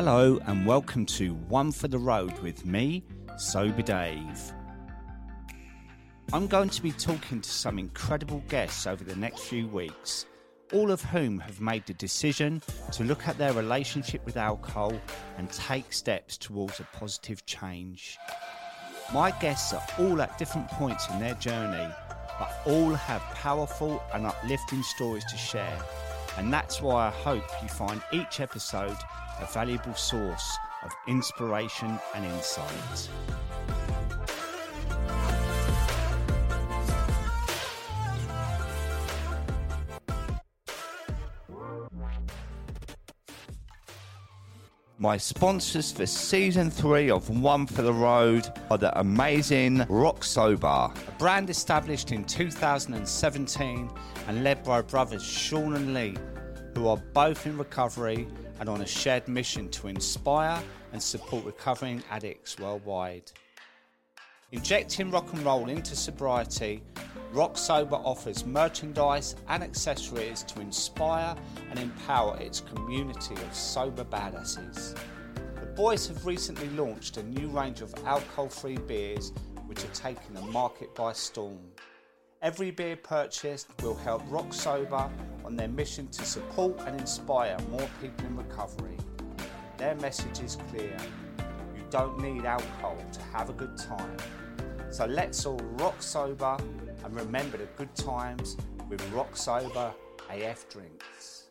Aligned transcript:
Hello, 0.00 0.38
and 0.46 0.64
welcome 0.64 1.04
to 1.06 1.34
One 1.48 1.72
for 1.72 1.88
the 1.88 1.98
Road 1.98 2.38
with 2.38 2.64
me, 2.64 3.02
Sober 3.36 3.82
Dave. 3.82 4.52
I'm 6.32 6.46
going 6.46 6.68
to 6.68 6.80
be 6.80 6.92
talking 6.92 7.40
to 7.40 7.50
some 7.50 7.80
incredible 7.80 8.40
guests 8.48 8.86
over 8.86 9.02
the 9.02 9.16
next 9.16 9.40
few 9.40 9.66
weeks, 9.66 10.26
all 10.72 10.92
of 10.92 11.02
whom 11.02 11.40
have 11.40 11.60
made 11.60 11.84
the 11.86 11.94
decision 11.94 12.62
to 12.92 13.02
look 13.02 13.26
at 13.26 13.38
their 13.38 13.52
relationship 13.54 14.24
with 14.24 14.36
alcohol 14.36 14.94
and 15.36 15.50
take 15.50 15.92
steps 15.92 16.38
towards 16.38 16.78
a 16.78 16.86
positive 16.92 17.44
change. 17.44 18.18
My 19.12 19.32
guests 19.32 19.72
are 19.72 19.84
all 19.98 20.22
at 20.22 20.38
different 20.38 20.68
points 20.68 21.10
in 21.10 21.18
their 21.18 21.34
journey, 21.34 21.92
but 22.38 22.60
all 22.66 22.94
have 22.94 23.22
powerful 23.34 24.00
and 24.14 24.26
uplifting 24.26 24.84
stories 24.84 25.24
to 25.24 25.36
share. 25.36 25.82
And 26.38 26.52
that's 26.52 26.80
why 26.80 27.08
I 27.08 27.10
hope 27.10 27.42
you 27.60 27.68
find 27.68 28.00
each 28.12 28.38
episode 28.38 28.96
a 29.40 29.46
valuable 29.46 29.94
source 29.94 30.56
of 30.84 30.92
inspiration 31.08 31.98
and 32.14 32.24
insight. 32.24 33.08
My 45.00 45.16
sponsors 45.16 45.92
for 45.92 46.06
season 46.06 46.72
three 46.72 47.08
of 47.08 47.30
One 47.30 47.68
for 47.68 47.82
the 47.82 47.92
Road 47.92 48.52
are 48.68 48.78
the 48.78 48.98
amazing 48.98 49.86
Rock 49.88 50.24
Sober, 50.24 50.66
a 50.66 51.12
brand 51.18 51.50
established 51.50 52.10
in 52.10 52.24
2017 52.24 53.90
and 54.26 54.42
led 54.42 54.64
by 54.64 54.82
brothers 54.82 55.22
Sean 55.22 55.76
and 55.76 55.94
Lee, 55.94 56.16
who 56.74 56.88
are 56.88 56.96
both 56.96 57.46
in 57.46 57.56
recovery 57.56 58.26
and 58.58 58.68
on 58.68 58.80
a 58.80 58.86
shared 58.88 59.28
mission 59.28 59.68
to 59.68 59.86
inspire 59.86 60.60
and 60.92 61.00
support 61.00 61.44
recovering 61.44 62.02
addicts 62.10 62.58
worldwide. 62.58 63.30
Injecting 64.50 65.10
rock 65.10 65.30
and 65.34 65.42
roll 65.42 65.68
into 65.68 65.94
sobriety, 65.94 66.82
Rock 67.32 67.58
Sober 67.58 67.96
offers 67.96 68.46
merchandise 68.46 69.36
and 69.46 69.62
accessories 69.62 70.42
to 70.44 70.62
inspire 70.62 71.36
and 71.68 71.78
empower 71.78 72.38
its 72.38 72.62
community 72.62 73.34
of 73.34 73.54
sober 73.54 74.04
badasses. 74.04 74.96
The 75.60 75.66
boys 75.66 76.08
have 76.08 76.24
recently 76.24 76.70
launched 76.70 77.18
a 77.18 77.22
new 77.24 77.48
range 77.48 77.82
of 77.82 77.92
alcohol 78.06 78.48
free 78.48 78.78
beers 78.78 79.32
which 79.66 79.84
are 79.84 79.88
taking 79.88 80.32
the 80.32 80.40
market 80.40 80.94
by 80.94 81.12
storm. 81.12 81.60
Every 82.40 82.70
beer 82.70 82.96
purchased 82.96 83.68
will 83.82 83.96
help 83.96 84.22
Rock 84.28 84.54
Sober 84.54 85.10
on 85.44 85.56
their 85.56 85.68
mission 85.68 86.08
to 86.08 86.24
support 86.24 86.80
and 86.86 86.98
inspire 86.98 87.58
more 87.70 87.88
people 88.00 88.24
in 88.24 88.36
recovery. 88.38 88.96
Their 89.76 89.96
message 89.96 90.40
is 90.40 90.56
clear 90.70 90.96
don't 91.90 92.18
need 92.20 92.44
alcohol 92.44 92.96
to 93.12 93.22
have 93.32 93.50
a 93.50 93.52
good 93.52 93.76
time. 93.76 94.16
So 94.90 95.06
let's 95.06 95.44
all 95.46 95.60
rock 95.78 96.02
sober 96.02 96.56
and 97.04 97.14
remember 97.14 97.58
the 97.58 97.66
good 97.76 97.94
times 97.94 98.56
with 98.88 99.02
Rock 99.12 99.36
Sober 99.36 99.92
AF 100.30 100.68
drinks. 100.68 101.48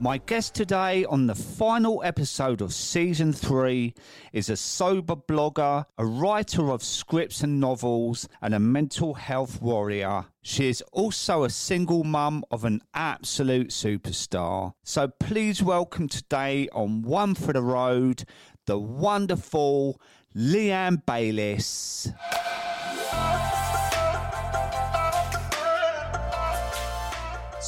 My 0.00 0.18
guest 0.18 0.54
today 0.54 1.04
on 1.06 1.26
the 1.26 1.34
final 1.34 2.02
episode 2.04 2.60
of 2.60 2.72
season 2.72 3.32
three 3.32 3.94
is 4.32 4.48
a 4.48 4.56
sober 4.56 5.16
blogger, 5.16 5.86
a 5.98 6.06
writer 6.06 6.70
of 6.70 6.84
scripts 6.84 7.42
and 7.42 7.58
novels, 7.58 8.28
and 8.40 8.54
a 8.54 8.60
mental 8.60 9.14
health 9.14 9.60
warrior. 9.60 10.26
She 10.48 10.70
is 10.70 10.82
also 10.92 11.44
a 11.44 11.50
single 11.50 12.04
mum 12.04 12.42
of 12.50 12.64
an 12.64 12.80
absolute 12.94 13.68
superstar. 13.68 14.72
So 14.82 15.08
please 15.20 15.62
welcome 15.62 16.08
today 16.08 16.70
on 16.72 17.02
One 17.02 17.34
for 17.34 17.52
the 17.52 17.60
Road 17.60 18.24
the 18.64 18.78
wonderful 18.78 20.00
Leanne 20.34 21.04
Bayliss. 21.04 22.08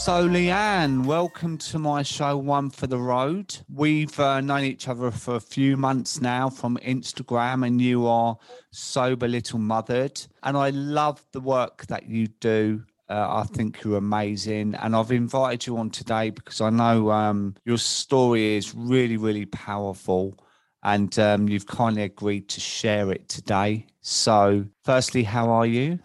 So, 0.00 0.26
Leanne, 0.26 1.04
welcome 1.04 1.58
to 1.58 1.78
my 1.78 2.02
show, 2.02 2.34
One 2.38 2.70
for 2.70 2.86
the 2.86 2.96
Road. 2.96 3.54
We've 3.68 4.18
uh, 4.18 4.40
known 4.40 4.64
each 4.64 4.88
other 4.88 5.10
for 5.10 5.36
a 5.36 5.40
few 5.40 5.76
months 5.76 6.22
now 6.22 6.48
from 6.48 6.78
Instagram, 6.78 7.66
and 7.66 7.82
you 7.82 8.06
are 8.06 8.38
sober 8.70 9.28
little 9.28 9.58
mothered. 9.58 10.18
And 10.42 10.56
I 10.56 10.70
love 10.70 11.22
the 11.32 11.40
work 11.40 11.84
that 11.88 12.08
you 12.08 12.28
do. 12.28 12.82
Uh, 13.10 13.42
I 13.42 13.44
think 13.52 13.82
you're 13.84 13.98
amazing. 13.98 14.74
And 14.76 14.96
I've 14.96 15.12
invited 15.12 15.66
you 15.66 15.76
on 15.76 15.90
today 15.90 16.30
because 16.30 16.62
I 16.62 16.70
know 16.70 17.10
um, 17.10 17.56
your 17.66 17.76
story 17.76 18.56
is 18.56 18.74
really, 18.74 19.18
really 19.18 19.44
powerful. 19.44 20.34
And 20.82 21.16
um, 21.18 21.46
you've 21.46 21.66
kindly 21.66 22.04
agreed 22.04 22.48
to 22.48 22.60
share 22.60 23.12
it 23.12 23.28
today. 23.28 23.84
So, 24.00 24.64
firstly, 24.82 25.24
how 25.24 25.50
are 25.50 25.66
you? 25.66 25.98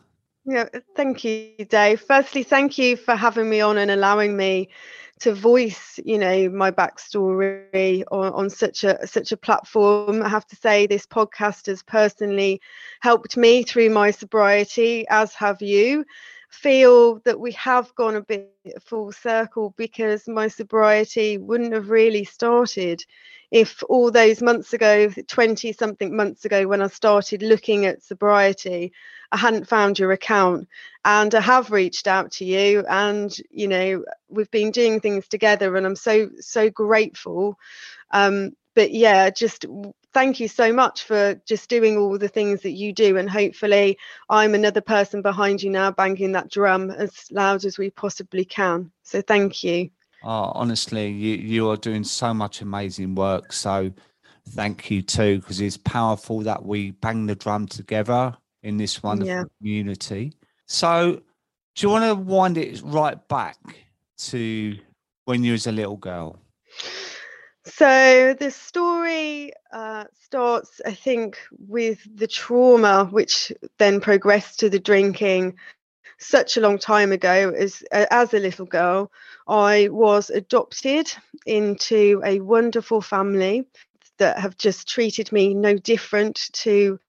Yeah, 0.45 0.67
thank 0.95 1.23
you, 1.23 1.65
Dave. 1.65 2.01
Firstly, 2.01 2.43
thank 2.43 2.77
you 2.77 2.95
for 2.97 3.15
having 3.15 3.49
me 3.49 3.61
on 3.61 3.77
and 3.77 3.91
allowing 3.91 4.37
me 4.37 4.69
to 5.21 5.33
voice, 5.33 5.99
you 6.05 6.17
know, 6.19 6.49
my 6.49 6.71
backstory 6.71 8.03
on, 8.11 8.31
on 8.33 8.49
such 8.49 8.83
a 8.83 9.07
such 9.07 9.31
a 9.31 9.37
platform. 9.37 10.21
I 10.21 10.27
have 10.29 10.45
to 10.47 10.55
say, 10.55 10.61
this 10.87 11.05
podcast 11.07 11.47
has 11.47 11.81
personally 11.83 12.59
helped 13.01 13.35
me 13.37 13.63
through 13.63 13.89
my 13.89 14.11
sobriety, 14.11 15.05
as 15.09 15.33
have 15.35 15.61
you. 15.61 16.05
Feel 16.61 17.19
that 17.25 17.39
we 17.39 17.51
have 17.53 17.93
gone 17.95 18.15
a 18.15 18.21
bit 18.21 18.49
full 18.81 19.11
circle 19.11 19.73
because 19.77 20.27
my 20.27 20.47
sobriety 20.47 21.37
wouldn't 21.37 21.73
have 21.73 21.89
really 21.89 22.23
started 22.23 23.03
if 23.51 23.83
all 23.89 24.09
those 24.11 24.41
months 24.41 24.73
ago 24.73 25.09
20 25.27 25.71
something 25.73 26.15
months 26.15 26.45
ago 26.45 26.67
when 26.67 26.81
i 26.81 26.87
started 26.87 27.43
looking 27.43 27.85
at 27.85 28.01
sobriety 28.01 28.91
i 29.31 29.37
hadn't 29.37 29.67
found 29.67 29.99
your 29.99 30.11
account. 30.11 30.67
And 31.03 31.33
i 31.35 31.41
have 31.41 31.71
reached 31.71 32.07
out 32.07 32.31
to 32.33 32.45
you 32.45 32.83
and 32.89 33.35
you 33.51 33.67
know 33.67 34.03
we've 34.29 34.51
been 34.51 34.71
doing 34.71 34.99
things 34.99 35.27
together 35.27 35.75
and 35.75 35.85
i'm 35.85 35.95
so 35.95 36.29
so 36.39 36.69
grateful. 36.69 37.57
Um, 38.11 38.55
but 38.75 38.91
yeah 38.91 39.29
just 39.29 39.65
thank 40.15 40.39
you 40.39 40.47
so 40.47 40.71
much 40.71 41.03
for 41.03 41.35
just 41.45 41.69
doing 41.69 41.97
all 41.97 42.17
the 42.17 42.27
things 42.27 42.61
that 42.61 42.71
you 42.71 42.93
do 42.93 43.17
and 43.17 43.29
hopefully 43.29 43.97
i'm 44.29 44.55
another 44.55 44.81
person 44.81 45.21
behind 45.21 45.61
you 45.61 45.69
now 45.69 45.91
banging 45.91 46.31
that 46.31 46.49
drum 46.49 46.89
as 46.89 47.31
loud 47.31 47.65
as 47.65 47.77
we 47.77 47.89
possibly 47.89 48.45
can 48.45 48.89
so 49.03 49.21
thank 49.21 49.63
you 49.63 49.89
Oh, 50.25 50.51
honestly, 50.55 51.07
you, 51.07 51.35
you 51.35 51.69
are 51.69 51.77
doing 51.77 52.03
so 52.03 52.33
much 52.33 52.61
amazing 52.61 53.13
work. 53.13 53.53
So 53.53 53.93
thank 54.49 54.89
you 54.89 55.03
too, 55.03 55.39
because 55.39 55.61
it's 55.61 55.77
powerful 55.77 56.39
that 56.41 56.65
we 56.65 56.91
bang 56.91 57.27
the 57.27 57.35
drum 57.35 57.67
together 57.67 58.35
in 58.63 58.77
this 58.77 59.03
wonderful 59.03 59.27
yeah. 59.27 59.43
community. 59.59 60.33
So 60.65 61.21
do 61.75 61.87
you 61.87 61.89
want 61.89 62.05
to 62.05 62.15
wind 62.15 62.57
it 62.57 62.81
right 62.83 63.27
back 63.27 63.57
to 64.17 64.75
when 65.25 65.43
you 65.43 65.51
was 65.51 65.67
a 65.67 65.71
little 65.71 65.97
girl? 65.97 66.39
So 67.65 68.33
the 68.39 68.51
story 68.51 69.51
uh, 69.71 70.05
starts, 70.13 70.81
I 70.85 70.93
think, 70.93 71.37
with 71.57 71.99
the 72.17 72.27
trauma, 72.27 73.05
which 73.11 73.51
then 73.77 73.99
progressed 74.01 74.59
to 74.59 74.69
the 74.69 74.79
drinking 74.79 75.55
such 76.19 76.57
a 76.57 76.61
long 76.61 76.77
time 76.79 77.11
ago 77.11 77.51
as 77.57 77.81
as 77.91 78.33
a 78.33 78.39
little 78.39 78.65
girl. 78.65 79.11
I 79.47 79.89
was 79.91 80.29
adopted 80.29 81.11
into 81.45 82.21
a 82.25 82.39
wonderful 82.39 83.01
family 83.01 83.65
that 84.17 84.39
have 84.39 84.57
just 84.57 84.87
treated 84.87 85.31
me 85.31 85.53
no 85.53 85.75
different 85.77 86.35
to 86.53 86.99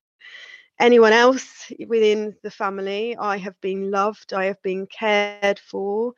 anyone 0.80 1.12
else 1.12 1.70
within 1.86 2.34
the 2.42 2.50
family. 2.50 3.16
I 3.16 3.36
have 3.38 3.60
been 3.60 3.90
loved 3.90 4.32
i 4.32 4.46
have 4.46 4.62
been 4.62 4.86
cared 4.86 5.58
for 5.58 6.14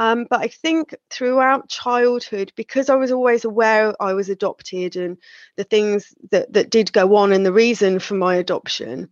um, 0.00 0.26
but 0.30 0.40
I 0.40 0.48
think 0.48 0.94
throughout 1.10 1.68
childhood, 1.68 2.52
because 2.56 2.88
I 2.88 2.94
was 2.94 3.12
always 3.12 3.44
aware 3.44 3.94
I 4.00 4.14
was 4.14 4.30
adopted 4.30 4.96
and 4.96 5.18
the 5.58 5.64
things 5.64 6.14
that, 6.30 6.50
that 6.54 6.70
did 6.70 6.90
go 6.94 7.16
on 7.16 7.32
and 7.32 7.44
the 7.44 7.52
reason 7.52 7.98
for 7.98 8.14
my 8.14 8.36
adoption, 8.36 9.10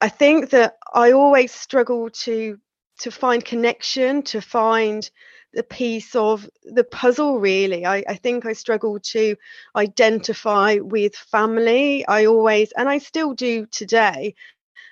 I 0.00 0.08
think 0.08 0.50
that 0.50 0.76
I 0.92 1.10
always 1.10 1.50
struggle 1.50 2.10
to 2.10 2.60
to 3.00 3.10
find 3.10 3.44
connection, 3.44 4.22
to 4.22 4.40
find 4.40 5.10
the 5.52 5.64
piece 5.64 6.14
of 6.14 6.48
the 6.62 6.84
puzzle 6.84 7.40
really. 7.40 7.84
I, 7.84 8.04
I, 8.08 8.14
think 8.14 8.46
i 8.46 8.52
struggle 8.52 9.00
to 9.00 9.34
identify 9.74 10.78
with 10.80 11.16
family. 11.16 12.06
I 12.06 12.26
always 12.26 12.70
and 12.76 12.88
i 12.88 12.98
still 12.98 13.34
do 13.34 13.66
today 13.66 14.36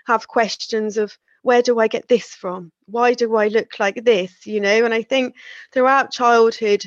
have 0.09 0.27
questions 0.27 0.97
of 0.97 1.17
where 1.43 1.63
do 1.63 1.79
i 1.79 1.89
get 1.89 2.09
this 2.09 2.29
from? 2.35 2.73
Why 2.87 3.15
do 3.15 3.37
i 3.37 3.49
look 3.49 3.79
like 3.79 4.05
this 4.05 4.47
you 4.47 4.61
know? 4.61 4.85
And 4.85 4.95
i 4.95 5.03
think 5.03 5.35
throughout 5.73 6.13
childhood 6.13 6.85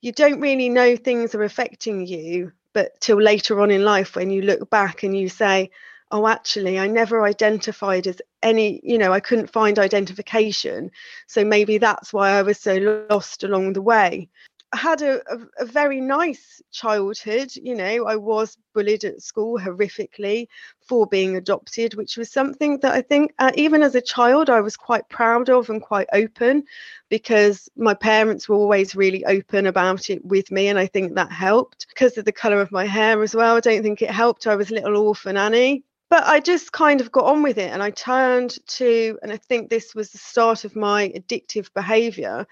you 0.00 0.12
don't 0.12 0.40
really 0.40 0.68
know 0.68 0.96
things 0.96 1.34
are 1.34 1.42
affecting 1.42 2.06
you 2.06 2.52
but 2.72 3.00
till 3.00 3.20
later 3.20 3.60
on 3.60 3.70
in 3.70 3.84
life 3.84 4.14
when 4.14 4.30
you 4.30 4.42
look 4.42 4.70
back 4.70 5.02
and 5.02 5.16
you 5.16 5.28
say 5.28 5.70
oh 6.10 6.26
actually 6.26 6.78
i 6.78 6.86
never 6.86 7.24
identified 7.24 8.06
as 8.06 8.20
any 8.42 8.80
you 8.82 8.98
know 8.98 9.12
i 9.12 9.20
couldn't 9.20 9.50
find 9.50 9.78
identification. 9.78 10.90
So 11.26 11.44
maybe 11.44 11.78
that's 11.78 12.12
why 12.12 12.30
i 12.30 12.42
was 12.42 12.58
so 12.58 13.06
lost 13.10 13.44
along 13.44 13.72
the 13.72 13.82
way 13.82 14.28
had 14.74 15.02
a, 15.02 15.20
a, 15.32 15.38
a, 15.60 15.64
very 15.64 16.00
nice 16.00 16.60
childhood. 16.72 17.50
You 17.54 17.74
know, 17.74 18.06
I 18.06 18.16
was 18.16 18.56
bullied 18.74 19.04
at 19.04 19.22
school 19.22 19.58
horrifically 19.58 20.48
for 20.86 21.06
being 21.06 21.36
adopted, 21.36 21.94
which 21.94 22.16
was 22.16 22.30
something 22.30 22.78
that 22.80 22.92
I 22.92 23.02
think, 23.02 23.32
uh, 23.38 23.50
even 23.54 23.82
as 23.82 23.94
a 23.94 24.00
child, 24.00 24.50
I 24.50 24.60
was 24.60 24.76
quite 24.76 25.08
proud 25.08 25.48
of 25.48 25.70
and 25.70 25.80
quite 25.80 26.08
open 26.12 26.64
because 27.08 27.68
my 27.76 27.94
parents 27.94 28.48
were 28.48 28.56
always 28.56 28.94
really 28.94 29.24
open 29.24 29.66
about 29.66 30.10
it 30.10 30.24
with 30.24 30.50
me. 30.50 30.68
And 30.68 30.78
I 30.78 30.86
think 30.86 31.14
that 31.14 31.32
helped 31.32 31.86
because 31.88 32.18
of 32.18 32.24
the 32.24 32.32
colour 32.32 32.60
of 32.60 32.72
my 32.72 32.84
hair 32.84 33.22
as 33.22 33.34
well. 33.34 33.56
I 33.56 33.60
don't 33.60 33.82
think 33.82 34.02
it 34.02 34.10
helped. 34.10 34.46
I 34.46 34.56
was 34.56 34.70
a 34.70 34.74
little 34.74 34.96
orphan 34.96 35.36
Annie 35.36 35.84
but 36.10 36.24
I 36.24 36.40
just 36.40 36.72
kind 36.72 37.00
of 37.00 37.12
got 37.12 37.26
on 37.26 37.42
with 37.42 37.58
it 37.58 37.70
and 37.70 37.82
I 37.82 37.90
turned 37.90 38.58
to, 38.68 39.18
and 39.22 39.30
I 39.30 39.36
think 39.36 39.68
this 39.68 39.94
was 39.94 40.10
the 40.10 40.18
start 40.18 40.64
of 40.64 40.74
my 40.74 41.10
addictive 41.14 41.72
behavior, 41.74 42.46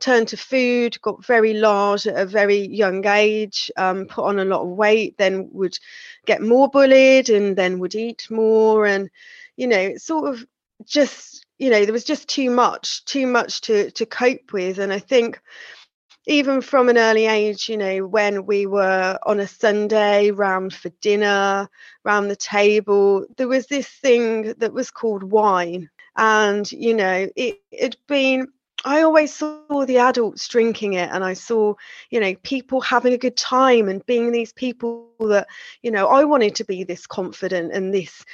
turned 0.00 0.28
to 0.28 0.36
food, 0.36 1.00
got 1.02 1.24
very 1.24 1.52
large 1.52 2.06
at 2.06 2.16
a 2.16 2.24
very 2.24 2.66
young 2.66 3.06
age, 3.06 3.70
um, 3.76 4.06
put 4.06 4.24
on 4.24 4.38
a 4.38 4.44
lot 4.46 4.62
of 4.62 4.68
weight, 4.68 5.18
then 5.18 5.50
would 5.52 5.78
get 6.24 6.40
more 6.40 6.68
bullied 6.68 7.28
and 7.28 7.56
then 7.56 7.78
would 7.80 7.94
eat 7.94 8.26
more. 8.30 8.86
And, 8.86 9.10
you 9.56 9.66
know, 9.66 9.96
sort 9.96 10.30
of 10.30 10.46
just, 10.86 11.44
you 11.58 11.68
know, 11.68 11.84
there 11.84 11.92
was 11.92 12.04
just 12.04 12.28
too 12.28 12.50
much, 12.50 13.04
too 13.04 13.26
much 13.26 13.60
to, 13.62 13.90
to 13.90 14.06
cope 14.06 14.52
with. 14.54 14.78
And 14.78 14.90
I 14.90 14.98
think, 14.98 15.38
even 16.26 16.60
from 16.60 16.88
an 16.88 16.98
early 16.98 17.26
age, 17.26 17.68
you 17.68 17.76
know, 17.76 18.06
when 18.06 18.46
we 18.46 18.66
were 18.66 19.18
on 19.24 19.40
a 19.40 19.46
Sunday 19.46 20.30
round 20.30 20.72
for 20.72 20.90
dinner, 21.00 21.68
round 22.04 22.30
the 22.30 22.36
table, 22.36 23.26
there 23.36 23.48
was 23.48 23.66
this 23.66 23.88
thing 23.88 24.54
that 24.58 24.72
was 24.72 24.90
called 24.90 25.24
wine. 25.24 25.90
And, 26.16 26.70
you 26.70 26.94
know, 26.94 27.28
it 27.34 27.58
had 27.80 27.96
been, 28.06 28.46
I 28.84 29.02
always 29.02 29.34
saw 29.34 29.84
the 29.84 29.98
adults 29.98 30.46
drinking 30.46 30.92
it 30.94 31.08
and 31.12 31.24
I 31.24 31.32
saw, 31.32 31.74
you 32.10 32.20
know, 32.20 32.34
people 32.42 32.80
having 32.80 33.14
a 33.14 33.18
good 33.18 33.36
time 33.36 33.88
and 33.88 34.04
being 34.06 34.30
these 34.30 34.52
people 34.52 35.08
that, 35.20 35.48
you 35.82 35.90
know, 35.90 36.06
I 36.08 36.24
wanted 36.24 36.54
to 36.56 36.64
be 36.64 36.84
this 36.84 37.06
confident 37.06 37.72
and 37.72 37.92
this 37.92 38.24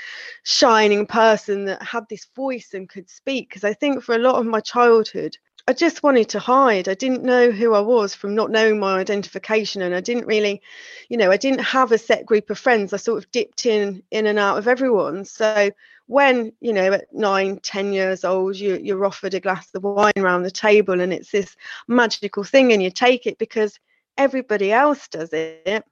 shining 0.42 1.06
person 1.06 1.64
that 1.66 1.82
had 1.82 2.04
this 2.10 2.26
voice 2.34 2.74
and 2.74 2.88
could 2.88 3.08
speak. 3.08 3.48
Because 3.48 3.64
I 3.64 3.72
think 3.72 4.02
for 4.02 4.14
a 4.14 4.18
lot 4.18 4.36
of 4.36 4.46
my 4.46 4.60
childhood, 4.60 5.36
I 5.68 5.74
just 5.74 6.02
wanted 6.02 6.30
to 6.30 6.38
hide. 6.38 6.88
I 6.88 6.94
didn't 6.94 7.24
know 7.24 7.50
who 7.50 7.74
I 7.74 7.80
was 7.80 8.14
from 8.14 8.34
not 8.34 8.50
knowing 8.50 8.80
my 8.80 8.98
identification, 8.98 9.82
and 9.82 9.94
I 9.94 10.00
didn't 10.00 10.24
really, 10.24 10.62
you 11.10 11.18
know, 11.18 11.30
I 11.30 11.36
didn't 11.36 11.60
have 11.60 11.92
a 11.92 11.98
set 11.98 12.24
group 12.24 12.48
of 12.48 12.58
friends. 12.58 12.94
I 12.94 12.96
sort 12.96 13.22
of 13.22 13.30
dipped 13.32 13.66
in 13.66 14.02
in 14.10 14.26
and 14.26 14.38
out 14.38 14.56
of 14.56 14.66
everyone. 14.66 15.26
So 15.26 15.70
when 16.06 16.54
you 16.60 16.72
know 16.72 16.94
at 16.94 17.12
nine, 17.12 17.58
ten 17.60 17.92
years 17.92 18.24
old, 18.24 18.56
you 18.56 18.78
you're 18.82 19.04
offered 19.04 19.34
a 19.34 19.40
glass 19.40 19.68
of 19.74 19.82
wine 19.82 20.14
around 20.16 20.44
the 20.44 20.50
table, 20.50 21.02
and 21.02 21.12
it's 21.12 21.32
this 21.32 21.54
magical 21.86 22.44
thing, 22.44 22.72
and 22.72 22.82
you 22.82 22.90
take 22.90 23.26
it 23.26 23.36
because 23.36 23.78
everybody 24.16 24.72
else 24.72 25.06
does 25.08 25.34
it 25.34 25.84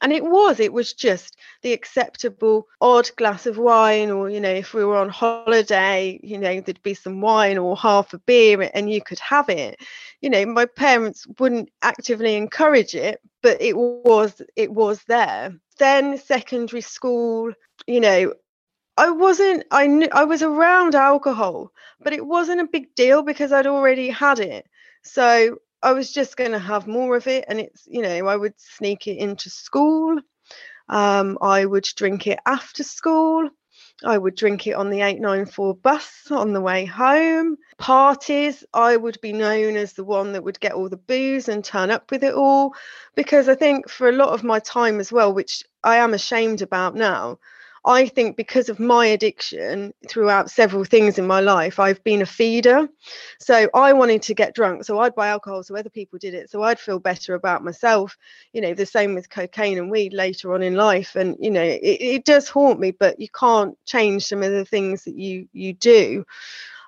and 0.00 0.12
it 0.12 0.24
was 0.24 0.60
it 0.60 0.72
was 0.72 0.92
just 0.92 1.36
the 1.62 1.72
acceptable 1.72 2.66
odd 2.80 3.10
glass 3.16 3.46
of 3.46 3.58
wine 3.58 4.10
or 4.10 4.30
you 4.30 4.40
know 4.40 4.50
if 4.50 4.72
we 4.72 4.84
were 4.84 4.96
on 4.96 5.08
holiday 5.08 6.18
you 6.22 6.38
know 6.38 6.60
there'd 6.60 6.82
be 6.82 6.94
some 6.94 7.20
wine 7.20 7.58
or 7.58 7.76
half 7.76 8.12
a 8.14 8.18
beer 8.18 8.70
and 8.74 8.90
you 8.90 9.00
could 9.02 9.18
have 9.18 9.48
it. 9.48 9.80
You 10.20 10.30
know 10.30 10.46
my 10.46 10.66
parents 10.66 11.26
wouldn't 11.38 11.70
actively 11.82 12.36
encourage 12.36 12.94
it 12.94 13.20
but 13.42 13.60
it 13.60 13.76
was 13.76 14.40
it 14.56 14.70
was 14.72 15.02
there. 15.04 15.54
Then 15.78 16.18
secondary 16.18 16.82
school 16.82 17.52
you 17.86 18.00
know 18.00 18.34
I 18.96 19.10
wasn't 19.10 19.64
I 19.70 19.86
knew 19.86 20.08
I 20.12 20.24
was 20.24 20.42
around 20.42 20.94
alcohol 20.94 21.72
but 22.00 22.12
it 22.12 22.24
wasn't 22.24 22.60
a 22.60 22.66
big 22.66 22.94
deal 22.94 23.22
because 23.22 23.52
I'd 23.52 23.66
already 23.66 24.08
had 24.08 24.38
it. 24.40 24.66
So 25.02 25.58
I 25.82 25.92
was 25.92 26.12
just 26.12 26.36
going 26.36 26.52
to 26.52 26.58
have 26.58 26.86
more 26.86 27.16
of 27.16 27.26
it. 27.26 27.44
And 27.48 27.60
it's, 27.60 27.86
you 27.86 28.02
know, 28.02 28.26
I 28.26 28.36
would 28.36 28.54
sneak 28.58 29.06
it 29.06 29.16
into 29.16 29.50
school. 29.50 30.18
Um, 30.88 31.38
I 31.40 31.64
would 31.64 31.84
drink 31.96 32.26
it 32.26 32.38
after 32.46 32.82
school. 32.82 33.48
I 34.04 34.16
would 34.16 34.34
drink 34.34 34.66
it 34.66 34.72
on 34.72 34.90
the 34.90 35.02
894 35.02 35.74
bus 35.76 36.26
on 36.30 36.52
the 36.52 36.60
way 36.60 36.84
home. 36.86 37.56
Parties, 37.78 38.64
I 38.72 38.96
would 38.96 39.20
be 39.20 39.32
known 39.32 39.76
as 39.76 39.92
the 39.92 40.04
one 40.04 40.32
that 40.32 40.42
would 40.42 40.58
get 40.60 40.72
all 40.72 40.88
the 40.88 40.96
booze 40.96 41.48
and 41.48 41.64
turn 41.64 41.90
up 41.90 42.10
with 42.10 42.24
it 42.24 42.34
all. 42.34 42.74
Because 43.14 43.48
I 43.48 43.54
think 43.54 43.88
for 43.88 44.08
a 44.08 44.12
lot 44.12 44.30
of 44.30 44.42
my 44.42 44.58
time 44.58 45.00
as 45.00 45.12
well, 45.12 45.32
which 45.32 45.64
I 45.84 45.96
am 45.96 46.14
ashamed 46.14 46.62
about 46.62 46.94
now, 46.94 47.38
I 47.84 48.06
think 48.06 48.36
because 48.36 48.68
of 48.68 48.78
my 48.78 49.06
addiction 49.06 49.94
throughout 50.06 50.50
several 50.50 50.84
things 50.84 51.18
in 51.18 51.26
my 51.26 51.40
life, 51.40 51.78
I've 51.78 52.02
been 52.04 52.20
a 52.20 52.26
feeder. 52.26 52.88
So 53.38 53.70
I 53.74 53.92
wanted 53.94 54.22
to 54.22 54.34
get 54.34 54.54
drunk. 54.54 54.84
So 54.84 54.98
I'd 55.00 55.14
buy 55.14 55.28
alcohol 55.28 55.62
so 55.62 55.76
other 55.76 55.88
people 55.88 56.18
did 56.18 56.34
it. 56.34 56.50
So 56.50 56.62
I'd 56.62 56.78
feel 56.78 56.98
better 56.98 57.34
about 57.34 57.64
myself. 57.64 58.16
You 58.52 58.60
know, 58.60 58.74
the 58.74 58.84
same 58.84 59.14
with 59.14 59.30
cocaine 59.30 59.78
and 59.78 59.90
weed 59.90 60.12
later 60.12 60.52
on 60.52 60.62
in 60.62 60.74
life. 60.74 61.16
And, 61.16 61.36
you 61.40 61.50
know, 61.50 61.62
it, 61.62 61.80
it 61.82 62.24
does 62.24 62.48
haunt 62.48 62.80
me, 62.80 62.90
but 62.90 63.18
you 63.18 63.28
can't 63.28 63.78
change 63.86 64.26
some 64.26 64.42
of 64.42 64.52
the 64.52 64.64
things 64.66 65.04
that 65.04 65.14
you 65.14 65.48
you 65.52 65.72
do. 65.72 66.24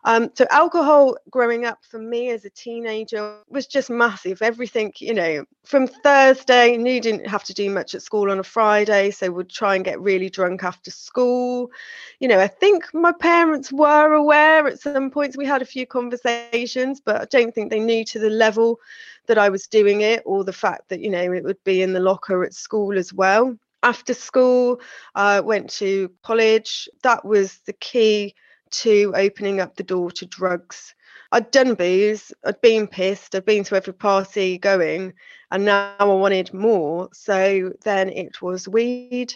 Um, 0.04 0.30
so 0.34 0.46
alcohol 0.50 1.16
growing 1.30 1.64
up 1.64 1.78
for 1.84 1.98
me 1.98 2.30
as 2.30 2.44
a 2.44 2.50
teenager 2.50 3.36
was 3.48 3.66
just 3.66 3.88
massive. 3.88 4.42
Everything, 4.42 4.92
you 4.98 5.14
know, 5.14 5.44
from 5.64 5.86
Thursday, 5.86 6.76
knew 6.76 7.00
didn't 7.00 7.28
have 7.28 7.44
to 7.44 7.54
do 7.54 7.70
much 7.70 7.94
at 7.94 8.02
school 8.02 8.30
on 8.30 8.40
a 8.40 8.44
Friday, 8.44 9.12
so 9.12 9.30
would 9.30 9.48
try 9.48 9.76
and 9.76 9.84
get 9.84 10.00
really 10.00 10.28
drunk 10.28 10.64
after 10.64 10.90
school. 10.90 11.70
You 12.18 12.28
know, 12.28 12.40
I 12.40 12.48
think 12.48 12.92
my 12.92 13.12
parents 13.12 13.72
were 13.72 14.12
aware 14.12 14.66
at 14.66 14.80
some 14.80 15.10
points. 15.10 15.36
We 15.36 15.46
had 15.46 15.62
a 15.62 15.66
few 15.66 15.86
conversations, 15.86 17.00
but 17.00 17.20
I 17.20 17.24
don't 17.26 17.54
think 17.54 17.70
they 17.70 17.80
knew 17.80 18.04
to 18.06 18.18
the 18.18 18.30
level 18.30 18.80
that 19.26 19.38
I 19.38 19.50
was 19.50 19.68
doing 19.68 20.00
it 20.00 20.22
or 20.26 20.42
the 20.42 20.52
fact 20.52 20.88
that, 20.88 21.00
you 21.00 21.10
know, 21.10 21.32
it 21.32 21.44
would 21.44 21.62
be 21.62 21.80
in 21.80 21.92
the 21.92 22.00
locker 22.00 22.42
at 22.42 22.54
school 22.54 22.98
as 22.98 23.12
well 23.12 23.56
after 23.84 24.14
school 24.14 24.80
i 25.16 25.38
uh, 25.38 25.42
went 25.42 25.68
to 25.68 26.08
college 26.22 26.88
that 27.02 27.24
was 27.24 27.58
the 27.66 27.72
key 27.72 28.32
to 28.72 29.12
opening 29.16 29.60
up 29.60 29.76
the 29.76 29.82
door 29.82 30.10
to 30.12 30.26
drugs. 30.26 30.94
I'd 31.30 31.50
done 31.50 31.74
booze, 31.74 32.32
I'd 32.44 32.60
been 32.60 32.86
pissed, 32.86 33.34
I'd 33.34 33.46
been 33.46 33.64
to 33.64 33.76
every 33.76 33.94
party 33.94 34.58
going, 34.58 35.14
and 35.50 35.64
now 35.64 35.94
I 35.98 36.04
wanted 36.04 36.52
more. 36.52 37.08
So 37.12 37.72
then 37.84 38.10
it 38.10 38.42
was 38.42 38.68
weed, 38.68 39.34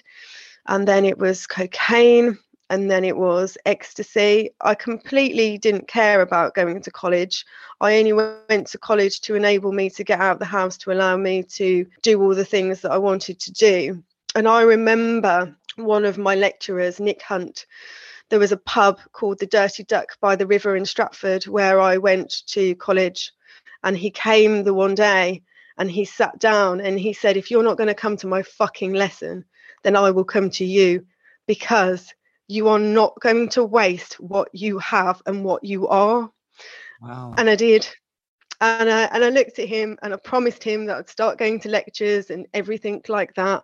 and 0.66 0.86
then 0.86 1.04
it 1.04 1.18
was 1.18 1.46
cocaine, 1.46 2.38
and 2.68 2.90
then 2.90 3.04
it 3.04 3.16
was 3.16 3.56
ecstasy. 3.64 4.50
I 4.60 4.74
completely 4.74 5.56
didn't 5.56 5.88
care 5.88 6.20
about 6.20 6.55
going 6.55 6.82
to 6.82 6.90
college. 6.90 7.44
I 7.81 7.98
only 7.98 8.12
went 8.12 8.66
to 8.69 8.78
college 8.78 9.20
to 9.22 9.34
enable 9.34 9.72
me 9.72 9.88
to 9.90 10.05
get 10.05 10.20
out 10.20 10.34
of 10.34 10.38
the 10.38 10.44
house, 10.44 10.76
to 10.78 10.93
allow 10.93 11.16
me 11.16 11.44
to 11.44 11.86
do 12.02 12.20
all 12.20 12.34
the 12.34 12.44
things 12.44 12.81
that 12.81 12.90
I 12.90 12.98
wanted 12.98 13.38
to 13.40 13.52
do. 13.52 14.02
And 14.34 14.48
I 14.48 14.62
remember 14.62 15.56
one 15.76 16.05
of 16.05 16.19
my 16.19 16.34
lecturers, 16.34 17.00
Nick 17.00 17.22
Hunt, 17.22 17.66
there 18.28 18.38
was 18.38 18.52
a 18.52 18.56
pub 18.56 19.00
called 19.12 19.38
the 19.38 19.46
Dirty 19.46 19.84
Duck 19.84 20.18
by 20.20 20.36
the 20.36 20.46
river 20.46 20.76
in 20.76 20.84
Stratford 20.84 21.44
where 21.44 21.80
I 21.80 21.98
went 21.98 22.42
to 22.48 22.74
college. 22.76 23.32
And 23.82 23.96
he 23.96 24.10
came 24.10 24.64
the 24.64 24.74
one 24.74 24.94
day 24.94 25.42
and 25.78 25.90
he 25.90 26.04
sat 26.04 26.38
down 26.38 26.80
and 26.80 26.98
he 26.98 27.12
said, 27.12 27.36
If 27.36 27.50
you're 27.50 27.62
not 27.62 27.76
going 27.76 27.88
to 27.88 27.94
come 27.94 28.16
to 28.18 28.26
my 28.26 28.42
fucking 28.42 28.94
lesson, 28.94 29.44
then 29.84 29.94
I 29.94 30.10
will 30.10 30.24
come 30.24 30.50
to 30.50 30.64
you 30.64 31.06
because 31.46 32.12
you 32.48 32.68
are 32.68 32.78
not 32.78 33.18
going 33.20 33.48
to 33.50 33.64
waste 33.64 34.14
what 34.14 34.48
you 34.52 34.78
have 34.78 35.22
and 35.26 35.44
what 35.44 35.62
you 35.64 35.86
are. 35.88 36.30
Wow. 37.00 37.34
And 37.36 37.48
I 37.48 37.56
did. 37.56 37.88
And 38.60 38.90
I, 38.90 39.02
and 39.04 39.22
I 39.22 39.28
looked 39.28 39.58
at 39.58 39.68
him 39.68 39.98
and 40.02 40.14
I 40.14 40.16
promised 40.16 40.64
him 40.64 40.86
that 40.86 40.96
I'd 40.96 41.10
start 41.10 41.38
going 41.38 41.60
to 41.60 41.68
lectures 41.68 42.30
and 42.30 42.46
everything 42.54 43.02
like 43.08 43.34
that. 43.34 43.62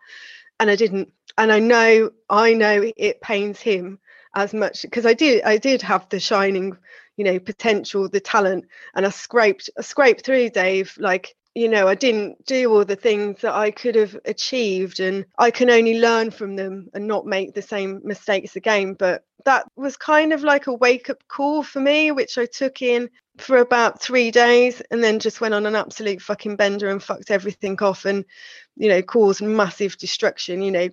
And 0.60 0.70
I 0.70 0.76
didn't. 0.76 1.10
And 1.38 1.50
I 1.50 1.60
know, 1.60 2.10
I 2.28 2.52
know 2.52 2.92
it 2.96 3.22
pains 3.22 3.58
him 3.58 3.98
as 4.34 4.54
much 4.54 4.82
because 4.82 5.06
I 5.06 5.14
did 5.14 5.42
I 5.44 5.56
did 5.58 5.82
have 5.82 6.08
the 6.08 6.20
shining 6.20 6.76
you 7.16 7.24
know 7.24 7.38
potential 7.38 8.08
the 8.08 8.20
talent 8.20 8.66
and 8.94 9.04
I 9.04 9.10
scraped 9.10 9.70
I 9.78 9.82
scraped 9.82 10.24
through 10.24 10.50
Dave 10.50 10.96
like 10.98 11.34
you 11.54 11.68
know 11.68 11.86
I 11.86 11.94
didn't 11.94 12.44
do 12.46 12.72
all 12.72 12.84
the 12.84 12.96
things 12.96 13.42
that 13.42 13.54
I 13.54 13.70
could 13.70 13.94
have 13.94 14.16
achieved 14.24 15.00
and 15.00 15.26
I 15.38 15.50
can 15.50 15.70
only 15.70 15.98
learn 15.98 16.30
from 16.30 16.56
them 16.56 16.88
and 16.94 17.06
not 17.06 17.26
make 17.26 17.54
the 17.54 17.62
same 17.62 18.00
mistakes 18.04 18.56
again 18.56 18.94
but 18.94 19.24
that 19.44 19.66
was 19.76 19.96
kind 19.96 20.32
of 20.32 20.44
like 20.44 20.66
a 20.66 20.72
wake 20.72 21.10
up 21.10 21.22
call 21.28 21.62
for 21.62 21.80
me 21.80 22.10
which 22.10 22.38
I 22.38 22.46
took 22.46 22.80
in 22.80 23.10
for 23.38 23.58
about 23.58 24.00
3 24.00 24.30
days 24.30 24.80
and 24.90 25.02
then 25.02 25.18
just 25.18 25.40
went 25.40 25.54
on 25.54 25.66
an 25.66 25.76
absolute 25.76 26.22
fucking 26.22 26.56
bender 26.56 26.88
and 26.88 27.02
fucked 27.02 27.30
everything 27.30 27.78
off 27.82 28.04
and 28.06 28.24
you 28.76 28.88
know 28.88 29.02
caused 29.02 29.42
massive 29.42 29.98
destruction 29.98 30.62
you 30.62 30.70
know 30.70 30.88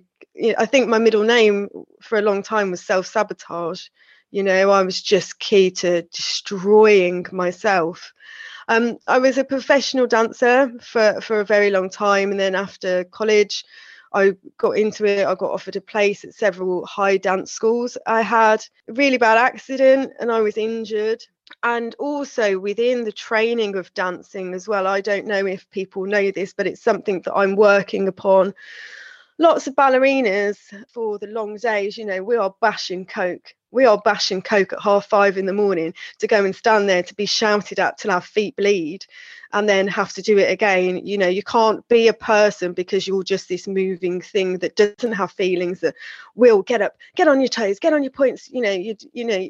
I 0.58 0.66
think 0.66 0.88
my 0.88 0.98
middle 0.98 1.24
name 1.24 1.68
for 2.00 2.18
a 2.18 2.22
long 2.22 2.42
time 2.42 2.70
was 2.70 2.80
self 2.84 3.06
sabotage. 3.06 3.86
You 4.30 4.42
know, 4.42 4.70
I 4.70 4.82
was 4.82 5.02
just 5.02 5.38
key 5.40 5.70
to 5.72 6.02
destroying 6.02 7.26
myself. 7.32 8.12
Um, 8.68 8.98
I 9.08 9.18
was 9.18 9.38
a 9.38 9.44
professional 9.44 10.06
dancer 10.06 10.72
for, 10.80 11.20
for 11.20 11.40
a 11.40 11.44
very 11.44 11.70
long 11.70 11.90
time. 11.90 12.30
And 12.30 12.38
then 12.40 12.54
after 12.54 13.04
college, 13.04 13.64
I 14.12 14.34
got 14.58 14.78
into 14.78 15.04
it. 15.04 15.26
I 15.26 15.34
got 15.34 15.50
offered 15.50 15.76
a 15.76 15.80
place 15.80 16.24
at 16.24 16.34
several 16.34 16.86
high 16.86 17.16
dance 17.16 17.50
schools. 17.52 17.98
I 18.06 18.22
had 18.22 18.64
a 18.88 18.92
really 18.92 19.18
bad 19.18 19.38
accident 19.38 20.12
and 20.20 20.30
I 20.30 20.40
was 20.40 20.56
injured. 20.56 21.24
and 21.62 21.94
also 21.98 22.58
within 22.58 23.04
the 23.04 23.12
training 23.12 23.76
of 23.76 23.92
dancing 23.94 24.54
as 24.54 24.68
well. 24.68 24.86
I 24.86 25.00
don't 25.00 25.26
know 25.26 25.46
if 25.46 25.68
people 25.70 26.06
know 26.06 26.30
this, 26.30 26.52
but 26.52 26.66
it's 26.66 26.82
something 26.82 27.22
that 27.22 27.34
I'm 27.34 27.56
working 27.56 28.08
upon. 28.08 28.54
Lots 29.40 29.66
of 29.66 29.74
ballerinas 29.74 30.58
for 30.92 31.18
the 31.18 31.26
long 31.26 31.56
days, 31.56 31.96
you 31.96 32.04
know, 32.04 32.22
we 32.22 32.36
are 32.36 32.54
bashing 32.60 33.06
coke. 33.06 33.54
We 33.70 33.86
are 33.86 33.96
bashing 34.04 34.42
coke 34.42 34.74
at 34.74 34.82
half 34.82 35.06
five 35.06 35.38
in 35.38 35.46
the 35.46 35.54
morning 35.54 35.94
to 36.18 36.26
go 36.26 36.44
and 36.44 36.54
stand 36.54 36.90
there 36.90 37.02
to 37.02 37.14
be 37.14 37.24
shouted 37.24 37.80
at 37.80 37.96
till 37.96 38.10
our 38.10 38.20
feet 38.20 38.54
bleed 38.56 39.06
and 39.54 39.66
then 39.66 39.88
have 39.88 40.12
to 40.12 40.20
do 40.20 40.36
it 40.36 40.50
again. 40.50 41.06
You 41.06 41.16
know, 41.16 41.26
you 41.26 41.42
can't 41.42 41.88
be 41.88 42.06
a 42.08 42.12
person 42.12 42.74
because 42.74 43.08
you're 43.08 43.22
just 43.22 43.48
this 43.48 43.66
moving 43.66 44.20
thing 44.20 44.58
that 44.58 44.76
doesn't 44.76 45.12
have 45.12 45.32
feelings 45.32 45.80
that 45.80 45.94
will 46.34 46.60
get 46.60 46.82
up, 46.82 46.98
get 47.16 47.26
on 47.26 47.40
your 47.40 47.48
toes, 47.48 47.78
get 47.78 47.94
on 47.94 48.02
your 48.02 48.12
points. 48.12 48.50
You 48.50 48.60
know, 48.60 48.72
you 48.72 48.94
you 49.14 49.24
know, 49.24 49.48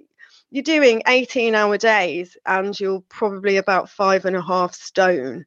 you're 0.53 0.63
doing 0.63 1.03
18 1.09 1.57
hour 1.57 1.77
days 1.77 2.37
and 2.47 2.79
you're 2.79 3.03
probably 3.09 3.57
about 3.57 3.91
five 3.91 4.25
and 4.25 4.37
a 4.37 4.43
half 4.43 4.73
stone 4.73 5.47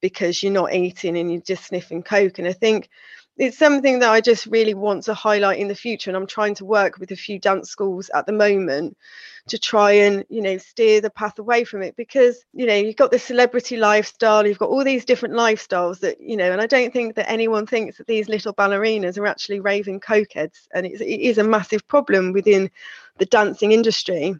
because 0.00 0.42
you're 0.42 0.52
not 0.52 0.72
eating 0.72 1.18
and 1.18 1.32
you're 1.32 1.42
just 1.42 1.66
sniffing 1.66 2.02
coke. 2.02 2.38
And 2.38 2.48
I 2.48 2.52
think 2.52 2.88
it's 3.40 3.56
something 3.56 4.00
that 4.00 4.10
I 4.10 4.20
just 4.20 4.44
really 4.44 4.74
want 4.74 5.04
to 5.04 5.14
highlight 5.14 5.58
in 5.58 5.68
the 5.68 5.74
future. 5.74 6.10
And 6.10 6.16
I'm 6.16 6.26
trying 6.26 6.54
to 6.56 6.66
work 6.66 6.98
with 6.98 7.10
a 7.10 7.16
few 7.16 7.38
dance 7.38 7.70
schools 7.70 8.10
at 8.14 8.26
the 8.26 8.32
moment 8.32 8.98
to 9.48 9.58
try 9.58 9.92
and, 9.92 10.26
you 10.28 10.42
know, 10.42 10.58
steer 10.58 11.00
the 11.00 11.08
path 11.08 11.38
away 11.38 11.64
from 11.64 11.80
it 11.82 11.96
because, 11.96 12.44
you 12.52 12.66
know, 12.66 12.74
you've 12.74 12.96
got 12.96 13.10
the 13.10 13.18
celebrity 13.18 13.78
lifestyle, 13.78 14.46
you've 14.46 14.58
got 14.58 14.68
all 14.68 14.84
these 14.84 15.06
different 15.06 15.34
lifestyles 15.34 16.00
that, 16.00 16.20
you 16.20 16.36
know, 16.36 16.52
and 16.52 16.60
I 16.60 16.66
don't 16.66 16.92
think 16.92 17.14
that 17.14 17.30
anyone 17.30 17.66
thinks 17.66 17.96
that 17.96 18.06
these 18.06 18.28
little 18.28 18.52
ballerinas 18.52 19.16
are 19.16 19.26
actually 19.26 19.60
raving 19.60 20.00
cokeheads. 20.00 20.68
And 20.74 20.84
it's, 20.84 21.00
it 21.00 21.06
is 21.06 21.38
a 21.38 21.42
massive 21.42 21.88
problem 21.88 22.32
within 22.32 22.70
the 23.16 23.24
dancing 23.24 23.72
industry. 23.72 24.34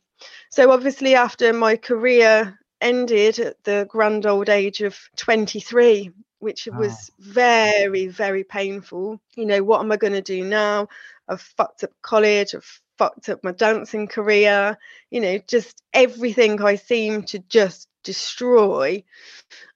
So 0.50 0.70
obviously, 0.70 1.14
after 1.14 1.54
my 1.54 1.76
career 1.76 2.58
ended 2.82 3.38
at 3.38 3.64
the 3.64 3.86
grand 3.88 4.26
old 4.26 4.50
age 4.50 4.82
of 4.82 4.98
23 5.16 6.10
which 6.40 6.68
ah. 6.72 6.76
was 6.76 7.10
very, 7.18 8.08
very 8.08 8.44
painful. 8.44 9.20
You 9.36 9.46
know, 9.46 9.62
what 9.62 9.80
am 9.80 9.92
I 9.92 9.96
going 9.96 10.14
to 10.14 10.22
do 10.22 10.44
now? 10.44 10.88
I've 11.28 11.40
fucked 11.40 11.84
up 11.84 11.92
college, 12.02 12.54
I've 12.54 12.80
fucked 12.98 13.28
up 13.28 13.44
my 13.44 13.52
dancing 13.52 14.08
career, 14.08 14.76
you 15.10 15.20
know, 15.20 15.38
just 15.46 15.82
everything 15.94 16.60
I 16.60 16.74
seem 16.74 17.22
to 17.24 17.38
just 17.38 17.88
destroy. 18.02 19.04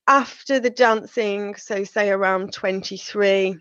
After 0.06 0.60
the 0.60 0.70
dancing, 0.70 1.54
so 1.54 1.84
say 1.84 2.10
around 2.10 2.52
23, 2.52 3.56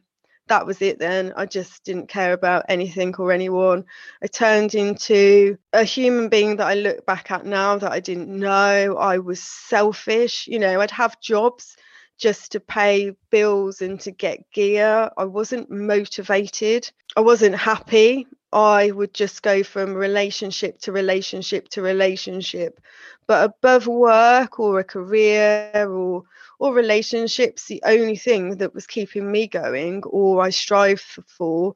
that 0.47 0.65
was 0.65 0.81
it 0.81 0.99
then. 0.99 1.33
I 1.37 1.45
just 1.45 1.85
didn't 1.85 2.09
care 2.09 2.33
about 2.33 2.65
anything 2.67 3.15
or 3.17 3.31
anyone. 3.31 3.85
I 4.21 4.27
turned 4.27 4.75
into 4.75 5.57
a 5.71 5.83
human 5.83 6.27
being 6.27 6.57
that 6.57 6.67
I 6.67 6.73
look 6.73 7.05
back 7.05 7.31
at 7.31 7.45
now 7.45 7.77
that 7.77 7.91
I 7.91 8.01
didn't 8.01 8.27
know. 8.27 8.97
I 8.99 9.19
was 9.19 9.41
selfish. 9.41 10.47
You 10.47 10.59
know, 10.59 10.81
I'd 10.81 10.91
have 10.91 11.21
jobs 11.21 11.77
just 12.17 12.51
to 12.51 12.59
pay 12.59 13.15
bills 13.29 13.81
and 13.81 13.99
to 14.01 14.11
get 14.11 14.49
gear. 14.51 15.09
I 15.17 15.25
wasn't 15.25 15.69
motivated. 15.69 16.89
I 17.15 17.21
wasn't 17.21 17.55
happy. 17.55 18.27
I 18.51 18.91
would 18.91 19.13
just 19.13 19.41
go 19.41 19.63
from 19.63 19.93
relationship 19.93 20.79
to 20.81 20.91
relationship 20.91 21.69
to 21.69 21.81
relationship. 21.81 22.79
But 23.25 23.45
above 23.45 23.87
work 23.87 24.59
or 24.59 24.79
a 24.79 24.83
career 24.83 25.87
or 25.89 26.23
or 26.59 26.73
relationships, 26.73 27.65
the 27.65 27.81
only 27.85 28.15
thing 28.15 28.57
that 28.57 28.73
was 28.73 28.87
keeping 28.87 29.29
me 29.29 29.47
going 29.47 30.03
or 30.05 30.41
I 30.41 30.49
strive 30.51 31.01
for 31.01 31.75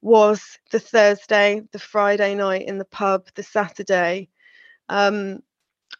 was 0.00 0.58
the 0.70 0.80
Thursday, 0.80 1.62
the 1.72 1.78
Friday 1.78 2.34
night 2.34 2.66
in 2.66 2.78
the 2.78 2.84
pub, 2.84 3.26
the 3.34 3.42
Saturday. 3.42 4.28
Um, 4.88 5.42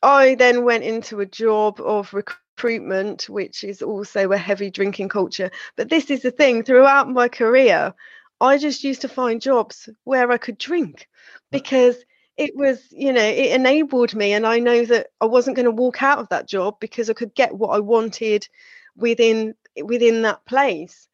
I 0.03 0.37
then 0.37 0.65
went 0.65 0.85
into 0.85 1.21
a 1.21 1.27
job 1.27 1.81
of 1.81 2.15
recruitment, 2.57 3.29
which 3.29 3.65
is 3.65 3.83
also 3.83 4.33
a 4.33 4.37
heavy 4.37 4.71
drinking 4.71 5.09
culture. 5.09 5.51
But 5.77 5.91
this 5.91 6.11
is 6.11 6.23
the 6.23 6.31
thing 6.31 6.63
throughout 6.63 7.09
my 7.09 7.29
career, 7.29 7.93
I 8.41 8.59
just 8.59 8.85
used 8.85 9.03
to 9.03 9.09
find 9.09 9.41
jobs 9.41 9.89
where 10.05 10.31
I 10.31 10.39
could 10.39 10.59
drink 10.59 11.09
because 11.51 11.97
it 12.37 12.57
was, 12.57 12.81
you 12.91 13.13
know, 13.13 13.25
it 13.25 13.53
enabled 13.53 14.15
me. 14.15 14.33
And 14.33 14.47
I 14.47 14.59
know 14.59 14.85
that 14.87 15.09
I 15.21 15.27
wasn't 15.27 15.57
going 15.57 15.65
to 15.65 15.71
walk 15.71 16.03
out 16.03 16.19
of 16.19 16.29
that 16.31 16.49
job 16.49 16.77
because 16.81 17.09
I 17.11 17.15
could 17.15 17.35
get 17.35 17.57
what 17.57 17.71
I 17.71 17.81
wanted 17.81 18.49
within 18.97 19.55
within 19.83 20.23
that 20.23 20.45
place. 20.47 21.09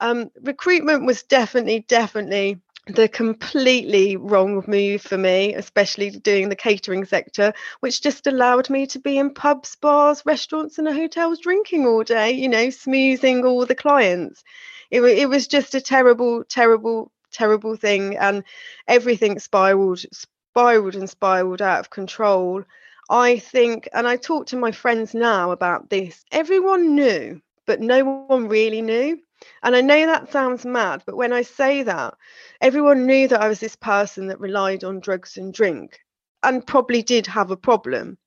Um, 0.00 0.30
recruitment 0.42 1.04
was 1.06 1.24
definitely, 1.24 1.84
definitely 1.88 2.60
the 2.88 3.08
completely 3.08 4.16
wrong 4.16 4.64
move 4.66 5.02
for 5.02 5.18
me, 5.18 5.54
especially 5.54 6.10
doing 6.10 6.48
the 6.48 6.56
catering 6.56 7.04
sector, 7.04 7.52
which 7.80 8.02
just 8.02 8.26
allowed 8.26 8.70
me 8.70 8.86
to 8.86 8.98
be 8.98 9.18
in 9.18 9.34
pubs, 9.34 9.76
bars, 9.76 10.24
restaurants, 10.24 10.78
and 10.78 10.88
hotels 10.88 11.40
drinking 11.40 11.86
all 11.86 12.02
day, 12.02 12.30
you 12.30 12.48
know, 12.48 12.68
smoozing 12.68 13.44
all 13.44 13.66
the 13.66 13.74
clients. 13.74 14.42
It, 14.90 15.02
it 15.02 15.28
was 15.28 15.46
just 15.46 15.74
a 15.74 15.80
terrible, 15.80 16.44
terrible, 16.44 17.12
terrible 17.30 17.76
thing. 17.76 18.16
And 18.16 18.42
everything 18.86 19.38
spiraled, 19.38 20.00
spiraled 20.12 20.96
and 20.96 21.10
spiraled 21.10 21.60
out 21.60 21.80
of 21.80 21.90
control. 21.90 22.64
I 23.10 23.38
think, 23.38 23.88
and 23.92 24.08
I 24.08 24.16
talk 24.16 24.46
to 24.48 24.56
my 24.56 24.72
friends 24.72 25.14
now 25.14 25.50
about 25.50 25.90
this, 25.90 26.24
everyone 26.32 26.94
knew, 26.94 27.40
but 27.66 27.80
no 27.80 28.04
one 28.04 28.48
really 28.48 28.82
knew. 28.82 29.20
And 29.62 29.74
I 29.74 29.80
know 29.80 30.06
that 30.06 30.32
sounds 30.32 30.64
mad, 30.64 31.02
but 31.06 31.16
when 31.16 31.32
I 31.32 31.42
say 31.42 31.82
that, 31.82 32.14
everyone 32.60 33.06
knew 33.06 33.28
that 33.28 33.40
I 33.40 33.48
was 33.48 33.60
this 33.60 33.76
person 33.76 34.28
that 34.28 34.40
relied 34.40 34.84
on 34.84 35.00
drugs 35.00 35.36
and 35.36 35.52
drink 35.52 36.00
and 36.42 36.66
probably 36.66 37.02
did 37.02 37.26
have 37.26 37.50
a 37.50 37.56
problem. 37.56 38.18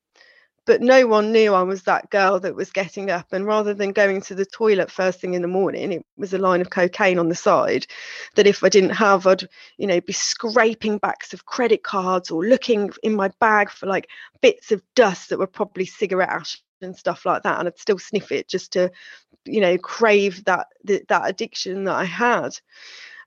But 0.65 0.81
no 0.81 1.07
one 1.07 1.31
knew 1.31 1.55
I 1.55 1.63
was 1.63 1.83
that 1.83 2.11
girl 2.11 2.39
that 2.41 2.55
was 2.55 2.71
getting 2.71 3.09
up 3.09 3.33
and 3.33 3.47
rather 3.47 3.73
than 3.73 3.93
going 3.93 4.21
to 4.21 4.35
the 4.35 4.45
toilet 4.45 4.91
first 4.91 5.19
thing 5.19 5.33
in 5.33 5.41
the 5.41 5.47
morning, 5.47 5.91
it 5.91 6.05
was 6.17 6.33
a 6.33 6.37
line 6.37 6.61
of 6.61 6.69
cocaine 6.69 7.17
on 7.17 7.29
the 7.29 7.35
side 7.35 7.87
that 8.35 8.45
if 8.45 8.63
I 8.63 8.69
didn't 8.69 8.91
have, 8.91 9.25
I'd, 9.25 9.47
you 9.77 9.87
know, 9.87 9.99
be 10.01 10.13
scraping 10.13 10.99
backs 10.99 11.33
of 11.33 11.45
credit 11.45 11.83
cards 11.83 12.29
or 12.29 12.45
looking 12.45 12.91
in 13.01 13.15
my 13.15 13.29
bag 13.39 13.71
for 13.71 13.87
like 13.87 14.07
bits 14.41 14.71
of 14.71 14.83
dust 14.93 15.29
that 15.29 15.39
were 15.39 15.47
probably 15.47 15.85
cigarette 15.85 16.29
ash 16.29 16.61
and 16.81 16.95
stuff 16.95 17.25
like 17.25 17.43
that 17.43 17.59
and 17.59 17.67
I'd 17.67 17.79
still 17.79 17.99
sniff 17.99 18.31
it 18.31 18.47
just 18.47 18.73
to 18.73 18.91
you 19.45 19.61
know 19.61 19.77
crave 19.77 20.43
that 20.45 20.67
that 20.83 21.29
addiction 21.29 21.85
that 21.85 21.95
I 21.95 22.05
had 22.05 22.57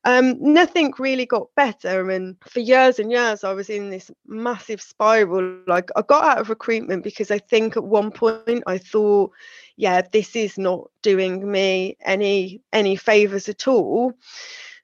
um, 0.07 0.37
nothing 0.39 0.93
really 0.99 1.25
got 1.25 1.49
better. 1.55 2.11
and 2.11 2.37
for 2.47 2.61
years 2.61 2.99
and 2.99 3.11
years, 3.11 3.43
I 3.43 3.55
was 3.55 3.71
in 3.71 3.91
this 3.91 4.11
massive 4.27 4.83
spiral. 4.83 5.59
Like 5.67 5.91
I 5.97 6.03
got 6.03 6.25
out 6.25 6.39
of 6.39 6.51
recruitment 6.51 7.03
because 7.03 7.31
I 7.31 7.39
think 7.39 7.77
at 7.77 7.85
one 7.85 8.11
point 8.11 8.65
I 8.67 8.77
thought, 8.79 9.33
yeah, 9.77 10.03
this 10.13 10.37
is 10.37 10.59
not 10.59 10.91
doing 11.03 11.51
me 11.51 11.97
any 12.05 12.61
any 12.73 12.97
favors 12.97 13.49
at 13.49 13.67
all. 13.67 14.13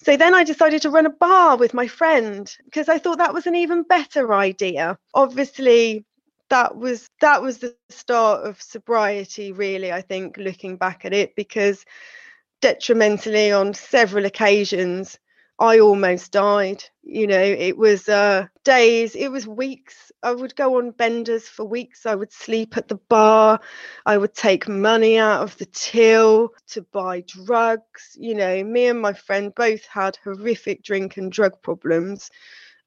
So 0.02 0.16
then 0.16 0.34
I 0.34 0.44
decided 0.44 0.80
to 0.82 0.90
run 0.90 1.04
a 1.04 1.10
bar 1.10 1.58
with 1.58 1.74
my 1.74 1.86
friend 1.86 2.50
because 2.64 2.88
I 2.88 2.96
thought 2.98 3.18
that 3.18 3.34
was 3.34 3.46
an 3.46 3.54
even 3.54 3.82
better 3.82 4.32
idea. 4.32 4.98
Obviously, 5.12 6.06
that 6.50 6.76
was 6.76 7.10
that 7.20 7.42
was 7.42 7.58
the 7.58 7.74
start 7.90 8.46
of 8.46 8.60
sobriety 8.62 9.52
really 9.52 9.92
i 9.92 10.02
think 10.02 10.36
looking 10.38 10.76
back 10.78 11.04
at 11.06 11.14
it 11.14 11.36
because 11.36 11.84
detrimentally 12.62 13.52
on 13.52 13.74
several 13.74 14.26
occasions 14.26 15.18
i 15.60 15.78
almost 15.80 16.32
died 16.32 16.84
you 17.02 17.26
know 17.26 17.40
it 17.42 17.76
was 17.78 18.08
uh 18.08 18.46
days 18.64 19.16
it 19.16 19.28
was 19.30 19.46
weeks. 19.46 20.12
I 20.22 20.32
would 20.34 20.54
go 20.56 20.78
on 20.78 20.90
benders 20.92 21.48
for 21.48 21.64
weeks. 21.64 22.06
I 22.06 22.14
would 22.14 22.32
sleep 22.32 22.76
at 22.76 22.88
the 22.88 22.96
bar. 23.08 23.60
I 24.06 24.18
would 24.18 24.34
take 24.34 24.68
money 24.68 25.18
out 25.18 25.42
of 25.42 25.56
the 25.58 25.66
till 25.66 26.50
to 26.68 26.82
buy 26.92 27.22
drugs 27.26 28.16
you 28.18 28.34
know 28.34 28.62
me 28.64 28.88
and 28.88 29.00
my 29.00 29.14
friend 29.14 29.54
both 29.54 29.86
had 29.86 30.18
horrific 30.24 30.82
drink 30.84 31.16
and 31.16 31.32
drug 31.32 31.62
problems 31.62 32.30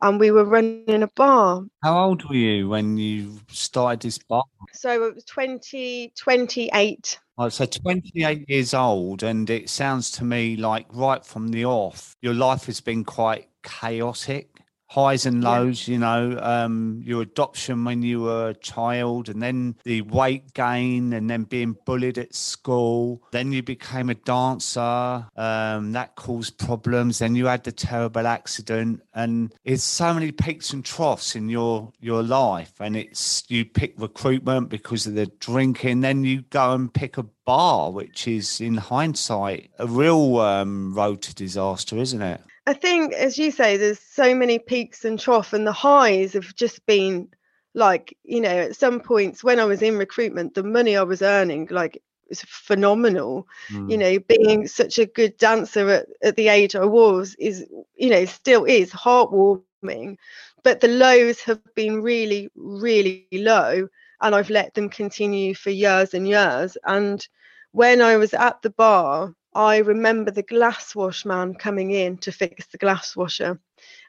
and 0.03 0.19
we 0.19 0.31
were 0.31 0.45
running 0.45 1.01
a 1.01 1.07
bar. 1.15 1.63
How 1.81 2.05
old 2.05 2.29
were 2.29 2.35
you 2.35 2.69
when 2.69 2.97
you 2.97 3.39
started 3.47 4.01
this 4.01 4.17
bar? 4.17 4.43
So 4.73 5.07
it 5.07 5.15
was 5.15 5.23
20, 5.23 6.11
28. 6.15 7.19
Oh, 7.37 7.49
so 7.49 7.65
28 7.65 8.45
years 8.47 8.73
old, 8.73 9.23
and 9.23 9.49
it 9.49 9.69
sounds 9.69 10.11
to 10.11 10.23
me 10.23 10.55
like 10.55 10.85
right 10.91 11.25
from 11.25 11.47
the 11.47 11.65
off, 11.65 12.15
your 12.21 12.35
life 12.35 12.65
has 12.65 12.79
been 12.79 13.03
quite 13.03 13.47
chaotic 13.63 14.52
highs 14.93 15.25
and 15.25 15.43
lows, 15.43 15.87
yeah. 15.87 15.93
you 15.93 15.99
know, 15.99 16.39
um, 16.39 17.01
your 17.03 17.23
adoption 17.23 17.83
when 17.83 18.03
you 18.03 18.21
were 18.21 18.49
a 18.49 18.53
child, 18.53 19.27
and 19.27 19.41
then 19.41 19.75
the 19.85 20.01
weight 20.01 20.53
gain, 20.53 21.13
and 21.13 21.27
then 21.31 21.45
being 21.45 21.75
bullied 21.85 22.19
at 22.19 22.35
school. 22.35 23.23
Then 23.31 23.51
you 23.51 23.63
became 23.63 24.11
a 24.11 24.13
dancer. 24.13 25.25
Um, 25.35 25.93
that 25.93 26.15
caused 26.15 26.59
problems. 26.59 27.17
Then 27.17 27.35
you 27.35 27.47
had 27.47 27.63
the 27.63 27.71
terrible 27.71 28.27
accident, 28.27 29.01
and 29.15 29.51
it's 29.63 29.83
so 29.83 30.13
many 30.13 30.31
peaks 30.31 30.73
and 30.73 30.85
troughs 30.85 31.35
in 31.35 31.49
your 31.49 31.91
your 31.99 32.21
life. 32.21 32.73
And 32.79 32.95
it's 32.95 33.43
you 33.47 33.65
pick 33.65 33.95
recruitment 33.97 34.69
because 34.69 35.07
of 35.07 35.15
the 35.15 35.25
drinking. 35.39 36.01
Then 36.01 36.23
you 36.23 36.43
go 36.43 36.73
and 36.73 36.93
pick 36.93 37.17
a 37.17 37.25
bar, 37.45 37.91
which 37.91 38.27
is 38.27 38.61
in 38.61 38.75
hindsight 38.75 39.71
a 39.79 39.87
real 39.87 40.37
um, 40.37 40.93
road 40.93 41.23
to 41.23 41.33
disaster, 41.33 41.97
isn't 41.97 42.21
it? 42.21 42.41
I 42.65 42.73
think, 42.73 43.13
as 43.13 43.37
you 43.37 43.51
say, 43.51 43.77
there's 43.77 43.99
so 43.99 44.33
many 44.33 44.57
peaks 44.59 45.03
and 45.03 45.19
troughs, 45.19 45.53
and 45.53 45.67
the 45.67 45.73
highs 45.73 46.33
have 46.33 46.55
just 46.55 46.85
been 46.85 47.29
like 47.73 48.15
you 48.23 48.41
know 48.41 48.49
at 48.49 48.75
some 48.75 48.99
points 48.99 49.43
when 49.43 49.59
i 49.59 49.65
was 49.65 49.81
in 49.81 49.97
recruitment 49.97 50.53
the 50.53 50.63
money 50.63 50.95
i 50.95 51.03
was 51.03 51.21
earning 51.21 51.67
like 51.71 52.01
was 52.29 52.41
phenomenal. 52.41 53.47
Mm. 53.69 53.91
you 53.91 53.97
know 53.97 54.19
being 54.19 54.67
such 54.67 54.97
a 54.99 55.05
good 55.05 55.37
dancer 55.37 55.89
at, 55.89 56.07
at 56.21 56.35
the 56.35 56.47
age 56.47 56.75
i 56.75 56.85
was 56.85 57.35
is 57.39 57.65
you 57.95 58.09
know 58.09 58.25
still 58.25 58.65
is 58.65 58.91
heartwarming. 58.91 60.17
But 60.63 60.79
the 60.79 60.87
lows 60.87 61.41
have 61.41 61.59
been 61.75 62.01
really 62.01 62.49
really 62.55 63.27
low 63.33 63.87
and 64.21 64.35
i've 64.35 64.49
let 64.49 64.73
them 64.75 64.89
continue 64.89 65.53
for 65.55 65.71
years 65.71 66.13
and 66.13 66.27
years. 66.27 66.77
And 66.85 67.27
when 67.71 68.01
i 68.01 68.17
was 68.17 68.33
at 68.33 68.61
the 68.61 68.69
bar 68.69 69.33
i 69.55 69.77
remember 69.77 70.31
the 70.31 70.43
glass 70.43 70.95
wash 70.95 71.25
man 71.25 71.53
coming 71.53 71.91
in 71.91 72.17
to 72.17 72.31
fix 72.31 72.67
the 72.67 72.77
glass 72.77 73.15
washer 73.15 73.59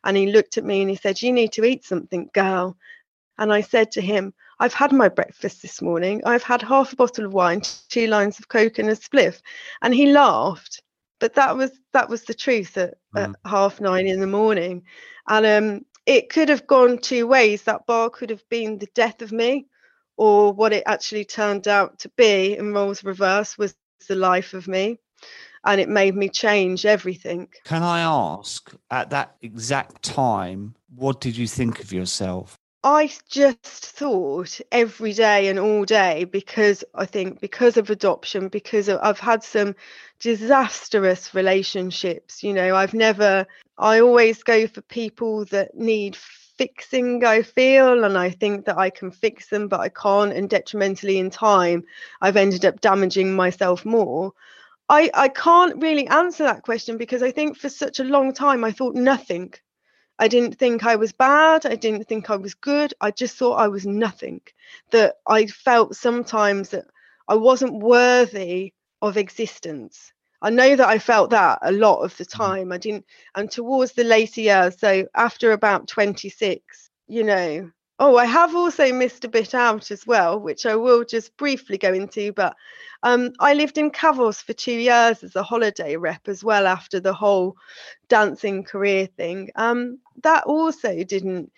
and 0.05 0.17
he 0.17 0.33
looked 0.33 0.59
at 0.59 0.65
me 0.65 0.81
and 0.81 0.91
he 0.91 0.97
said 0.97 1.21
you 1.21 1.33
need 1.33 1.53
to 1.53 1.65
eat 1.65 1.85
something 1.85 2.31
girl 2.33 2.77
and 3.39 3.53
I 3.53 3.61
said 3.63 3.91
to 3.93 4.01
him, 4.01 4.33
I've 4.61 4.75
had 4.75 4.93
my 4.93 5.09
breakfast 5.09 5.63
this 5.63 5.83
morning. 5.83 6.23
I've 6.25 6.43
had 6.43 6.63
half 6.63 6.93
a 6.93 6.97
bottle 6.97 7.27
of 7.27 7.33
wine, 7.33 7.63
two 7.89 8.07
lines 8.07 8.39
of 8.39 8.49
coke, 8.49 8.79
and 8.79 8.89
a 8.89 8.95
spliff. 8.95 9.41
And 9.83 9.95
he 9.95 10.13
laughed. 10.13 10.83
But 11.21 11.35
that 11.35 11.57
was 11.57 11.71
that 11.93 12.09
was 12.09 12.25
the 12.25 12.35
truth 12.35 12.77
at, 12.77 12.95
mm. 13.17 13.25
at 13.25 13.31
half 13.45 13.81
nine 13.81 14.07
in 14.07 14.21
the 14.21 14.27
morning. 14.27 14.83
And 15.29 15.47
um, 15.47 15.87
it 16.07 16.29
could 16.29 16.49
have 16.49 16.67
gone 16.67 16.99
two 16.99 17.27
ways. 17.27 17.63
That 17.63 17.87
bar 17.87 18.11
could 18.11 18.31
have 18.31 18.47
been 18.49 18.79
the 18.79 18.89
death 18.95 19.23
of 19.23 19.33
me, 19.33 19.67
or 20.17 20.53
what 20.53 20.73
it 20.73 20.85
actually 20.87 21.25
turned 21.25 21.67
out 21.67 22.01
to 22.01 22.11
be 22.17 22.57
in 22.57 22.73
roles 22.73 23.03
reverse 23.03 23.59
was 23.59 23.75
the 24.09 24.17
life 24.17 24.55
of 24.55 24.69
me. 24.69 25.01
And 25.65 25.81
it 25.81 25.89
made 25.89 26.15
me 26.15 26.29
change 26.29 26.85
everything. 26.85 27.49
Can 27.65 27.83
I 27.83 28.01
ask, 28.01 28.75
at 28.91 29.11
that 29.11 29.37
exact 29.41 30.03
time, 30.03 30.75
what 30.95 31.21
did 31.21 31.37
you 31.37 31.47
think 31.47 31.81
of 31.81 31.93
yourself? 31.93 32.59
I 32.83 33.11
just 33.31 33.65
thought 33.65 34.61
every 34.71 35.15
day 35.15 35.49
and 35.49 35.59
all 35.59 35.87
day 35.87 36.25
because 36.25 36.85
I 36.95 37.07
think 37.07 37.41
because 37.41 37.79
of 37.79 37.89
adoption, 37.89 38.49
because 38.49 38.91
I've 38.91 39.19
had 39.19 39.43
some 39.43 39.75
disastrous 40.21 41.35
relationships. 41.35 42.43
You 42.43 42.53
know, 42.53 42.77
I've 42.77 42.93
never, 42.93 43.47
I 43.79 44.01
always 44.01 44.43
go 44.43 44.67
for 44.67 44.83
people 44.83 45.47
that 45.47 45.75
need 45.75 46.15
fixing, 46.15 47.25
I 47.25 47.41
feel, 47.41 48.05
and 48.05 48.19
I 48.19 48.29
think 48.29 48.67
that 48.67 48.77
I 48.77 48.91
can 48.91 49.11
fix 49.11 49.49
them, 49.49 49.67
but 49.67 49.81
I 49.81 49.89
can't. 49.89 50.35
And 50.35 50.51
detrimentally 50.51 51.19
in 51.19 51.31
time, 51.31 51.85
I've 52.21 52.37
ended 52.37 52.67
up 52.67 52.83
damaging 52.83 53.35
myself 53.35 53.87
more. 53.87 54.35
I, 54.89 55.11
I 55.15 55.29
can't 55.29 55.81
really 55.81 56.07
answer 56.09 56.45
that 56.45 56.63
question 56.63 56.99
because 56.99 57.23
I 57.23 57.31
think 57.31 57.57
for 57.57 57.69
such 57.69 58.01
a 58.01 58.05
long 58.05 58.33
time 58.33 58.65
I 58.65 58.73
thought 58.73 58.95
nothing. 58.95 59.55
I 60.19 60.29
didn't 60.29 60.59
think 60.59 60.85
I 60.85 60.97
was 60.97 61.13
bad. 61.13 61.67
I 61.67 61.75
didn't 61.75 62.05
think 62.05 62.31
I 62.31 62.37
was 62.37 62.55
good. 62.55 62.95
I 63.01 63.11
just 63.11 63.37
thought 63.37 63.57
I 63.57 63.69
was 63.69 63.87
nothing. 63.87 64.43
That 64.91 65.17
I 65.27 65.47
felt 65.47 65.97
sometimes 65.97 66.69
that 66.71 66.87
I 67.27 67.35
wasn't 67.35 67.83
worthy 67.83 68.75
of 69.03 69.17
existence. 69.17 70.13
I 70.43 70.51
know 70.51 70.77
that 70.77 70.89
I 70.89 70.99
felt 70.99 71.31
that 71.31 71.59
a 71.63 71.73
lot 71.73 72.01
of 72.01 72.17
the 72.17 72.25
mm-hmm. 72.25 72.43
time. 72.43 72.73
I 72.73 72.79
didn't, 72.79 73.07
and 73.35 73.51
towards 73.51 73.93
the 73.93 74.05
later 74.05 74.43
years, 74.43 74.79
so 74.79 75.07
after 75.15 75.53
about 75.53 75.89
26, 75.89 76.91
you 77.09 77.25
know, 77.25 77.71
Oh, 77.99 78.17
I 78.17 78.25
have 78.25 78.57
also 78.57 78.93
missed 78.93 79.25
a 79.25 79.29
bit 79.29 79.55
out 79.55 79.91
as 79.93 80.07
well, 80.07 80.41
which 80.41 80.67
I 80.67 80.75
will 80.75 81.05
just 81.05 81.37
briefly 81.37 81.79
go 81.79 81.93
into. 81.93 82.33
But 82.33 82.57
um, 83.05 83.33
I 83.39 83.55
lived 83.55 83.79
in 83.79 83.91
Kavos 83.93 84.43
for 84.43 84.53
two 84.53 84.73
years 84.73 85.23
as 85.23 85.37
a 85.37 85.45
holiday 85.45 85.97
rep 85.97 86.27
as 86.27 86.43
well 86.43 86.67
after 86.67 86.99
the 86.99 87.15
whole 87.15 87.57
dancing 88.09 88.65
career 88.65 89.07
thing. 89.07 89.51
Um, 89.55 90.01
that 90.23 90.45
also 90.45 91.05
didn't 91.05 91.53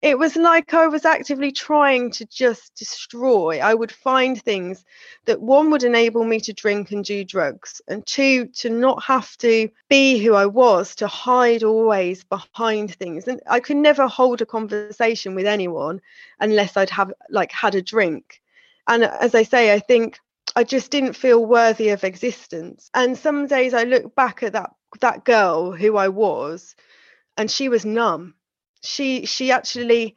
it 0.00 0.16
was 0.16 0.36
like 0.36 0.74
I 0.74 0.86
was 0.86 1.04
actively 1.04 1.50
trying 1.50 2.12
to 2.12 2.26
just 2.26 2.76
destroy. 2.76 3.58
I 3.58 3.74
would 3.74 3.90
find 3.90 4.40
things 4.40 4.84
that 5.24 5.40
one 5.40 5.70
would 5.70 5.82
enable 5.82 6.24
me 6.24 6.38
to 6.40 6.52
drink 6.52 6.92
and 6.92 7.04
do 7.04 7.24
drugs, 7.24 7.82
and 7.88 8.06
two, 8.06 8.46
to 8.58 8.70
not 8.70 9.02
have 9.02 9.36
to 9.38 9.68
be 9.88 10.18
who 10.18 10.34
I 10.34 10.46
was, 10.46 10.94
to 10.96 11.08
hide 11.08 11.64
always 11.64 12.22
behind 12.22 12.94
things. 12.94 13.26
And 13.26 13.40
I 13.48 13.58
could 13.58 13.76
never 13.76 14.06
hold 14.06 14.40
a 14.40 14.46
conversation 14.46 15.34
with 15.34 15.46
anyone 15.46 16.00
unless 16.38 16.76
I'd 16.76 16.90
have 16.90 17.12
like 17.28 17.50
had 17.50 17.74
a 17.74 17.82
drink. 17.82 18.40
And 18.86 19.02
uh, 19.02 19.16
as 19.20 19.34
I 19.34 19.42
say, 19.42 19.74
I 19.74 19.80
think 19.80 20.20
I 20.54 20.62
just 20.62 20.92
didn't 20.92 21.14
feel 21.14 21.44
worthy 21.44 21.88
of 21.88 22.04
existence. 22.04 22.88
And 22.94 23.18
some 23.18 23.48
days 23.48 23.74
I 23.74 23.82
look 23.82 24.14
back 24.14 24.44
at 24.44 24.52
that 24.52 24.70
that 25.00 25.24
girl 25.24 25.72
who 25.72 25.96
I 25.96 26.08
was, 26.08 26.76
and 27.36 27.50
she 27.50 27.68
was 27.68 27.84
numb 27.84 28.34
she 28.82 29.26
she 29.26 29.50
actually 29.50 30.14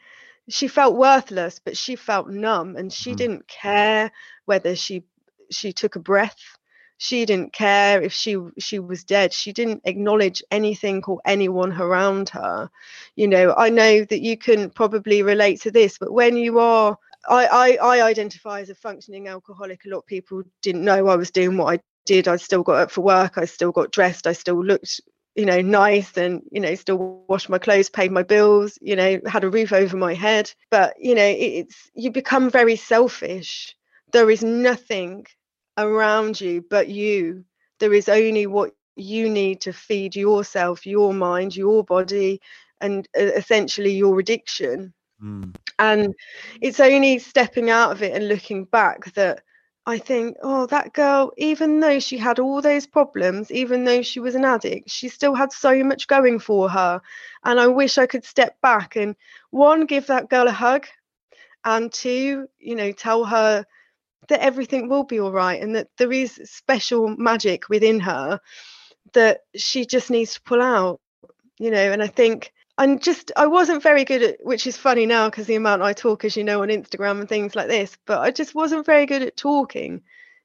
she 0.50 0.67
felt 0.67 0.95
worthless 0.95 1.60
but 1.63 1.78
she 1.78 1.95
felt 1.95 2.30
numb 2.30 2.76
and 2.76 2.91
she 2.91 3.13
mm. 3.13 3.15
didn't 3.17 3.47
care 3.47 4.12
whether 4.45 4.76
she 4.76 5.04
she 5.52 5.71
took 5.71 5.95
a 5.95 6.00
breath 6.00 6.58
she 6.97 7.26
didn't 7.26 7.54
care 7.54 8.02
if 8.02 8.13
she 8.13 8.38
she 8.60 8.80
was 8.80 9.04
dead 9.04 9.34
she 9.34 9.52
didn't 9.52 9.82
acknowledge 9.86 10.43
anything 10.52 11.02
or 11.08 11.19
anyone 11.26 11.71
around 11.74 12.30
her 12.30 12.69
you 13.15 13.28
know 13.28 13.54
i 13.58 13.69
know 13.69 14.04
that 14.06 14.21
you 14.21 14.38
can 14.38 14.69
probably 14.69 15.24
relate 15.24 15.62
to 15.62 15.71
this 15.71 15.97
but 15.97 16.12
when 16.12 16.36
you 16.36 16.60
are 16.60 16.97
I, 17.30 17.78
I, 17.82 17.97
I 18.00 18.08
identify 18.08 18.62
as 18.62 18.69
a 18.69 18.76
functioning 18.76 19.28
alcoholic. 19.28 19.86
A 19.86 19.89
lot 19.89 20.00
of 20.00 20.06
people 20.08 20.43
didn't 20.62 20.84
know 20.84 21.08
I 21.08 21.15
was 21.15 21.32
doing 21.32 21.58
what 21.58 21.74
I 21.74 21.80
did. 22.06 22.28
I 22.28 22.38
still 22.38 22.63
got 22.63 22.82
up 22.82 22.91
for 22.91 23.02
work. 23.02 23.38
I 23.38 23.45
still 23.45 23.71
got 23.71 23.91
dressed. 23.91 24.26
I 24.26 24.34
still 24.34 24.63
looked 24.63 25.02
you 25.36 25.46
know 25.46 25.62
nice 25.62 26.17
and 26.17 26.41
you 26.52 26.60
know 26.62 26.76
still 26.76 26.98
washed 26.98 27.20
my 27.20 27.28
clothes 27.28 27.62
paid 27.62 27.80
my 27.84 27.96
bills 28.24 28.48
you 28.50 28.67
know 28.67 28.91
had 29.00 29.17
a 29.20 29.26
roof 29.26 29.52
over 29.52 29.78
my 29.78 29.98
head. 29.98 30.39
But 30.58 30.82
you 30.88 31.04
know 31.15 31.22
it's 31.22 31.89
you 31.94 32.12
become 32.12 32.50
very 32.50 32.76
selfish. 32.76 33.76
There 34.12 34.30
is 34.30 34.44
nothing 34.44 35.26
around 35.78 36.39
you 36.41 36.63
but 36.70 36.89
you. 36.89 37.46
There 37.80 37.94
is 37.94 38.10
only 38.10 38.48
what 38.48 38.72
you 38.96 39.30
need 39.30 39.62
to 39.62 39.74
feed 39.74 40.15
yourself 40.15 40.86
your 40.86 41.13
mind 41.13 41.56
your 41.56 41.84
body 41.84 42.39
and 42.82 43.08
uh, 43.17 43.22
essentially 43.24 43.91
your 43.94 44.20
addiction. 44.20 44.94
Mm. 45.22 45.54
and 45.80 46.13
it's 46.62 46.80
only 46.80 47.20
stepping 47.20 47.70
out 47.70 47.91
of 47.91 48.02
it 48.04 48.13
and 48.13 48.28
looking 48.28 48.65
back 48.65 49.13
that 49.13 49.41
I 49.86 49.98
think, 49.98 50.38
oh, 50.44 50.67
that 50.67 50.94
girl, 50.94 51.32
even 51.38 51.80
though 51.80 52.00
she 52.00 52.17
had 52.17 52.38
all 52.38 52.62
those 52.62 52.86
problems, 52.86 53.52
even 53.52 53.84
though 53.84 54.04
she 54.04 54.20
was 54.20 54.36
an 54.36 54.46
addict, 54.46 54.89
she 54.89 55.10
still 55.10 55.34
had 55.34 55.52
so 55.52 55.84
much 55.84 56.08
going 56.08 56.38
for 56.38 56.70
her. 56.70 57.02
And 57.44 57.60
I 57.60 57.67
wish 57.67 57.98
I 57.98 58.06
could 58.06 58.24
step 58.24 58.62
back 58.62 58.96
and 58.96 59.15
one, 59.50 59.88
give 59.88 60.08
that 60.08 60.30
girl 60.30 60.48
a 60.48 60.52
hug, 60.52 60.86
and 61.65 61.91
two, 61.91 62.48
you 62.60 62.76
know, 62.76 62.91
tell 62.91 63.26
her 63.26 63.65
that 64.28 64.41
everything 64.41 64.88
will 64.88 65.04
be 65.04 65.20
all 65.20 65.32
right 65.32 65.62
and 65.62 65.76
that 65.76 65.89
there 65.98 66.12
is 66.12 66.39
special 66.44 67.15
magic 67.17 67.67
within 67.70 68.00
her 68.00 68.39
that 69.13 69.41
she 69.56 69.86
just 69.86 70.12
needs 70.12 70.36
to 70.36 70.41
pull 70.41 70.62
out, 70.62 71.02
you 71.60 71.72
know. 71.72 71.91
And 71.91 72.04
I 72.04 72.08
think 72.08 72.54
and 72.78 73.02
just 73.02 73.32
I 73.36 73.48
wasn't 73.48 73.84
very 73.84 74.04
good 74.04 74.24
at 74.24 74.46
which 74.46 74.68
is 74.68 74.78
funny 74.78 75.06
now 75.06 75.30
because 75.30 75.48
the 75.48 75.56
amount 75.56 75.82
I 75.82 75.94
talk 75.94 76.26
as 76.26 76.36
you 76.36 76.44
know 76.44 76.62
on 76.62 76.70
Instagram 76.70 77.20
and 77.20 77.30
things 77.30 77.56
like 77.56 77.68
this 77.68 77.98
but 78.06 78.20
I 78.20 78.32
just 78.32 78.56
wasn't 78.56 78.86
very 78.86 79.06
good 79.06 79.22
at 79.22 79.38
talking 79.38 80.02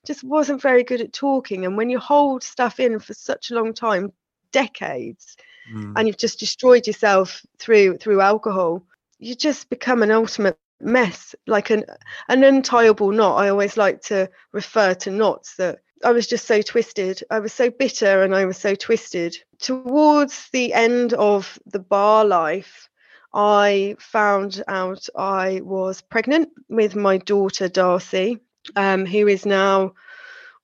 just 0.06 0.22
wasn't 0.22 0.62
very 0.62 0.84
good 0.84 1.00
at 1.00 1.12
talking 1.12 1.64
and 1.64 1.76
when 1.76 1.90
you 1.90 1.98
hold 1.98 2.42
stuff 2.42 2.78
in 2.78 2.98
for 2.98 3.14
such 3.14 3.50
a 3.50 3.54
long 3.54 3.74
time 3.74 4.12
decades 4.52 5.36
mm. 5.72 5.92
and 5.96 6.06
you've 6.06 6.18
just 6.18 6.38
destroyed 6.38 6.86
yourself 6.86 7.42
through 7.58 7.96
through 7.98 8.20
alcohol 8.20 8.82
you 9.18 9.34
just 9.34 9.68
become 9.68 10.02
an 10.02 10.10
ultimate 10.10 10.58
mess 10.80 11.34
like 11.46 11.70
an 11.70 11.84
an 12.28 12.44
untiable 12.44 13.10
knot 13.10 13.40
I 13.40 13.48
always 13.48 13.76
like 13.76 14.02
to 14.02 14.28
refer 14.52 14.94
to 14.94 15.10
knots 15.10 15.56
that 15.56 15.78
I 16.04 16.12
was 16.12 16.26
just 16.26 16.46
so 16.46 16.62
twisted. 16.62 17.22
I 17.30 17.38
was 17.38 17.52
so 17.52 17.70
bitter 17.70 18.22
and 18.22 18.34
I 18.34 18.44
was 18.44 18.58
so 18.58 18.74
twisted. 18.74 19.36
Towards 19.58 20.48
the 20.50 20.72
end 20.72 21.12
of 21.14 21.58
the 21.66 21.78
bar 21.78 22.24
life, 22.24 22.88
I 23.32 23.96
found 23.98 24.62
out 24.68 25.08
I 25.16 25.60
was 25.62 26.00
pregnant 26.00 26.50
with 26.68 26.94
my 26.96 27.18
daughter 27.18 27.68
Darcey, 27.68 28.40
um, 28.76 29.06
who 29.06 29.28
is 29.28 29.44
now 29.46 29.94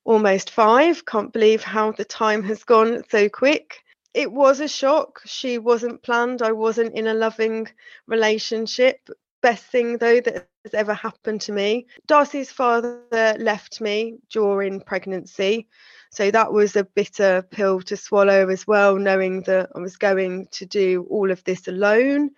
almost 0.05 0.51
five. 0.51 1.05
Can't 1.07 1.33
believe 1.33 1.63
how 1.63 1.93
the 1.93 2.05
time 2.05 2.43
has 2.45 2.65
gone 2.65 3.03
so 3.11 3.29
quick. 3.29 3.83
It 4.15 4.31
was 4.31 4.61
a 4.61 4.69
shock. 4.69 5.21
She 5.25 5.59
wasn't 5.59 6.03
planned. 6.03 6.43
I 6.43 6.53
wasn't 6.53 6.95
in 6.95 7.07
a 7.07 7.15
loving 7.15 7.69
relationship. 8.07 9.09
Best 9.43 9.65
thing 9.65 9.99
though 9.99 10.21
that 10.21 10.49
has 10.65 10.75
ever 10.75 10.95
happened 10.95 11.41
to 11.43 11.53
me. 11.53 11.87
Darcey's 12.07 12.51
father 12.53 13.03
left 13.39 13.81
me 13.81 14.19
during 14.31 14.81
pregnancy. 14.81 15.69
So 16.13 16.31
that 16.31 16.53
was 16.53 16.77
a 16.77 16.85
bitter 16.85 17.43
pill 17.51 17.81
to 17.83 17.97
swallow 17.97 18.49
as 18.49 18.67
well, 18.67 18.97
knowing 18.97 19.43
that 19.43 19.71
I 19.75 19.79
was 19.79 19.97
going 19.97 20.49
to 20.53 20.67
do 20.67 21.07
all 21.11 21.31
of 21.31 21.43
this 21.45 21.69
alone. 21.69 22.31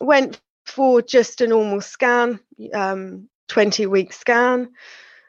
Went 0.00 0.40
for 0.64 1.00
just 1.02 1.40
a 1.40 1.46
normal 1.46 1.80
scan, 1.80 2.40
um, 2.74 3.28
20 3.48 3.86
week 3.86 4.12
scan. 4.12 4.72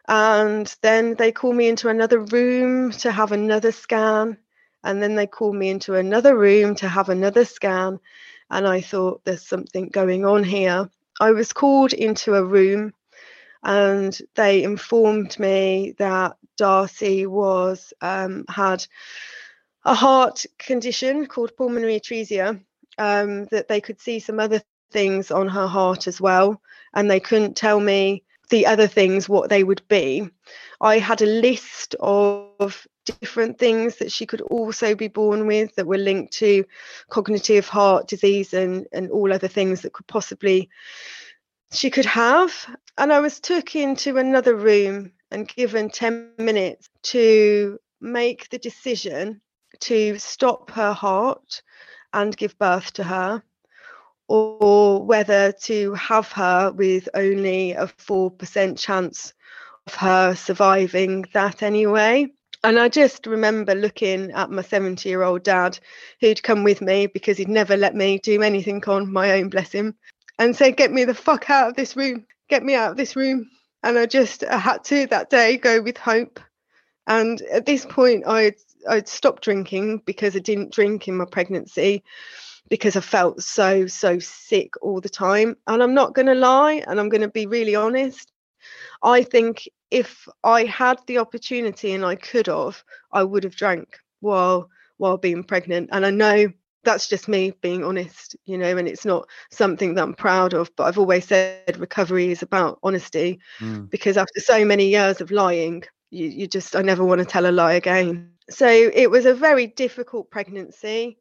And 0.07 0.73
then 0.81 1.15
they 1.15 1.31
called 1.31 1.55
me 1.55 1.67
into 1.67 1.89
another 1.89 2.19
room 2.19 2.91
to 2.93 3.11
have 3.11 3.31
another 3.31 3.71
scan. 3.71 4.37
And 4.83 5.01
then 5.03 5.15
they 5.15 5.27
called 5.27 5.55
me 5.55 5.69
into 5.69 5.95
another 5.95 6.35
room 6.35 6.75
to 6.75 6.87
have 6.87 7.09
another 7.09 7.45
scan. 7.45 7.99
And 8.49 8.67
I 8.67 8.81
thought, 8.81 9.23
there's 9.23 9.45
something 9.45 9.89
going 9.89 10.25
on 10.25 10.43
here 10.43 10.89
I 11.19 11.31
was 11.31 11.51
called 11.51 11.93
into 11.93 12.35
a 12.35 12.43
room 12.43 12.93
and 13.63 14.19
they 14.35 14.63
informed 14.63 15.37
me 15.39 15.95
that 15.97 16.37
Darcey 16.59 17.27
was 17.27 17.93
um, 18.01 18.45
had 18.49 18.85
a 19.85 19.93
heart 19.93 20.45
condition 20.57 21.25
called 21.25 21.55
pulmonary 21.57 21.99
atresia. 21.99 22.61
Um, 22.99 23.45
that 23.51 23.67
they 23.67 23.79
could 23.79 24.01
see 24.01 24.19
some 24.19 24.39
other 24.39 24.59
things 24.91 25.29
on 25.29 25.47
her 25.47 25.67
heart 25.67 26.07
as 26.07 26.19
well, 26.19 26.59
and 26.95 27.11
they 27.11 27.19
couldn't 27.19 27.55
tell 27.55 27.79
me 27.79 28.23
the 28.49 28.65
other 28.65 28.87
things 28.87 29.27
what 29.27 29.49
they 29.49 29.63
would 29.63 29.87
be. 29.87 30.27
I 30.79 30.99
had 30.99 31.21
a 31.21 31.25
list 31.25 31.95
of 31.99 32.87
different 33.05 33.57
things 33.57 33.97
that 33.97 34.11
she 34.11 34.25
could 34.25 34.41
also 34.41 34.95
be 34.95 35.07
born 35.07 35.47
with 35.47 35.75
that 35.75 35.87
were 35.87 35.97
linked 35.97 36.33
to 36.33 36.65
cognitive 37.09 37.67
heart 37.67 38.07
disease 38.07 38.53
and 38.53 38.85
and 38.91 39.09
all 39.11 39.31
other 39.31 39.47
things 39.47 39.81
that 39.81 39.93
could 39.93 40.07
possibly 40.07 40.69
she 41.71 41.89
could 41.89 42.05
have. 42.05 42.53
And 42.97 43.13
I 43.13 43.19
was 43.19 43.39
took 43.39 43.75
into 43.75 44.17
another 44.17 44.55
room 44.55 45.11
and 45.31 45.47
given 45.47 45.89
10 45.89 46.33
minutes 46.37 46.89
to 47.03 47.79
make 48.01 48.49
the 48.49 48.57
decision 48.57 49.41
to 49.81 50.17
stop 50.17 50.71
her 50.71 50.93
heart 50.93 51.61
and 52.13 52.35
give 52.35 52.57
birth 52.57 52.93
to 52.93 53.03
her, 53.03 53.43
or 54.27 55.05
whether 55.05 55.51
to 55.51 55.93
have 55.93 56.31
her 56.31 56.71
with 56.71 57.07
only 57.13 57.73
a 57.73 57.87
4% 57.87 58.79
chance 58.79 59.33
of 59.85 59.93
her 59.95 60.35
surviving 60.35 61.25
that 61.33 61.61
anyway. 61.61 62.27
And 62.63 62.79
I 62.79 62.89
just 62.89 63.27
remember 63.27 63.75
looking 63.75 64.31
at 64.31 64.49
my 64.49 64.63
70 64.63 65.07
year 65.07 65.21
old 65.21 65.43
dad 65.43 65.77
who'd 66.19 66.41
come 66.41 66.63
with 66.63 66.81
me 66.81 67.05
because 67.05 67.37
he'd 67.37 67.47
never 67.47 67.77
let 67.77 67.93
me 67.93 68.17
do 68.17 68.41
anything 68.41 68.83
on 68.87 69.11
my 69.11 69.33
own, 69.33 69.49
bless 69.49 69.71
him 69.71 69.95
and 70.39 70.55
said, 70.55 70.77
Get 70.77 70.91
me 70.91 71.03
the 71.05 71.13
fuck 71.13 71.49
out 71.49 71.69
of 71.69 71.75
this 71.75 71.95
room. 71.95 72.25
Get 72.49 72.63
me 72.63 72.75
out 72.75 72.91
of 72.91 72.97
this 72.97 73.15
room. 73.15 73.49
And 73.83 73.97
I 73.97 74.05
just 74.05 74.43
I 74.43 74.57
had 74.57 74.83
to 74.85 75.07
that 75.07 75.29
day 75.29 75.57
go 75.57 75.81
with 75.81 75.97
hope. 75.97 76.39
And 77.07 77.41
at 77.43 77.65
this 77.65 77.85
point, 77.85 78.27
I'd, 78.27 78.55
I'd 78.89 79.07
stopped 79.07 79.43
drinking 79.43 80.03
because 80.05 80.35
I 80.35 80.39
didn't 80.39 80.73
drink 80.73 81.07
in 81.07 81.17
my 81.17 81.25
pregnancy 81.25 82.03
because 82.69 82.97
I 82.97 82.99
felt 83.01 83.41
so, 83.41 83.87
so 83.87 84.19
sick 84.19 84.73
all 84.81 84.99
the 84.99 85.09
time. 85.09 85.55
And 85.67 85.81
I'm 85.81 85.93
not 85.93 86.15
going 86.15 86.25
to 86.25 86.35
lie, 86.35 86.83
and 86.85 86.99
I'm 86.99 87.07
going 87.07 87.21
to 87.21 87.29
be 87.29 87.45
really 87.45 87.75
honest. 87.75 88.31
I 89.03 89.23
think 89.23 89.69
if 89.89 90.27
I 90.43 90.65
had 90.65 90.99
the 91.07 91.19
opportunity 91.19 91.93
and 91.93 92.03
I 92.03 92.15
could 92.15 92.47
have, 92.47 92.83
I 93.13 93.23
would 93.23 93.43
have 93.43 93.55
drank 93.55 93.97
while 94.19 94.69
while 94.97 95.17
being 95.17 95.43
pregnant. 95.43 95.89
And 95.91 96.05
I 96.05 96.09
know 96.09 96.51
that's 96.87 97.09
just 97.09 97.27
me 97.27 97.51
being 97.61 97.83
honest, 97.83 98.35
you 98.45 98.57
know, 98.57 98.77
and 98.77 98.87
it's 98.87 99.03
not 99.03 99.27
something 99.51 99.93
that 99.93 100.03
I'm 100.03 100.13
proud 100.13 100.53
of. 100.53 100.73
But 100.77 100.85
I've 100.85 100.97
always 100.97 101.25
said 101.25 101.77
recovery 101.77 102.31
is 102.31 102.41
about 102.41 102.79
honesty 102.81 103.39
mm. 103.59 103.89
because 103.89 104.15
after 104.15 104.39
so 104.39 104.63
many 104.63 104.87
years 104.87 105.19
of 105.19 105.29
lying, 105.29 105.83
you, 106.09 106.27
you 106.27 106.47
just, 106.47 106.75
I 106.75 106.81
never 106.81 107.03
want 107.03 107.19
to 107.19 107.25
tell 107.25 107.45
a 107.45 107.51
lie 107.51 107.73
again. 107.73 108.31
So 108.49 108.67
it 108.67 109.11
was 109.11 109.25
a 109.25 109.33
very 109.33 109.67
difficult 109.67 110.31
pregnancy. 110.31 111.17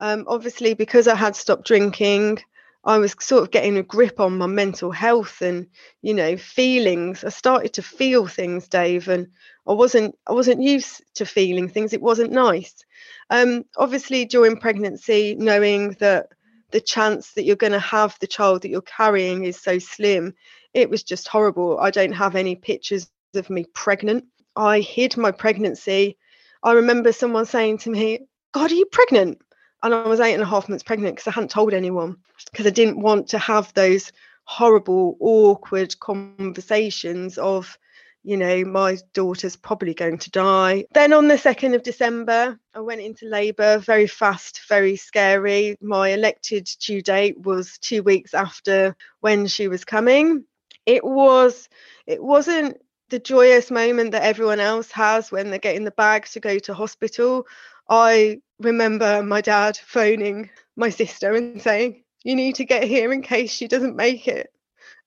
Um, 0.00 0.24
obviously, 0.26 0.74
because 0.74 1.06
I 1.06 1.14
had 1.14 1.36
stopped 1.36 1.66
drinking, 1.66 2.40
I 2.84 2.98
was 2.98 3.14
sort 3.20 3.44
of 3.44 3.52
getting 3.52 3.78
a 3.78 3.82
grip 3.82 4.18
on 4.18 4.36
my 4.36 4.46
mental 4.46 4.90
health 4.90 5.40
and 5.40 5.68
you 6.02 6.12
know 6.12 6.36
feelings. 6.36 7.24
I 7.24 7.30
started 7.30 7.72
to 7.74 7.82
feel 7.82 8.26
things, 8.26 8.68
Dave, 8.68 9.08
and 9.08 9.28
I 9.66 9.72
wasn't 9.72 10.16
I 10.26 10.32
wasn't 10.32 10.62
used 10.62 11.02
to 11.14 11.26
feeling 11.26 11.68
things. 11.68 11.92
It 11.92 12.02
wasn't 12.02 12.32
nice. 12.32 12.84
Um, 13.30 13.64
obviously, 13.76 14.24
during 14.24 14.58
pregnancy, 14.58 15.36
knowing 15.38 15.92
that 16.00 16.28
the 16.70 16.80
chance 16.80 17.32
that 17.32 17.44
you're 17.44 17.56
going 17.56 17.72
to 17.72 17.78
have 17.78 18.18
the 18.20 18.26
child 18.26 18.62
that 18.62 18.70
you're 18.70 18.82
carrying 18.82 19.44
is 19.44 19.60
so 19.60 19.78
slim, 19.78 20.34
it 20.72 20.90
was 20.90 21.02
just 21.02 21.28
horrible. 21.28 21.78
I 21.78 21.90
don't 21.90 22.12
have 22.12 22.36
any 22.36 22.56
pictures 22.56 23.08
of 23.34 23.48
me 23.50 23.64
pregnant. 23.74 24.24
I 24.56 24.80
hid 24.80 25.16
my 25.16 25.30
pregnancy. 25.30 26.16
I 26.62 26.72
remember 26.72 27.12
someone 27.12 27.46
saying 27.46 27.78
to 27.78 27.90
me, 27.90 28.20
God, 28.52 28.70
are 28.70 28.74
you 28.74 28.86
pregnant? 28.86 29.40
and 29.84 29.94
I 29.94 30.08
was 30.08 30.18
eight 30.18 30.32
and 30.32 30.42
a 30.42 30.46
half 30.46 30.68
months 30.68 30.82
pregnant 30.82 31.14
because 31.14 31.28
I 31.28 31.32
hadn't 31.32 31.50
told 31.50 31.74
anyone 31.74 32.16
because 32.50 32.66
I 32.66 32.70
didn't 32.70 33.00
want 33.00 33.28
to 33.28 33.38
have 33.38 33.72
those 33.74 34.10
horrible, 34.44 35.16
awkward 35.20 35.98
conversations 36.00 37.36
of, 37.38 37.78
you 38.24 38.38
know, 38.38 38.64
my 38.64 38.96
daughter's 39.12 39.54
probably 39.54 39.92
going 39.92 40.16
to 40.16 40.30
die. 40.30 40.86
Then 40.94 41.12
on 41.12 41.28
the 41.28 41.34
2nd 41.34 41.74
of 41.74 41.82
December, 41.82 42.58
I 42.74 42.80
went 42.80 43.02
into 43.02 43.28
labour 43.28 43.78
very 43.78 44.06
fast, 44.06 44.62
very 44.66 44.96
scary. 44.96 45.76
My 45.82 46.08
elected 46.08 46.68
due 46.80 47.02
date 47.02 47.38
was 47.38 47.76
two 47.78 48.02
weeks 48.02 48.32
after 48.32 48.96
when 49.20 49.46
she 49.46 49.68
was 49.68 49.84
coming. 49.84 50.44
It 50.86 51.04
was, 51.04 51.68
it 52.06 52.22
wasn't 52.22 52.80
the 53.10 53.18
joyous 53.18 53.70
moment 53.70 54.12
that 54.12 54.22
everyone 54.22 54.58
else 54.58 54.90
has 54.92 55.30
when 55.30 55.50
they're 55.50 55.58
getting 55.58 55.84
the 55.84 55.90
bag 55.90 56.24
to 56.28 56.40
go 56.40 56.58
to 56.60 56.72
hospital. 56.72 57.46
I 57.90 58.40
remember 58.58 59.22
my 59.22 59.42
dad 59.42 59.76
phoning 59.76 60.48
my 60.76 60.88
sister 60.88 61.34
and 61.34 61.60
saying, 61.60 62.04
You 62.22 62.36
need 62.36 62.54
to 62.54 62.64
get 62.64 62.84
here 62.84 63.12
in 63.12 63.20
case 63.20 63.50
she 63.50 63.68
doesn't 63.68 63.96
make 63.96 64.26
it. 64.28 64.48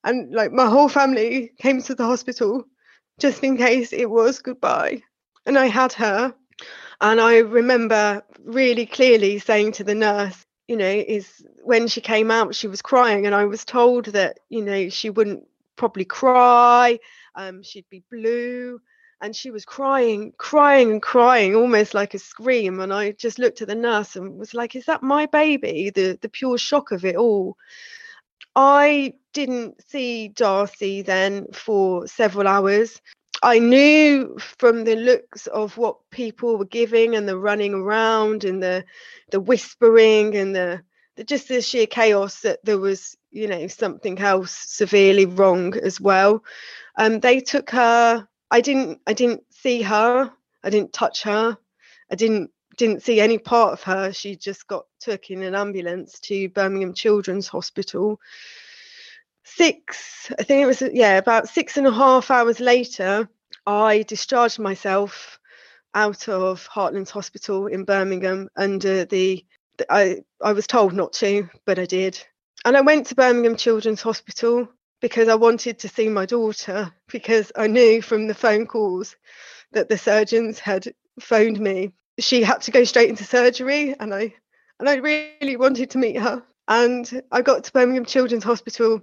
And 0.04 0.32
like 0.32 0.52
my 0.52 0.70
whole 0.70 0.88
family 0.88 1.52
came 1.58 1.82
to 1.82 1.96
the 1.96 2.06
hospital 2.06 2.68
just 3.20 3.44
in 3.44 3.58
case 3.58 3.94
it 3.94 4.10
was 4.10 4.40
goodbye. 4.40 5.02
And 5.46 5.58
I 5.58 5.68
had 5.68 5.94
her. 5.94 6.34
And 7.00 7.22
I 7.22 7.38
remember 7.38 8.24
really 8.44 8.86
clearly 8.86 9.40
saying 9.40 9.74
to 9.74 9.84
the 9.84 9.96
nurse, 9.96 10.46
you 10.68 10.76
know, 10.76 10.90
is 10.90 11.46
when 11.64 11.88
she 11.88 12.02
came 12.02 12.32
out, 12.32 12.56
she 12.56 12.68
was 12.68 12.82
crying. 12.82 13.26
And 13.26 13.36
I 13.36 13.46
was 13.46 13.64
told 13.64 14.06
that, 14.08 14.40
you 14.50 14.64
know, 14.64 14.90
she 14.90 15.10
wouldn't 15.10 15.48
probably 15.76 16.06
cry, 16.06 17.00
um, 17.36 17.62
she'd 17.62 17.86
be 17.90 18.04
blue 18.12 18.80
and 19.22 19.36
she 19.36 19.52
was 19.52 19.66
crying, 19.66 20.34
crying 20.38 20.92
and 20.92 21.02
crying, 21.02 21.56
almost 21.56 21.94
like 21.94 22.14
a 22.14 22.20
scream. 22.20 22.80
And 22.80 22.94
I 22.94 23.12
just 23.12 23.40
looked 23.40 23.62
at 23.62 23.68
the 23.68 23.76
nurse 23.76 24.16
and 24.16 24.38
was 24.38 24.54
like, 24.54 24.76
"Is 24.76 24.86
that 24.86 25.02
my 25.04 25.26
baby?" 25.26 25.90
The 25.90 26.18
the 26.22 26.30
pure 26.30 26.58
shock 26.58 26.92
of 26.92 27.04
it 27.06 27.16
all. 27.16 27.58
I 28.58 29.13
didn't 29.34 29.84
see 29.88 30.34
Darcey 30.36 31.06
then 31.06 31.48
for 31.54 32.08
several 32.08 32.48
hours. 32.50 33.02
I 33.43 33.60
knew 33.60 34.38
from 34.39 34.86
the 34.86 34.98
looks 34.98 35.48
of 35.48 35.78
what 35.78 35.98
people 36.12 36.58
were 36.58 36.65
giving 36.65 37.15
and 37.15 37.30
the 37.30 37.38
running 37.38 37.76
around 37.76 38.46
and 38.46 38.63
the 38.63 38.86
the 39.32 39.41
whispering 39.41 40.36
and 40.36 40.56
the, 40.56 40.82
the 41.17 41.26
just 41.26 41.50
the 41.50 41.62
sheer 41.62 41.88
chaos 41.88 42.41
that 42.41 42.60
there 42.65 42.80
was, 42.80 43.17
you 43.32 43.48
know, 43.48 43.67
something 43.67 44.20
else 44.20 44.54
severely 44.54 45.28
wrong 45.28 45.76
as 45.78 46.02
well. 46.02 46.43
Um, 46.98 47.22
they 47.22 47.41
took 47.41 47.72
her 47.72 48.28
I 48.52 48.62
didn't 48.62 49.02
I 49.08 49.13
didn't 49.13 49.43
see 49.52 49.84
her. 49.84 50.34
I 50.63 50.72
didn't 50.72 50.93
touch 50.93 51.24
her. 51.24 51.58
I 52.12 52.15
didn't 52.15 52.52
didn't 52.78 53.04
see 53.04 53.20
any 53.20 53.38
part 53.38 53.74
of 53.74 53.84
her. 53.84 54.13
She 54.13 54.36
just 54.36 54.68
got 54.68 54.86
took 55.00 55.30
in 55.30 55.44
an 55.44 55.56
ambulance 55.56 56.20
to 56.22 56.50
Birmingham 56.50 56.94
Children's 56.94 57.48
Hospital. 57.48 58.20
Six, 59.44 60.32
I 60.40 60.44
think 60.44 60.62
it 60.62 60.68
was 60.68 60.82
yeah, 60.94 61.18
about 61.18 61.50
six 61.50 61.78
and 61.78 61.88
a 61.88 61.92
half 61.92 62.32
hours 62.32 62.60
later, 62.60 63.30
I 63.66 64.04
discharged 64.04 64.60
myself 64.60 65.40
out 65.94 66.30
of 66.30 66.68
Heartlands 66.68 67.10
Hospital 67.10 67.68
in 67.68 67.84
Birmingham 67.84 68.50
under 68.56 69.06
the 69.06 69.44
I 69.90 70.24
I 70.42 70.54
was 70.54 70.68
told 70.68 70.94
not 70.94 71.13
to, 71.13 71.50
but 71.66 71.80
I 71.80 71.86
did. 71.86 72.24
And 72.66 72.76
I 72.76 72.82
went 72.82 73.08
to 73.08 73.16
Birmingham 73.16 73.56
Children's 73.56 74.02
Hospital 74.02 74.68
because 75.02 75.28
I 75.28 75.36
wanted 75.36 75.80
to 75.80 75.90
see 75.90 76.10
my 76.10 76.26
daughter 76.26 76.92
because 77.08 77.52
I 77.56 77.68
knew 77.68 78.02
from 78.02 78.28
the 78.28 78.34
phone 78.34 78.66
calls 78.66 79.16
that 79.72 79.90
the 79.90 79.98
surgeons 79.98 80.60
had 80.60 80.94
phoned 81.20 81.60
me. 81.60 81.94
She 82.20 82.42
had 82.44 82.62
to 82.62 82.72
go 82.72 82.84
straight 82.84 83.10
into 83.10 83.24
surgery 83.24 83.96
and 84.00 84.14
I 84.14 84.34
and 84.80 84.88
I 84.90 84.96
really 84.96 85.56
wanted 85.58 85.90
to 85.92 85.98
meet 85.98 86.18
her. 86.18 86.44
And 86.68 87.22
I 87.32 87.42
got 87.42 87.64
to 87.64 87.72
Birmingham 87.72 88.06
Children's 88.06 88.44
Hospital 88.44 89.02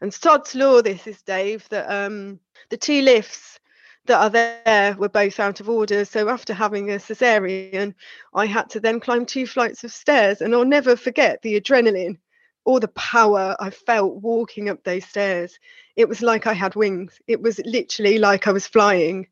and 0.00 0.12
sod's 0.12 0.54
law 0.54 0.82
this 0.82 1.06
is 1.06 1.22
Dave 1.22 1.68
that 1.68 1.90
um 1.90 2.40
the 2.70 2.76
two 2.76 3.02
lifts 3.02 3.60
that 4.06 4.20
are 4.20 4.30
there 4.30 4.96
were 4.98 5.08
both 5.08 5.40
out 5.40 5.60
of 5.60 5.68
order. 5.68 6.04
So 6.04 6.28
after 6.28 6.54
having 6.54 6.90
a 6.90 6.98
cesarean, 6.98 7.94
I 8.34 8.46
had 8.46 8.70
to 8.70 8.80
then 8.80 9.00
climb 9.00 9.26
two 9.26 9.46
flights 9.46 9.84
of 9.84 9.92
stairs 9.92 10.40
and 10.40 10.54
I'll 10.54 10.64
never 10.64 10.96
forget 10.96 11.42
the 11.42 11.60
adrenaline 11.60 12.18
or 12.64 12.80
the 12.80 12.88
power 12.88 13.56
I 13.60 13.70
felt 13.70 14.22
walking 14.22 14.68
up 14.68 14.82
those 14.82 15.04
stairs. 15.04 15.58
It 15.94 16.08
was 16.08 16.22
like 16.22 16.46
I 16.46 16.52
had 16.52 16.74
wings. 16.74 17.18
It 17.26 17.40
was 17.40 17.60
literally 17.64 18.18
like 18.18 18.46
I 18.46 18.52
was 18.52 18.66
flying. 18.66 19.28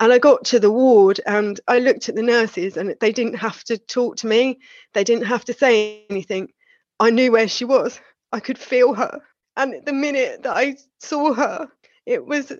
And 0.00 0.12
I 0.12 0.18
got 0.18 0.44
to 0.46 0.60
the 0.60 0.70
ward 0.70 1.20
and 1.26 1.60
I 1.68 1.78
looked 1.78 2.08
at 2.08 2.14
the 2.14 2.22
nurses 2.22 2.76
and 2.76 2.94
they 3.00 3.12
didn't 3.12 3.34
have 3.34 3.64
to 3.64 3.78
talk 3.78 4.16
to 4.18 4.26
me. 4.26 4.60
They 4.94 5.04
didn't 5.04 5.26
have 5.26 5.44
to 5.46 5.52
say 5.52 6.06
anything. 6.10 6.52
I 7.00 7.10
knew 7.10 7.32
where 7.32 7.48
she 7.48 7.64
was. 7.64 8.00
I 8.32 8.40
could 8.40 8.58
feel 8.58 8.94
her. 8.94 9.20
And 9.56 9.84
the 9.86 9.92
minute 9.92 10.42
that 10.44 10.56
I 10.56 10.76
saw 11.00 11.32
her, 11.34 11.68
it 12.06 12.24
was 12.26 12.52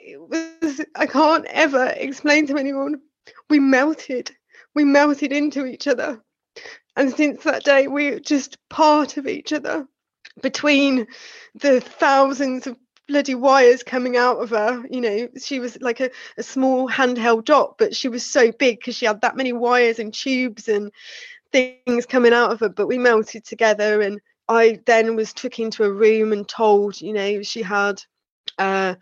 it 0.00 0.20
was 0.20 0.80
I 0.96 1.06
can't 1.06 1.44
ever 1.46 1.86
explain 1.96 2.46
to 2.48 2.56
anyone. 2.58 3.00
We 3.50 3.60
melted. 3.60 4.34
We 4.74 4.84
melted 4.84 5.32
into 5.32 5.66
each 5.66 5.86
other. 5.86 6.22
And 6.96 7.14
since 7.14 7.44
that 7.44 7.64
day, 7.64 7.88
we're 7.88 8.20
just 8.20 8.56
part 8.70 9.18
of 9.18 9.26
each 9.26 9.52
other. 9.52 9.86
between 10.42 11.06
the 11.54 11.80
thousands 11.80 12.66
of 12.66 12.76
bloody 13.08 13.34
wires 13.34 13.82
coming 13.82 14.16
out 14.16 14.38
of 14.38 14.50
her. 14.50 14.84
You 14.90 15.00
know, 15.00 15.28
she 15.40 15.58
was 15.58 15.80
like 15.80 16.00
a, 16.00 16.10
a 16.36 16.42
small 16.42 16.88
handheld 16.88 17.46
dot, 17.46 17.76
but 17.78 17.96
she 17.96 18.08
was 18.08 18.24
so 18.24 18.52
big 18.52 18.78
because 18.78 18.94
she 18.94 19.06
had 19.06 19.22
that 19.22 19.36
many 19.36 19.52
wires 19.52 19.98
and 19.98 20.14
tubes 20.14 20.68
and 20.68 20.92
things 21.50 22.06
coming 22.06 22.32
out 22.32 22.52
of 22.52 22.60
her. 22.60 22.68
But 22.68 22.86
we 22.86 22.98
melted 22.98 23.44
together, 23.44 24.02
and 24.02 24.20
I 24.48 24.78
then 24.86 25.16
was 25.16 25.32
took 25.32 25.58
into 25.58 25.84
a 25.84 25.92
room 25.92 26.32
and 26.32 26.46
told, 26.48 27.00
you 27.00 27.12
know, 27.12 27.42
she 27.42 27.62
had 27.62 28.02
uh, 28.58 28.94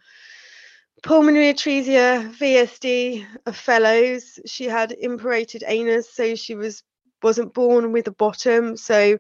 pulmonary 1.03 1.53
atresia, 1.53 2.33
VSD 2.39 3.27
of 3.45 3.57
fellows. 3.57 4.39
She 4.47 4.65
had 4.65 4.95
imperforate 5.03 5.63
anus, 5.67 6.15
so 6.15 6.35
she 6.35 6.55
was 6.55 6.83
wasn't 7.23 7.55
born 7.55 7.93
with 7.93 8.07
a 8.07 8.13
bottom. 8.13 8.77
So 8.77 9.19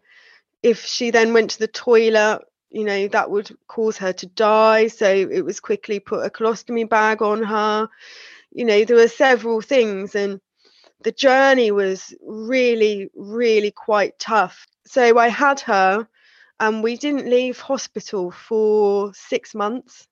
if 0.63 0.85
she 0.85 1.11
then 1.11 1.33
went 1.33 1.51
to 1.51 1.59
the 1.59 1.69
toilet 1.69 2.43
you 2.71 2.85
know 2.85 3.09
that 3.09 3.31
would 3.31 3.51
cause 3.69 3.97
her 3.99 4.13
to 4.13 4.27
die 4.27 4.89
so 4.89 5.07
it 5.07 5.45
was 5.45 5.61
quickly 5.61 6.01
put 6.01 6.25
a 6.27 6.31
colostomy 6.31 6.89
bag 6.89 7.23
on 7.23 7.43
her. 7.43 7.89
You 8.53 8.65
know 8.65 8.85
there 8.85 8.97
were 8.97 9.09
several 9.09 9.61
things 9.61 10.15
and 10.15 10.41
the 11.03 11.13
journey 11.13 11.71
was 11.71 12.15
really 12.23 13.11
really 13.15 13.71
quite 13.71 14.19
tough. 14.19 14.67
So 14.87 15.19
i 15.19 15.29
had 15.29 15.61
her 15.61 16.09
and 16.61 16.83
we 16.83 16.97
didn't 16.97 17.31
leave 17.31 17.61
hospital 17.61 18.31
for 18.31 19.13
6 19.15 19.55
months. 19.55 20.07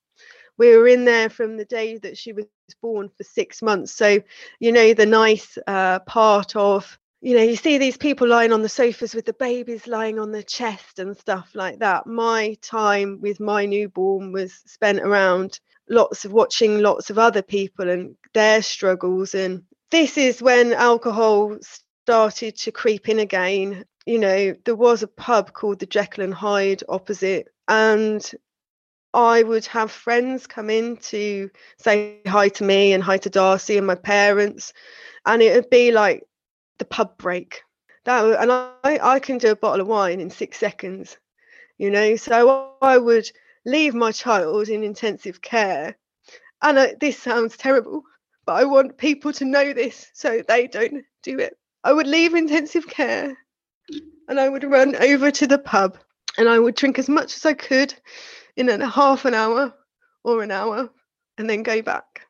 We 0.59 0.77
were 0.77 0.87
in 0.89 1.05
there 1.05 1.31
from 1.31 1.57
the 1.57 1.65
day 1.65 1.99
that 1.99 2.17
she 2.19 2.33
was 2.33 2.47
born 2.83 3.09
for 3.17 3.25
6 3.25 3.63
months. 3.63 3.93
So 3.95 4.21
you 4.61 4.73
know 4.73 4.95
the 4.95 5.07
nice 5.07 5.59
uh, 5.67 6.01
part 6.01 6.55
of 6.57 6.99
you 7.25 7.35
know, 7.35 7.43
you 7.43 7.57
see 7.57 7.79
these 7.79 7.97
people 7.97 8.29
lying 8.29 8.53
on 8.53 8.61
the 8.61 8.69
sofas 8.69 9.15
with 9.15 9.25
the 9.25 9.33
babies 9.33 9.87
lying 9.87 10.19
on 10.19 10.31
their 10.31 10.43
chest 10.43 10.99
and 10.99 11.17
stuff 11.17 11.53
like 11.55 11.79
that. 11.79 12.07
My 12.07 12.55
time 12.61 13.19
with 13.23 13.41
my 13.41 13.65
newborn 13.65 14.31
was 14.31 14.53
spent 14.67 15.01
around 15.01 15.59
lots 15.89 16.27
of 16.27 16.35
watching 16.35 16.81
lots 16.81 17.09
of 17.09 17.19
other 17.19 17.41
people 17.41 17.89
and 17.89 18.15
their 18.35 18.61
struggles. 18.61 19.35
And 19.35 19.63
this 19.91 20.19
is 20.19 20.43
when 20.43 20.75
alcohol 20.75 21.57
started 22.03 22.59
to 22.59 22.71
creep 22.71 23.09
in 23.09 23.19
again. 23.19 23.87
You 24.05 24.19
know, 24.19 24.55
there 24.67 24.77
was 24.77 25.03
a 25.03 25.09
pub 25.09 25.55
called 25.55 25.79
the 25.79 25.87
Jekyll 25.87 26.25
and 26.25 26.35
Hyde 26.35 26.83
opposite, 26.91 27.49
and 27.69 28.23
I 29.15 29.43
would 29.43 29.65
have 29.65 29.91
friends 29.91 30.47
come 30.47 30.69
in 30.69 30.99
to 30.99 31.49
say 31.79 32.21
hi 32.27 32.51
to 32.51 32.65
me 32.65 32.93
and 32.93 33.03
hi 33.03 33.17
to 33.17 33.31
Darcey 33.31 33.79
and 33.79 33.87
my 33.87 33.95
parents. 33.95 34.75
And 35.25 35.41
it 35.41 35.55
would 35.55 35.71
be 35.71 35.91
like 35.91 36.25
the 36.79 36.85
pub 36.85 37.17
break. 37.19 37.63
That 38.05 38.25
and 38.41 38.53
I 38.53 38.99
I 39.15 39.19
can 39.19 39.39
do 39.39 39.53
a 39.53 39.57
bottle 39.57 39.81
of 39.81 39.87
wine 39.87 40.21
in 40.21 40.31
six 40.31 40.59
seconds, 40.59 41.17
you 41.79 41.91
know. 41.91 42.17
So 42.17 42.77
I 42.83 42.99
would 42.99 43.31
leave 43.65 43.95
my 43.95 44.13
child 44.13 44.69
in 44.69 44.85
intensive 44.85 45.41
care, 45.41 45.97
and 46.61 46.79
uh, 46.79 46.89
this 47.01 47.19
sounds 47.19 47.57
terrible, 47.57 48.03
but 48.45 48.55
I 48.55 48.65
want 48.65 48.99
people 48.99 49.33
to 49.35 49.45
know 49.45 49.73
this 49.73 50.11
so 50.13 50.43
they 50.47 50.67
don't 50.67 51.05
do 51.23 51.39
it. 51.39 51.57
I 51.83 51.93
would 51.93 52.07
leave 52.07 52.35
intensive 52.35 52.87
care, 52.87 53.37
and 54.29 54.39
I 54.39 54.49
would 54.49 54.65
run 54.65 54.97
over 54.97 55.31
to 55.31 55.47
the 55.47 55.59
pub, 55.59 55.97
and 56.37 56.49
I 56.49 56.59
would 56.59 56.75
drink 56.75 56.99
as 56.99 57.09
much 57.09 57.37
as 57.37 57.47
I 57.47 57.55
could 57.55 57.95
in 58.57 58.69
a 58.69 58.87
half 58.87 59.25
an 59.25 59.35
hour 59.35 59.75
or 60.25 60.43
an 60.43 60.51
hour, 60.51 60.91
and 61.39 61.49
then 61.49 61.63
go 61.63 61.81
back 61.81 62.27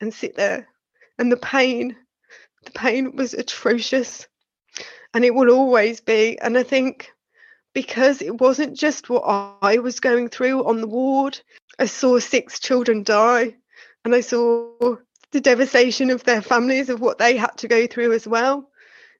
and 0.00 0.12
sit 0.12 0.34
there, 0.36 0.66
and 1.18 1.30
the 1.30 1.36
pain 1.36 1.96
the 2.66 2.72
pain 2.72 3.16
was 3.16 3.32
atrocious 3.32 4.26
and 5.14 5.24
it 5.24 5.34
will 5.34 5.50
always 5.50 6.00
be. 6.00 6.38
And 6.38 6.58
I 6.58 6.62
think 6.62 7.10
because 7.72 8.22
it 8.22 8.40
wasn't 8.40 8.76
just 8.76 9.08
what 9.08 9.22
I 9.62 9.78
was 9.78 10.00
going 10.00 10.28
through 10.28 10.64
on 10.66 10.80
the 10.80 10.86
ward, 10.86 11.40
I 11.78 11.86
saw 11.86 12.18
six 12.18 12.60
children 12.60 13.02
die 13.02 13.56
and 14.04 14.14
I 14.14 14.20
saw 14.20 14.96
the 15.32 15.40
devastation 15.40 16.10
of 16.10 16.24
their 16.24 16.42
families, 16.42 16.88
of 16.88 17.00
what 17.00 17.18
they 17.18 17.36
had 17.36 17.56
to 17.58 17.68
go 17.68 17.86
through 17.86 18.12
as 18.12 18.26
well. 18.26 18.70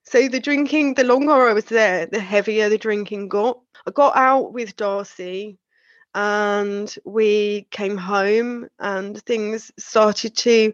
So 0.03 0.27
the 0.27 0.39
drinking, 0.39 0.93
the 0.93 1.03
longer 1.03 1.49
I 1.49 1.53
was 1.53 1.65
there, 1.65 2.05
the 2.05 2.19
heavier 2.19 2.69
the 2.69 2.77
drinking 2.77 3.27
got. 3.27 3.59
I 3.85 3.91
got 3.91 4.15
out 4.15 4.53
with 4.53 4.75
Darcey 4.77 5.57
and 6.15 6.93
we 7.05 7.67
came 7.71 7.97
home 7.97 8.69
and 8.79 9.21
things 9.23 9.71
started 9.77 10.35
to 10.37 10.73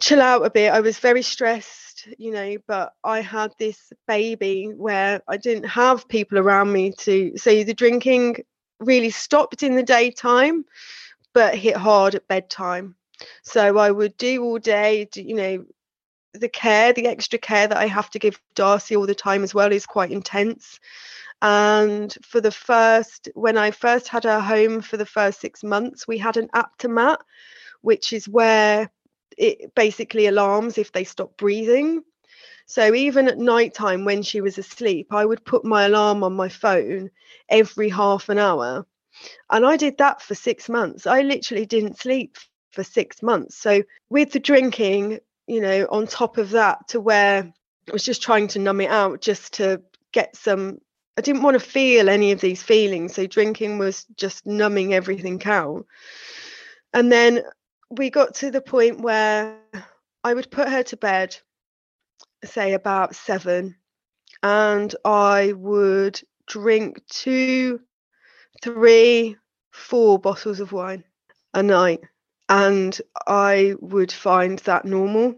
chill 0.00 0.20
out 0.20 0.44
a 0.44 0.50
bit. 0.50 0.72
I 0.72 0.80
was 0.80 0.98
very 0.98 1.22
stressed, 1.22 2.08
you 2.18 2.30
know, 2.32 2.56
but 2.66 2.92
I 3.04 3.20
had 3.20 3.52
this 3.58 3.92
baby 4.06 4.72
where 4.76 5.22
I 5.28 5.36
didn't 5.36 5.64
have 5.64 6.08
people 6.08 6.38
around 6.38 6.72
me 6.72 6.92
to. 6.98 7.36
So 7.36 7.64
the 7.64 7.74
drinking 7.74 8.36
really 8.80 9.10
stopped 9.10 9.62
in 9.62 9.76
the 9.76 9.82
daytime, 9.82 10.64
but 11.32 11.54
hit 11.54 11.76
hard 11.76 12.14
at 12.14 12.28
bedtime. 12.28 12.96
So 13.42 13.78
I 13.78 13.90
would 13.90 14.16
do 14.16 14.42
all 14.44 14.58
day, 14.58 15.08
you 15.14 15.34
know, 15.34 15.64
the 16.34 16.48
care, 16.48 16.92
the 16.92 17.06
extra 17.06 17.38
care 17.38 17.66
that 17.66 17.78
I 17.78 17.86
have 17.86 18.10
to 18.10 18.18
give 18.18 18.40
Darcey 18.54 18.96
all 18.96 19.06
the 19.06 19.14
time 19.14 19.42
as 19.42 19.54
well 19.54 19.72
is 19.72 19.86
quite 19.86 20.12
intense. 20.12 20.78
And 21.42 22.14
for 22.22 22.40
the 22.40 22.50
first, 22.50 23.28
when 23.34 23.56
I 23.56 23.70
first 23.70 24.08
had 24.08 24.24
her 24.24 24.40
home 24.40 24.80
for 24.80 24.96
the 24.96 25.06
first 25.06 25.40
six 25.40 25.62
months, 25.62 26.06
we 26.06 26.18
had 26.18 26.36
an 26.36 26.48
Aptomat, 26.54 27.18
which 27.82 28.12
is 28.12 28.28
where 28.28 28.90
it 29.36 29.74
basically 29.74 30.26
alarms 30.26 30.78
if 30.78 30.92
they 30.92 31.04
stop 31.04 31.36
breathing. 31.36 32.02
So 32.66 32.94
even 32.94 33.28
at 33.28 33.38
night 33.38 33.74
time 33.74 34.04
when 34.04 34.22
she 34.22 34.40
was 34.40 34.58
asleep, 34.58 35.12
I 35.12 35.24
would 35.24 35.44
put 35.44 35.64
my 35.64 35.84
alarm 35.84 36.24
on 36.24 36.34
my 36.34 36.48
phone 36.48 37.10
every 37.48 37.88
half 37.88 38.28
an 38.28 38.38
hour. 38.38 38.86
And 39.50 39.64
I 39.64 39.76
did 39.76 39.98
that 39.98 40.20
for 40.20 40.34
six 40.34 40.68
months. 40.68 41.06
I 41.06 41.22
literally 41.22 41.64
didn't 41.64 41.98
sleep 41.98 42.36
for 42.72 42.82
six 42.82 43.22
months. 43.22 43.56
So 43.56 43.82
with 44.10 44.32
the 44.32 44.40
drinking, 44.40 45.20
you 45.46 45.60
know, 45.60 45.86
on 45.90 46.06
top 46.06 46.38
of 46.38 46.50
that, 46.50 46.88
to 46.88 47.00
where 47.00 47.52
I 47.88 47.92
was 47.92 48.04
just 48.04 48.22
trying 48.22 48.48
to 48.48 48.58
numb 48.58 48.80
it 48.80 48.90
out 48.90 49.20
just 49.20 49.54
to 49.54 49.82
get 50.12 50.36
some. 50.36 50.80
I 51.16 51.22
didn't 51.22 51.42
want 51.42 51.54
to 51.54 51.66
feel 51.66 52.08
any 52.10 52.32
of 52.32 52.40
these 52.40 52.62
feelings. 52.62 53.14
So 53.14 53.26
drinking 53.26 53.78
was 53.78 54.04
just 54.16 54.44
numbing 54.44 54.92
everything 54.92 55.42
out. 55.46 55.86
And 56.92 57.10
then 57.10 57.42
we 57.90 58.10
got 58.10 58.34
to 58.36 58.50
the 58.50 58.60
point 58.60 59.00
where 59.00 59.58
I 60.24 60.34
would 60.34 60.50
put 60.50 60.68
her 60.68 60.82
to 60.84 60.96
bed, 60.96 61.36
say 62.44 62.72
about 62.72 63.14
seven, 63.14 63.76
and 64.42 64.94
I 65.04 65.52
would 65.52 66.20
drink 66.46 67.02
two, 67.08 67.80
three, 68.62 69.36
four 69.70 70.18
bottles 70.18 70.60
of 70.60 70.72
wine 70.72 71.04
a 71.54 71.62
night. 71.62 72.00
And 72.48 72.98
I 73.26 73.74
would 73.80 74.12
find 74.12 74.58
that 74.60 74.84
normal. 74.84 75.34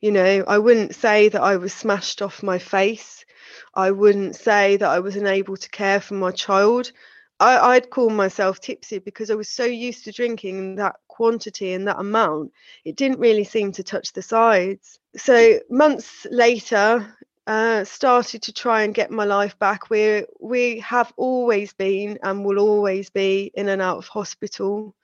You 0.00 0.12
know, 0.12 0.44
I 0.48 0.58
wouldn't 0.58 0.94
say 0.94 1.28
that 1.28 1.42
I 1.42 1.56
was 1.56 1.74
smashed 1.74 2.22
off 2.22 2.42
my 2.42 2.58
face. 2.58 3.26
I 3.74 3.90
wouldn't 3.90 4.36
say 4.36 4.76
that 4.78 4.88
I 4.88 5.00
was 5.00 5.16
unable 5.16 5.56
to 5.56 5.70
care 5.70 6.00
for 6.00 6.14
my 6.14 6.30
child. 6.30 6.92
I, 7.40 7.74
would 7.74 7.90
call 7.90 8.10
myself 8.10 8.60
tipsy 8.60 8.98
because 8.98 9.30
I 9.30 9.34
was 9.34 9.48
so 9.48 9.64
used 9.64 10.04
to 10.04 10.12
drinking 10.12 10.76
that 10.76 10.96
quantity 11.18 11.72
and 11.72 11.88
that 11.88 11.98
amount, 11.98 12.52
it 12.84 12.94
didn't 12.94 13.18
really 13.18 13.42
seem 13.42 13.72
to 13.72 13.82
touch 13.82 14.12
the 14.12 14.22
sides. 14.22 15.00
So 15.16 15.58
months 15.68 16.24
later, 16.30 17.12
uh, 17.48 17.82
started 17.82 18.42
to 18.42 18.52
try 18.52 18.82
and 18.82 18.94
get 18.94 19.10
my 19.10 19.24
life 19.24 19.58
back. 19.58 19.90
We 19.90 20.26
we 20.40 20.78
have 20.80 21.12
always 21.16 21.72
been 21.72 22.18
and 22.22 22.44
will 22.44 22.60
always 22.60 23.10
be 23.10 23.50
in 23.52 23.68
and 23.68 23.82
out 23.82 23.98
of 23.98 24.06
hospital. 24.06 24.94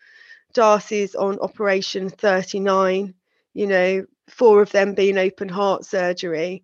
Darcey's 0.52 1.16
on 1.16 1.40
operation 1.40 2.10
39. 2.10 3.14
You 3.54 3.66
know, 3.66 4.06
four 4.28 4.62
of 4.62 4.70
them 4.70 4.94
being 4.94 5.18
open 5.18 5.48
heart 5.48 5.84
surgery. 5.84 6.62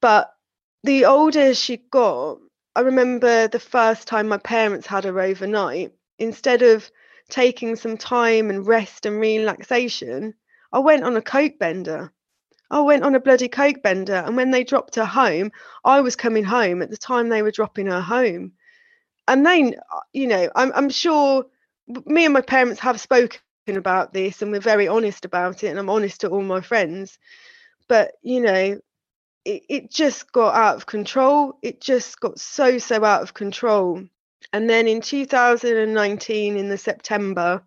But 0.00 0.34
the 0.82 1.04
older 1.04 1.54
she 1.54 1.76
got, 1.76 2.38
I 2.74 2.80
remember 2.80 3.46
the 3.46 3.60
first 3.60 4.08
time 4.08 4.26
my 4.26 4.38
parents 4.38 4.88
had 4.88 5.04
her 5.04 5.20
overnight. 5.20 5.92
Instead 6.18 6.62
of 6.62 6.90
taking 7.30 7.76
some 7.76 7.96
time 7.96 8.50
and 8.50 8.66
rest 8.66 9.06
and 9.06 9.20
relaxation, 9.20 10.34
I 10.72 10.80
went 10.80 11.04
on 11.04 11.16
a 11.16 11.22
coke 11.22 11.58
bender. 11.58 12.12
I 12.70 12.80
went 12.80 13.04
on 13.04 13.14
a 13.14 13.20
bloody 13.20 13.48
coke 13.48 13.82
bender. 13.82 14.14
And 14.14 14.36
when 14.36 14.50
they 14.50 14.64
dropped 14.64 14.96
her 14.96 15.04
home, 15.04 15.52
I 15.84 16.00
was 16.00 16.16
coming 16.16 16.44
home 16.44 16.82
at 16.82 16.90
the 16.90 16.96
time 16.96 17.28
they 17.28 17.42
were 17.42 17.50
dropping 17.50 17.86
her 17.86 18.00
home. 18.00 18.52
And 19.28 19.44
then, 19.46 19.76
uh, 19.92 20.00
you 20.12 20.26
know, 20.26 20.50
I'm, 20.54 20.72
I'm 20.74 20.90
sure 20.90 21.46
me 22.06 22.24
and 22.24 22.34
my 22.34 22.40
parents 22.40 22.80
have 22.80 23.00
spoken 23.00 23.40
about 23.68 24.12
this 24.12 24.42
and 24.42 24.50
we're 24.50 24.60
very 24.60 24.88
honest 24.88 25.24
about 25.24 25.62
it. 25.64 25.68
And 25.68 25.78
I'm 25.78 25.90
honest 25.90 26.20
to 26.22 26.28
all 26.28 26.42
my 26.42 26.60
friends. 26.60 27.18
But, 27.88 28.12
you 28.22 28.40
know, 28.40 28.80
it, 29.44 29.62
it 29.68 29.90
just 29.90 30.32
got 30.32 30.54
out 30.54 30.76
of 30.76 30.86
control. 30.86 31.58
It 31.62 31.80
just 31.80 32.18
got 32.20 32.38
so, 32.38 32.78
so 32.78 33.04
out 33.04 33.22
of 33.22 33.34
control. 33.34 34.04
And 34.54 34.70
then 34.70 34.86
in 34.86 35.00
2019, 35.00 36.56
in 36.56 36.68
the 36.68 36.78
September, 36.78 37.60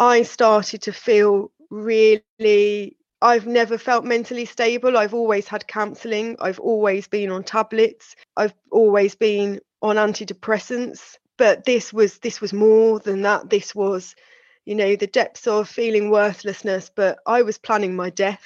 I 0.00 0.24
started 0.24 0.82
to 0.82 0.92
feel 0.92 1.52
really. 1.70 2.96
I've 3.22 3.46
never 3.46 3.78
felt 3.78 4.04
mentally 4.04 4.44
stable. 4.44 4.98
I've 4.98 5.14
always 5.14 5.46
had 5.46 5.68
counselling. 5.68 6.36
I've 6.40 6.58
always 6.58 7.06
been 7.06 7.30
on 7.30 7.44
tablets. 7.44 8.16
I've 8.36 8.54
always 8.72 9.14
been 9.14 9.60
on 9.82 9.94
antidepressants, 9.94 11.16
but 11.38 11.64
this 11.64 11.92
was 11.92 12.18
this 12.18 12.40
was 12.40 12.52
more 12.52 12.98
than 12.98 13.22
that. 13.22 13.48
This 13.48 13.72
was, 13.72 14.16
you 14.64 14.74
know, 14.74 14.96
the 14.96 15.06
depths 15.06 15.46
of 15.46 15.68
feeling 15.68 16.10
worthlessness. 16.10 16.90
But 16.92 17.18
I 17.24 17.42
was 17.42 17.56
planning 17.56 17.94
my 17.94 18.10
death. 18.10 18.44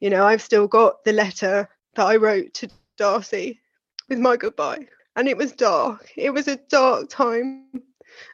You 0.00 0.10
know, 0.10 0.26
I've 0.26 0.42
still 0.42 0.68
got 0.68 1.04
the 1.04 1.14
letter 1.14 1.70
that 1.94 2.06
I 2.06 2.16
wrote 2.16 2.52
to 2.52 2.68
Darcey 2.98 3.60
with 4.10 4.18
my 4.18 4.36
goodbye, 4.36 4.88
and 5.16 5.28
it 5.28 5.36
was 5.36 5.52
dark. 5.52 6.10
It 6.16 6.30
was 6.30 6.48
a 6.48 6.56
dark 6.56 7.08
time, 7.08 7.66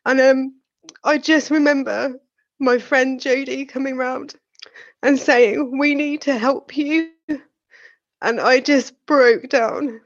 and 0.05 0.21
um, 0.21 0.55
I 1.05 1.19
just 1.19 1.51
remember 1.51 2.19
my 2.59 2.79
friend 2.79 3.21
Jodie 3.21 3.69
coming 3.69 3.97
round 3.97 4.35
and 5.03 5.19
saying, 5.19 5.79
We 5.79 5.95
need 5.95 6.23
to 6.23 6.39
help 6.39 6.77
you. 6.77 7.11
And 8.21 8.41
I 8.41 8.61
just 8.61 8.95
broke 9.07 9.49
down 9.49 10.01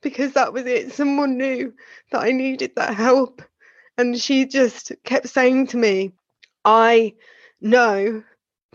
because 0.00 0.32
that 0.32 0.52
was 0.52 0.64
it. 0.64 0.92
Someone 0.92 1.36
knew 1.36 1.74
that 2.10 2.22
I 2.22 2.32
needed 2.32 2.72
that 2.76 2.94
help. 2.94 3.42
And 3.98 4.18
she 4.18 4.46
just 4.46 4.92
kept 5.04 5.28
saying 5.28 5.66
to 5.68 5.76
me, 5.76 6.12
I 6.64 7.14
know 7.60 8.22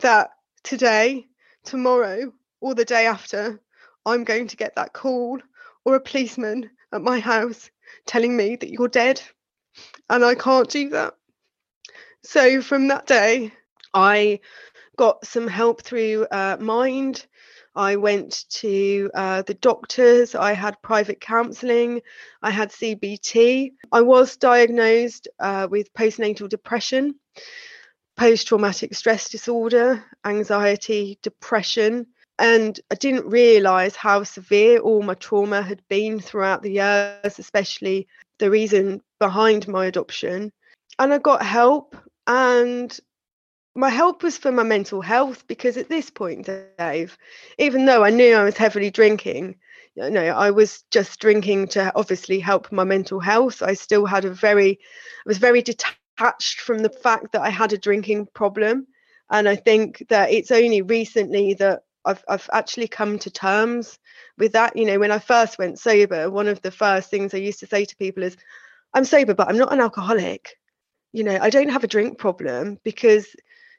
that 0.02 0.32
today, 0.64 1.26
tomorrow, 1.64 2.32
or 2.62 2.76
the 2.76 2.86
day 2.86 3.08
after, 3.08 3.60
I'm 4.06 4.26
going 4.26 4.48
to 4.50 4.58
get 4.58 4.76
that 4.76 4.94
call 4.94 5.40
or 5.86 5.96
a 5.96 6.00
policeman 6.00 6.70
at 6.94 7.02
my 7.02 7.20
house 7.20 7.70
telling 8.06 8.36
me 8.36 8.56
that 8.56 8.70
you're 8.70 8.88
dead. 8.88 9.22
And 10.10 10.24
I 10.24 10.36
can't 10.36 10.70
do 10.70 10.90
that. 10.90 11.16
So 12.24 12.62
from 12.62 12.88
that 12.88 13.06
day, 13.06 13.52
I 13.94 14.40
got 14.98 15.26
some 15.26 15.48
help 15.48 15.82
through 15.82 16.28
uh, 16.32 16.58
Mind. 16.60 17.26
I 17.76 17.96
went 17.96 18.46
to 18.50 19.10
uh, 19.16 19.42
the 19.42 19.56
doctors. 19.56 20.36
I 20.36 20.54
had 20.54 20.82
private 20.84 21.20
counselling. 21.20 22.02
I 22.42 22.52
had 22.52 22.70
CBT. 22.70 23.72
I 23.92 24.02
was 24.02 24.38
diagnosed 24.38 25.28
uh, 25.40 25.68
with 25.70 25.94
postnatal 25.94 26.48
depression, 26.48 27.16
post 28.16 28.48
traumatic 28.48 28.94
stress 28.94 29.30
disorder, 29.30 30.04
anxiety, 30.24 31.18
depression. 31.24 32.08
And 32.44 32.78
I 32.92 32.96
didn't 32.96 33.26
realise 33.26 33.96
how 33.96 34.24
severe 34.24 34.80
all 34.80 35.02
my 35.02 35.14
trauma 35.14 35.62
had 35.62 35.82
been 35.88 36.20
throughout 36.20 36.62
the 36.62 36.72
years, 36.72 37.40
especially 37.40 38.06
the 38.38 38.52
reason 38.52 39.02
behind 39.18 39.66
my 39.70 39.86
adoption. 39.86 40.52
And 41.00 41.14
I 41.14 41.20
got 41.20 41.42
help 41.42 41.96
and 42.28 43.00
my 43.76 43.90
help 43.90 44.24
was 44.24 44.38
for 44.38 44.52
my 44.52 44.64
mental 44.64 45.02
health 45.02 45.48
because 45.48 45.78
at 45.78 45.88
this 45.88 46.10
point, 46.10 46.50
Dave, 46.78 47.18
even 47.60 47.86
though 47.86 48.04
I 48.04 48.10
knew 48.10 48.36
I 48.36 48.44
was 48.44 48.58
heavily 48.58 48.92
drinking, 48.92 49.56
you 49.96 50.10
know, 50.10 50.26
I 50.26 50.52
was 50.52 50.84
just 50.92 51.22
drinking 51.22 51.70
to 51.70 51.94
obviously 51.96 52.42
help 52.42 52.74
my 52.74 52.84
mental 52.84 53.22
health. 53.22 53.62
I 53.62 53.74
still 53.74 54.06
had 54.06 54.26
a 54.26 54.30
very, 54.30 54.72
I 54.72 55.28
was 55.28 55.38
very 55.38 55.62
detached 55.62 56.60
from 56.60 56.80
the 56.80 56.90
fact 56.90 57.32
that 57.32 57.42
I 57.42 57.50
had 57.50 57.72
a 57.72 57.78
drinking 57.78 58.28
problem. 58.34 58.86
And 59.30 59.48
I 59.48 59.56
think 59.56 60.06
that 60.10 60.30
it's 60.30 60.52
only 60.52 60.82
recently 60.82 61.54
that 61.54 61.84
I've 62.06 62.24
I've 62.28 62.50
actually 62.54 62.88
come 62.88 63.20
to 63.20 63.32
terms 63.32 64.00
with 64.38 64.52
that. 64.54 64.76
You 64.76 64.86
know, 64.86 65.00
when 65.00 65.12
I 65.12 65.20
first 65.20 65.58
went 65.58 65.80
sober, 65.80 66.30
one 66.30 66.48
of 66.48 66.62
the 66.62 66.72
first 66.72 67.10
things 67.10 67.34
I 67.34 67.38
used 67.38 67.60
to 67.60 67.68
say 67.68 67.86
to 67.86 67.96
people 67.98 68.24
is, 68.24 68.38
I'm 68.94 69.06
sober, 69.06 69.34
but 69.34 69.50
I'm 69.50 69.58
not 69.58 69.74
an 69.74 69.80
alcoholic 69.80 70.58
you 71.14 71.24
know, 71.24 71.38
I 71.40 71.50
don't 71.50 71.70
have 71.70 71.84
a 71.84 71.88
drink 71.88 72.18
problem 72.18 72.80
because, 72.84 73.28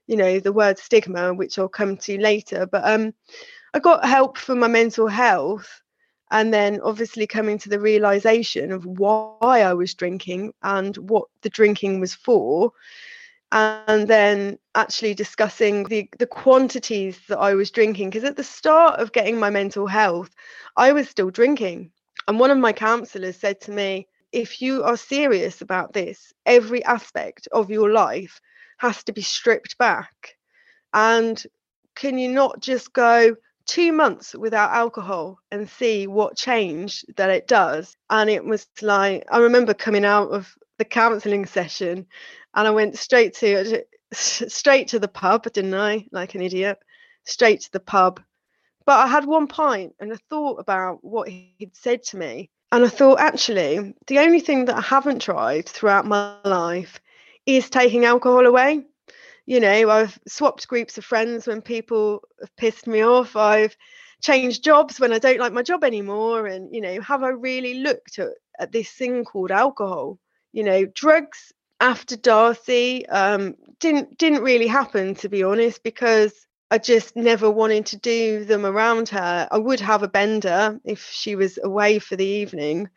you 0.06 0.16
know, 0.16 0.38
the 0.38 0.52
word 0.52 0.78
stigma, 0.78 1.34
which 1.34 1.58
I'll 1.58 1.68
come 1.68 1.96
to 1.98 2.18
later, 2.18 2.66
but 2.66 2.88
um, 2.88 3.12
I 3.74 3.80
got 3.80 4.06
help 4.06 4.38
for 4.38 4.54
my 4.54 4.68
mental 4.68 5.08
health. 5.08 5.82
And 6.30 6.52
then 6.52 6.80
obviously 6.82 7.26
coming 7.26 7.58
to 7.58 7.68
the 7.68 7.78
realization 7.78 8.72
of 8.72 8.86
why 8.86 9.36
I 9.42 9.74
was 9.74 9.94
drinking 9.94 10.54
and 10.62 10.96
what 10.96 11.26
the 11.42 11.50
drinking 11.50 12.00
was 12.00 12.14
for. 12.14 12.72
And 13.54 14.08
then 14.08 14.58
actually 14.74 15.14
discussing 15.14 15.84
the, 15.84 16.08
the 16.18 16.26
quantities 16.26 17.20
that 17.28 17.38
I 17.38 17.54
was 17.54 17.70
drinking. 17.70 18.10
Because 18.10 18.24
at 18.24 18.36
the 18.36 18.42
start 18.42 18.98
of 18.98 19.12
getting 19.12 19.38
my 19.38 19.48
mental 19.48 19.86
health, 19.86 20.30
I 20.76 20.92
was 20.92 21.08
still 21.08 21.30
drinking. 21.30 21.92
And 22.26 22.40
one 22.40 22.50
of 22.50 22.58
my 22.58 22.72
counselors 22.72 23.36
said 23.36 23.60
to 23.62 23.70
me, 23.70 24.08
if 24.32 24.60
you 24.60 24.82
are 24.82 24.96
serious 24.96 25.60
about 25.60 25.92
this, 25.92 26.32
every 26.44 26.84
aspect 26.84 27.46
of 27.52 27.70
your 27.70 27.92
life 27.92 28.40
has 28.78 29.04
to 29.04 29.12
be 29.12 29.22
stripped 29.22 29.78
back. 29.78 30.36
And 30.92 31.40
can 31.94 32.18
you 32.18 32.32
not 32.32 32.58
just 32.58 32.92
go 32.92 33.36
two 33.66 33.92
months 33.92 34.34
without 34.34 34.72
alcohol 34.72 35.38
and 35.52 35.70
see 35.70 36.08
what 36.08 36.36
change 36.36 37.04
that 37.16 37.30
it 37.30 37.46
does? 37.46 37.96
And 38.10 38.28
it 38.28 38.44
was 38.44 38.66
like, 38.82 39.24
I 39.30 39.38
remember 39.38 39.74
coming 39.74 40.04
out 40.04 40.30
of 40.30 40.52
the 40.78 40.84
counseling 40.84 41.46
session 41.46 42.06
and 42.54 42.68
I 42.68 42.70
went 42.70 42.98
straight 42.98 43.34
to 43.34 43.78
uh, 43.78 43.80
straight 44.12 44.88
to 44.88 44.98
the 44.98 45.08
pub, 45.08 45.50
didn't 45.52 45.74
I? 45.74 46.06
Like 46.12 46.34
an 46.34 46.42
idiot, 46.42 46.78
straight 47.24 47.62
to 47.62 47.72
the 47.72 47.80
pub. 47.80 48.20
But 48.86 48.98
I 48.98 49.06
had 49.06 49.24
one 49.24 49.46
pint 49.46 49.94
and 49.98 50.12
I 50.12 50.16
thought 50.28 50.60
about 50.60 51.02
what 51.02 51.28
he'd 51.28 51.74
said 51.74 52.02
to 52.04 52.18
me 52.18 52.50
and 52.74 52.84
I 52.84 52.88
thought, 52.88 53.20
actually, 53.20 53.94
the 54.08 54.18
only 54.18 54.40
thing 54.40 54.64
that 54.64 54.76
I 54.76 54.80
haven't 54.80 55.22
tried 55.22 55.68
throughout 55.68 56.06
my 56.06 56.38
life 56.44 57.00
is 57.46 57.70
taking 57.70 58.04
alcohol 58.04 58.46
away. 58.46 58.84
You 59.46 59.60
know, 59.60 59.90
I've 59.90 60.18
swapped 60.26 60.66
groups 60.66 60.98
of 60.98 61.04
friends 61.04 61.46
when 61.46 61.62
people 61.62 62.22
have 62.40 62.56
pissed 62.56 62.88
me 62.88 63.04
off. 63.04 63.36
I've 63.36 63.76
changed 64.22 64.64
jobs 64.64 64.98
when 64.98 65.12
I 65.12 65.20
don't 65.20 65.38
like 65.38 65.52
my 65.52 65.62
job 65.62 65.84
anymore. 65.84 66.48
And, 66.48 66.74
you 66.74 66.80
know, 66.80 67.00
have 67.00 67.22
I 67.22 67.28
really 67.28 67.74
looked 67.74 68.18
at, 68.18 68.30
at 68.58 68.72
this 68.72 68.90
thing 68.90 69.24
called 69.24 69.52
alcohol? 69.52 70.18
You 70.52 70.64
know, 70.64 70.84
drugs 70.84 71.52
after 71.84 72.16
Darcey 72.16 73.04
um, 73.10 73.54
didn't 73.78 74.16
didn't 74.16 74.42
really 74.42 74.66
happen 74.66 75.14
to 75.16 75.28
be 75.28 75.42
honest 75.42 75.82
because 75.82 76.32
I 76.70 76.78
just 76.78 77.14
never 77.14 77.50
wanted 77.50 77.84
to 77.86 77.98
do 77.98 78.46
them 78.46 78.64
around 78.64 79.10
her. 79.10 79.46
I 79.50 79.58
would 79.58 79.80
have 79.80 80.02
a 80.02 80.08
bender 80.08 80.80
if 80.84 81.10
she 81.10 81.36
was 81.36 81.58
away 81.62 81.98
for 81.98 82.16
the 82.16 82.24
evening. 82.24 82.88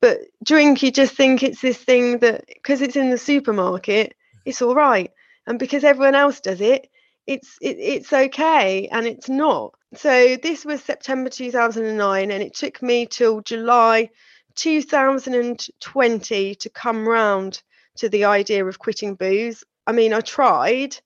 But 0.00 0.20
drink, 0.42 0.82
you 0.82 0.90
just 0.90 1.14
think 1.14 1.42
it's 1.42 1.60
this 1.60 1.76
thing 1.76 2.20
that 2.20 2.44
because 2.48 2.80
it's 2.80 2.96
in 2.96 3.10
the 3.10 3.18
supermarket, 3.18 4.14
it's 4.46 4.62
all 4.62 4.74
right. 4.74 5.10
And 5.46 5.58
because 5.58 5.84
everyone 5.84 6.14
else 6.14 6.40
does 6.40 6.62
it, 6.62 6.88
it's 7.26 7.58
it, 7.60 7.76
it's 7.78 8.14
okay 8.14 8.88
and 8.88 9.06
it's 9.06 9.28
not. 9.28 9.74
So 9.94 10.38
this 10.42 10.64
was 10.64 10.82
September 10.82 11.28
2009 11.28 12.30
and 12.30 12.42
it 12.42 12.54
took 12.54 12.80
me 12.80 13.04
till 13.04 13.42
July 13.42 14.08
2020 14.54 16.54
to 16.54 16.70
come 16.70 17.06
round 17.06 17.62
to 17.96 18.08
the 18.08 18.24
idea 18.24 18.64
of 18.64 18.78
quitting 18.78 19.14
booze. 19.14 19.64
I 19.86 19.92
mean, 19.92 20.12
I 20.12 20.20
tried 20.20 20.96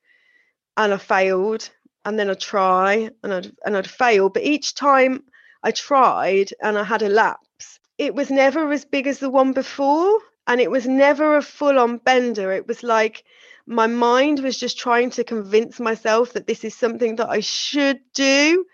and 0.77 0.93
I 0.93 0.97
failed 0.99 1.71
and 2.05 2.19
then 2.19 2.31
I'd 2.31 2.41
try 2.41 3.11
and 3.23 3.35
I'd 3.35 3.53
and 3.65 3.77
I'd 3.77 3.91
fail. 3.91 4.29
But 4.29 4.45
each 4.45 4.75
time 4.75 5.25
I 5.63 5.73
tried 5.73 6.53
and 6.63 6.79
I 6.79 6.85
had 6.85 7.03
a 7.03 7.09
lapse, 7.09 7.81
it 7.99 8.15
was 8.15 8.31
never 8.31 8.71
as 8.73 8.85
big 8.85 9.07
as 9.07 9.19
the 9.19 9.31
one 9.31 9.53
before, 9.53 10.21
and 10.47 10.61
it 10.61 10.71
was 10.71 10.87
never 10.87 11.37
a 11.37 11.43
full-on 11.43 11.99
bender. 11.99 12.53
It 12.53 12.69
was 12.69 12.83
like 12.83 13.25
my 13.67 13.89
mind 13.89 14.41
was 14.41 14.57
just 14.57 14.79
trying 14.79 15.11
to 15.11 15.25
convince 15.25 15.81
myself 15.81 16.33
that 16.35 16.47
this 16.47 16.63
is 16.63 16.75
something 16.75 17.17
that 17.17 17.29
I 17.29 17.41
should 17.41 18.01
do, 18.15 18.65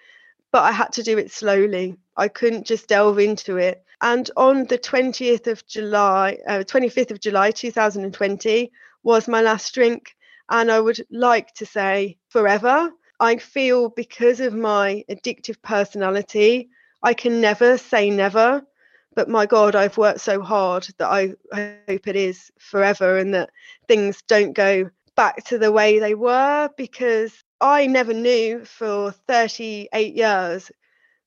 but 0.50 0.64
I 0.64 0.72
had 0.72 0.92
to 0.92 1.02
do 1.02 1.16
it 1.16 1.30
slowly. 1.30 1.96
I 2.16 2.28
couldn't 2.28 2.66
just 2.66 2.88
delve 2.88 3.18
into 3.18 3.56
it. 3.56 3.82
And 4.02 4.30
on 4.36 4.66
the 4.66 4.78
20th 4.78 5.46
of 5.46 5.66
July, 5.66 6.38
uh, 6.46 6.64
25th 6.66 7.12
of 7.12 7.20
July 7.20 7.52
2020 7.52 8.70
was 9.02 9.28
my 9.28 9.40
last 9.40 9.72
drink. 9.72 10.16
And 10.50 10.70
I 10.70 10.80
would 10.80 11.00
like 11.10 11.54
to 11.54 11.66
say 11.66 12.18
forever 12.28 12.92
I 13.22 13.36
feel 13.36 13.88
because 13.88 14.40
of 14.40 14.52
my 14.52 15.04
addictive 15.08 15.62
personality, 15.62 16.70
I 17.04 17.14
can 17.14 17.40
never 17.40 17.78
say 17.78 18.10
never. 18.10 18.66
But 19.14 19.28
my 19.28 19.46
God, 19.46 19.76
I've 19.76 19.96
worked 19.96 20.22
so 20.22 20.42
hard 20.42 20.88
that 20.98 21.08
I, 21.08 21.34
I 21.52 21.76
hope 21.88 22.08
it 22.08 22.16
is 22.16 22.50
forever 22.58 23.18
and 23.18 23.32
that 23.34 23.50
things 23.86 24.22
don't 24.22 24.54
go 24.54 24.90
back 25.14 25.44
to 25.44 25.58
the 25.58 25.70
way 25.70 26.00
they 26.00 26.16
were 26.16 26.68
because 26.76 27.44
I 27.60 27.86
never 27.86 28.12
knew 28.12 28.64
for 28.64 29.12
38 29.12 30.16
years, 30.16 30.72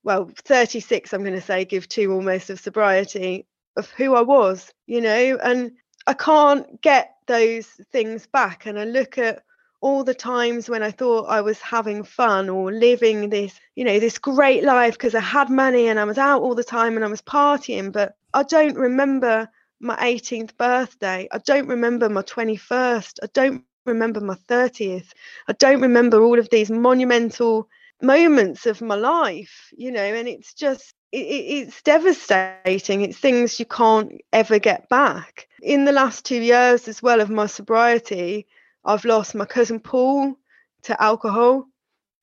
well, 0.06 0.30
36, 0.44 1.14
I'm 1.14 1.24
going 1.24 1.34
to 1.34 1.42
say, 1.42 1.66
give 1.66 1.90
two 1.90 2.14
almost 2.14 2.52
of 2.52 2.60
sobriety, 2.60 3.48
of 3.76 3.90
who 3.90 4.16
I 4.16 4.22
was, 4.22 4.72
you 4.86 5.02
know, 5.02 5.40
and 5.44 5.72
I 6.06 6.14
can't 6.14 6.80
get 6.82 7.16
those 7.26 7.66
things 7.92 8.28
back. 8.28 8.68
And 8.68 8.80
I 8.80 8.86
look 8.86 9.18
at 9.18 9.42
all 9.82 10.04
the 10.04 10.14
times 10.14 10.70
when 10.70 10.84
I 10.84 10.92
thought 10.92 11.24
I 11.24 11.42
was 11.42 11.60
having 11.60 12.04
fun 12.04 12.50
or 12.50 12.72
living 12.72 13.30
this, 13.30 13.60
you 13.76 13.84
know, 13.84 14.00
this 14.00 14.20
great 14.20 14.64
life 14.64 14.94
because 14.94 15.16
I 15.16 15.22
had 15.22 15.50
money 15.50 15.88
and 15.88 16.00
I 16.00 16.04
was 16.04 16.20
out 16.20 16.44
all 16.44 16.54
the 16.54 16.64
time 16.64 16.96
and 16.96 17.04
I 17.04 17.10
was 17.10 17.24
partying, 17.24 17.92
but 17.92 18.16
I 18.36 18.44
don't 18.44 18.78
remember 18.78 19.50
my 19.80 19.96
18th 19.98 20.56
birthday. 20.58 21.28
I 21.32 21.40
don't 21.40 21.68
remember 21.68 22.10
my 22.10 22.22
21st. 22.22 23.20
I 23.24 23.28
don't 23.34 23.64
remember 23.88 24.22
my 24.22 24.36
30th. 24.48 25.14
I 25.48 25.54
don't 25.54 25.82
remember 25.82 26.22
all 26.22 26.38
of 26.38 26.50
these 26.52 26.70
monumental 26.70 27.68
moments 28.02 28.66
of 28.66 28.82
my 28.82 28.96
life, 28.96 29.72
you 29.78 29.92
know, 29.92 30.04
and 30.04 30.28
it's 30.28 30.54
just 30.54 30.94
it, 31.12 31.18
it's 31.18 31.82
devastating. 31.82 33.02
It's 33.02 33.18
things 33.18 33.60
you 33.60 33.66
can't 33.66 34.12
ever 34.34 34.60
get 34.60 34.90
back. 34.90 35.48
In 35.62 35.86
the 35.86 35.92
last 35.92 36.26
two 36.26 36.42
years, 36.42 36.88
as 36.88 37.02
well, 37.02 37.22
of 37.22 37.30
my 37.30 37.46
sobriety, 37.46 38.48
I've 38.84 39.06
lost 39.06 39.36
my 39.36 39.46
cousin 39.46 39.80
Paul 39.80 40.36
to 40.84 41.02
alcohol 41.02 41.66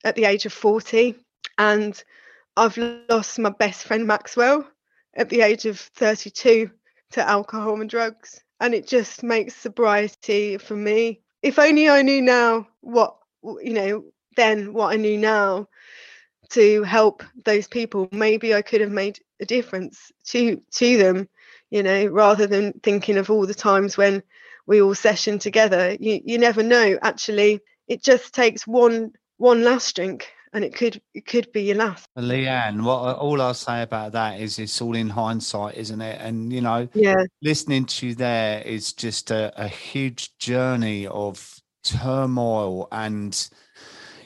at 0.04 0.14
the 0.14 0.24
age 0.24 0.46
of 0.46 0.52
40, 0.52 1.14
and 1.58 2.02
I've 2.56 2.76
lost 3.08 3.38
my 3.38 3.50
best 3.50 3.84
friend 3.84 4.06
Maxwell 4.06 4.66
at 5.14 5.28
the 5.28 5.40
age 5.40 5.66
of 5.66 5.78
32 5.78 6.70
to 7.12 7.28
alcohol 7.28 7.80
and 7.80 7.90
drugs. 7.90 8.40
And 8.60 8.74
it 8.74 8.86
just 8.86 9.22
makes 9.22 9.56
sobriety 9.56 10.58
for 10.58 10.76
me. 10.76 11.20
If 11.42 11.58
only 11.58 11.88
I 11.88 12.02
knew 12.02 12.22
now 12.22 12.68
what, 12.80 13.16
you 13.42 13.72
know, 13.72 14.04
then 14.36 14.72
what 14.72 14.92
I 14.92 14.96
knew 14.96 15.18
now 15.18 15.68
to 16.50 16.82
help 16.82 17.22
those 17.44 17.66
people, 17.66 18.08
maybe 18.12 18.54
I 18.54 18.62
could 18.62 18.80
have 18.80 18.90
made 18.90 19.18
a 19.40 19.46
difference 19.46 20.12
to 20.26 20.60
to 20.72 20.96
them, 20.98 21.28
you 21.70 21.82
know, 21.82 22.06
rather 22.06 22.46
than 22.46 22.72
thinking 22.82 23.16
of 23.16 23.30
all 23.30 23.46
the 23.46 23.54
times 23.54 23.96
when 23.96 24.22
we 24.66 24.80
all 24.80 24.94
session 24.94 25.38
together. 25.38 25.96
You 25.98 26.20
you 26.24 26.38
never 26.38 26.62
know. 26.62 26.98
Actually, 27.02 27.60
it 27.88 28.02
just 28.02 28.34
takes 28.34 28.66
one 28.66 29.12
one 29.38 29.64
last 29.64 29.96
drink 29.96 30.32
and 30.52 30.64
it 30.64 30.74
could 30.74 31.00
it 31.14 31.26
could 31.26 31.50
be 31.52 31.62
your 31.62 31.76
last. 31.76 32.06
Leanne, 32.16 32.82
what 32.82 33.16
all 33.16 33.40
I'll 33.40 33.54
say 33.54 33.82
about 33.82 34.12
that 34.12 34.40
is 34.40 34.58
it's 34.58 34.80
all 34.80 34.94
in 34.94 35.08
hindsight, 35.08 35.76
isn't 35.76 36.00
it? 36.00 36.20
And 36.20 36.52
you 36.52 36.60
know, 36.60 36.88
yeah, 36.94 37.24
listening 37.42 37.86
to 37.86 38.08
you 38.08 38.14
there 38.14 38.62
is 38.62 38.92
just 38.92 39.30
a, 39.30 39.52
a 39.56 39.68
huge 39.68 40.36
journey 40.38 41.06
of 41.06 41.60
turmoil 41.82 42.88
and 42.92 43.48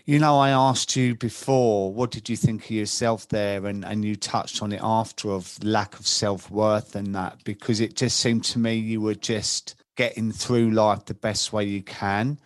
you 0.07 0.21
know 0.21 0.39
i 0.39 0.51
asked 0.51 0.97
you 0.97 1.15
before 1.17 1.93
what 1.93 2.13
did 2.13 2.29
you 2.29 2.37
think 2.37 2.65
of 2.65 2.71
yourself 2.71 3.29
there? 3.29 3.67
And 3.67 3.85
and 3.85 4.05
you 4.05 4.17
touched 4.17 4.63
on 4.63 4.73
it 4.73 4.81
after 4.83 5.31
of 5.31 5.63
lack 5.63 5.99
of 5.99 6.07
self-worth 6.07 6.95
and 6.95 7.15
that 7.15 7.43
because 7.45 7.81
it 7.81 7.97
just 7.97 8.19
seemed 8.19 8.45
to 8.45 8.59
me 8.59 8.75
you 8.77 9.01
were 9.01 9.15
just 9.17 9.75
getting 9.97 10.31
through 10.33 10.71
life 10.71 11.05
the 11.05 11.15
best 11.15 11.53
way 11.53 11.65
you 11.65 11.83
can. 11.83 12.39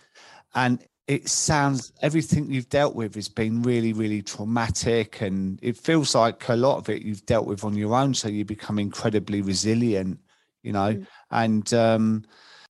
And 0.55 0.83
it 1.07 1.29
sounds 1.29 1.93
everything 2.03 2.51
you've 2.51 2.69
dealt 2.69 2.95
with 2.95 3.15
has 3.15 3.29
been 3.29 3.63
really 3.63 3.93
really 3.93 4.23
traumatic 4.23 5.21
and 5.21 5.59
it 5.61 5.77
feels 5.77 6.15
like 6.15 6.49
a 6.49 6.57
lot 6.57 6.79
of 6.79 6.89
it 6.89 7.03
you've 7.03 7.27
dealt 7.27 7.47
with 7.47 7.65
on 7.65 7.75
your 7.77 7.95
own 7.95 8.15
so 8.15 8.29
you 8.29 8.45
become 8.45 8.79
incredibly 8.79 9.43
resilient 9.43 10.19
you 10.63 10.73
know? 10.73 10.95
Mm. 10.95 11.07
and 11.33 11.75
um 11.75 12.25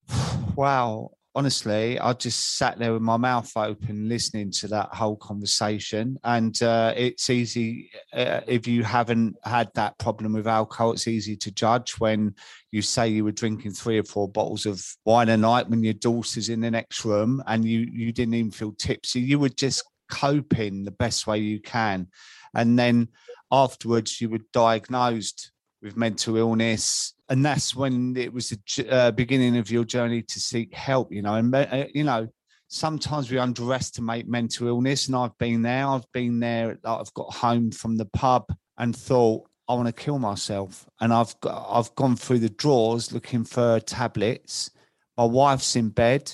wow 0.57 1.11
honestly, 1.35 1.99
I 1.99 2.13
just 2.13 2.57
sat 2.57 2.79
there 2.79 2.93
with 2.93 3.03
my 3.03 3.17
mouth 3.17 3.51
open 3.57 4.09
listening 4.09 4.51
to 4.53 4.69
that 4.69 4.89
whole 4.95 5.17
conversation. 5.17 6.19
And 6.25 6.61
uh, 6.63 6.93
it's 6.97 7.31
easy, 7.31 7.91
uh, 8.13 8.41
if 8.47 8.67
you 8.67 8.83
haven't 8.83 9.37
had 9.45 9.71
that 9.75 9.99
problem 9.99 10.33
with 10.33 10.47
alcohol, 10.47 10.93
it's 10.93 11.09
easy 11.09 11.37
to 11.37 11.51
judge 11.53 12.01
when 12.01 12.35
you 12.73 12.83
say 12.83 13.09
you 13.09 13.25
were 13.25 13.33
drinking 13.33 13.73
three 13.73 13.99
or 13.99 14.05
four 14.05 14.29
bottles 14.29 14.67
of 14.67 14.85
wine 15.05 15.29
a 15.29 15.37
night 15.37 15.69
when 15.69 15.85
your 15.85 15.95
daughter's 15.95 16.49
in 16.49 16.61
the 16.61 16.71
next 16.71 17.05
room 17.05 17.43
and 17.47 17.65
you, 17.65 17.87
you 17.93 18.13
didn't 18.13 18.35
even 18.35 18.51
feel 18.51 18.73
tipsy. 18.73 19.21
You 19.21 19.39
were 19.39 19.49
just 19.49 19.85
coping 20.11 20.85
the 20.85 20.91
best 20.91 21.27
way 21.27 21.39
you 21.39 21.61
can. 21.61 22.09
And 22.55 22.79
then 22.79 23.09
afterwards, 23.53 24.21
you 24.21 24.29
were 24.29 24.41
diagnosed 24.53 25.53
with 25.83 25.97
mental 25.97 26.37
illness 26.37 27.15
and 27.29 27.45
that's 27.45 27.75
when 27.75 28.17
it 28.17 28.33
was 28.33 28.51
the 28.51 28.91
uh, 28.91 29.11
beginning 29.13 29.57
of 29.57 29.71
your 29.71 29.85
journey 29.85 30.23
to 30.23 30.41
seek 30.41 30.75
help 30.75 31.13
you 31.13 31.23
know 31.23 31.35
and 31.35 31.55
uh, 31.55 31.87
you 31.95 32.05
know 32.05 32.29
sometimes 32.69 33.31
we 33.31 33.39
underestimate 33.39 34.29
mental 34.29 34.69
illness 34.69 35.07
and 35.07 35.17
i've 35.17 35.37
been 35.39 35.63
there. 35.63 35.87
I've 35.87 36.11
been 36.13 36.41
there 36.41 36.79
i've 36.85 37.15
got 37.15 37.35
home 37.35 37.71
from 37.71 37.97
the 37.97 38.07
pub 38.07 38.53
and 38.79 38.95
thought 38.95 39.49
i 39.69 39.75
want 39.75 39.87
to 39.87 39.93
kill 39.93 40.19
myself 40.19 40.87
and 41.01 41.13
i've 41.13 41.39
got, 41.41 41.67
i've 41.71 41.95
gone 41.95 42.17
through 42.17 42.41
the 42.41 42.51
drawers 42.51 43.13
looking 43.13 43.45
for 43.45 43.81
tablets. 43.81 44.71
My 45.17 45.25
wife's 45.25 45.77
in 45.77 45.91
bed 45.91 46.33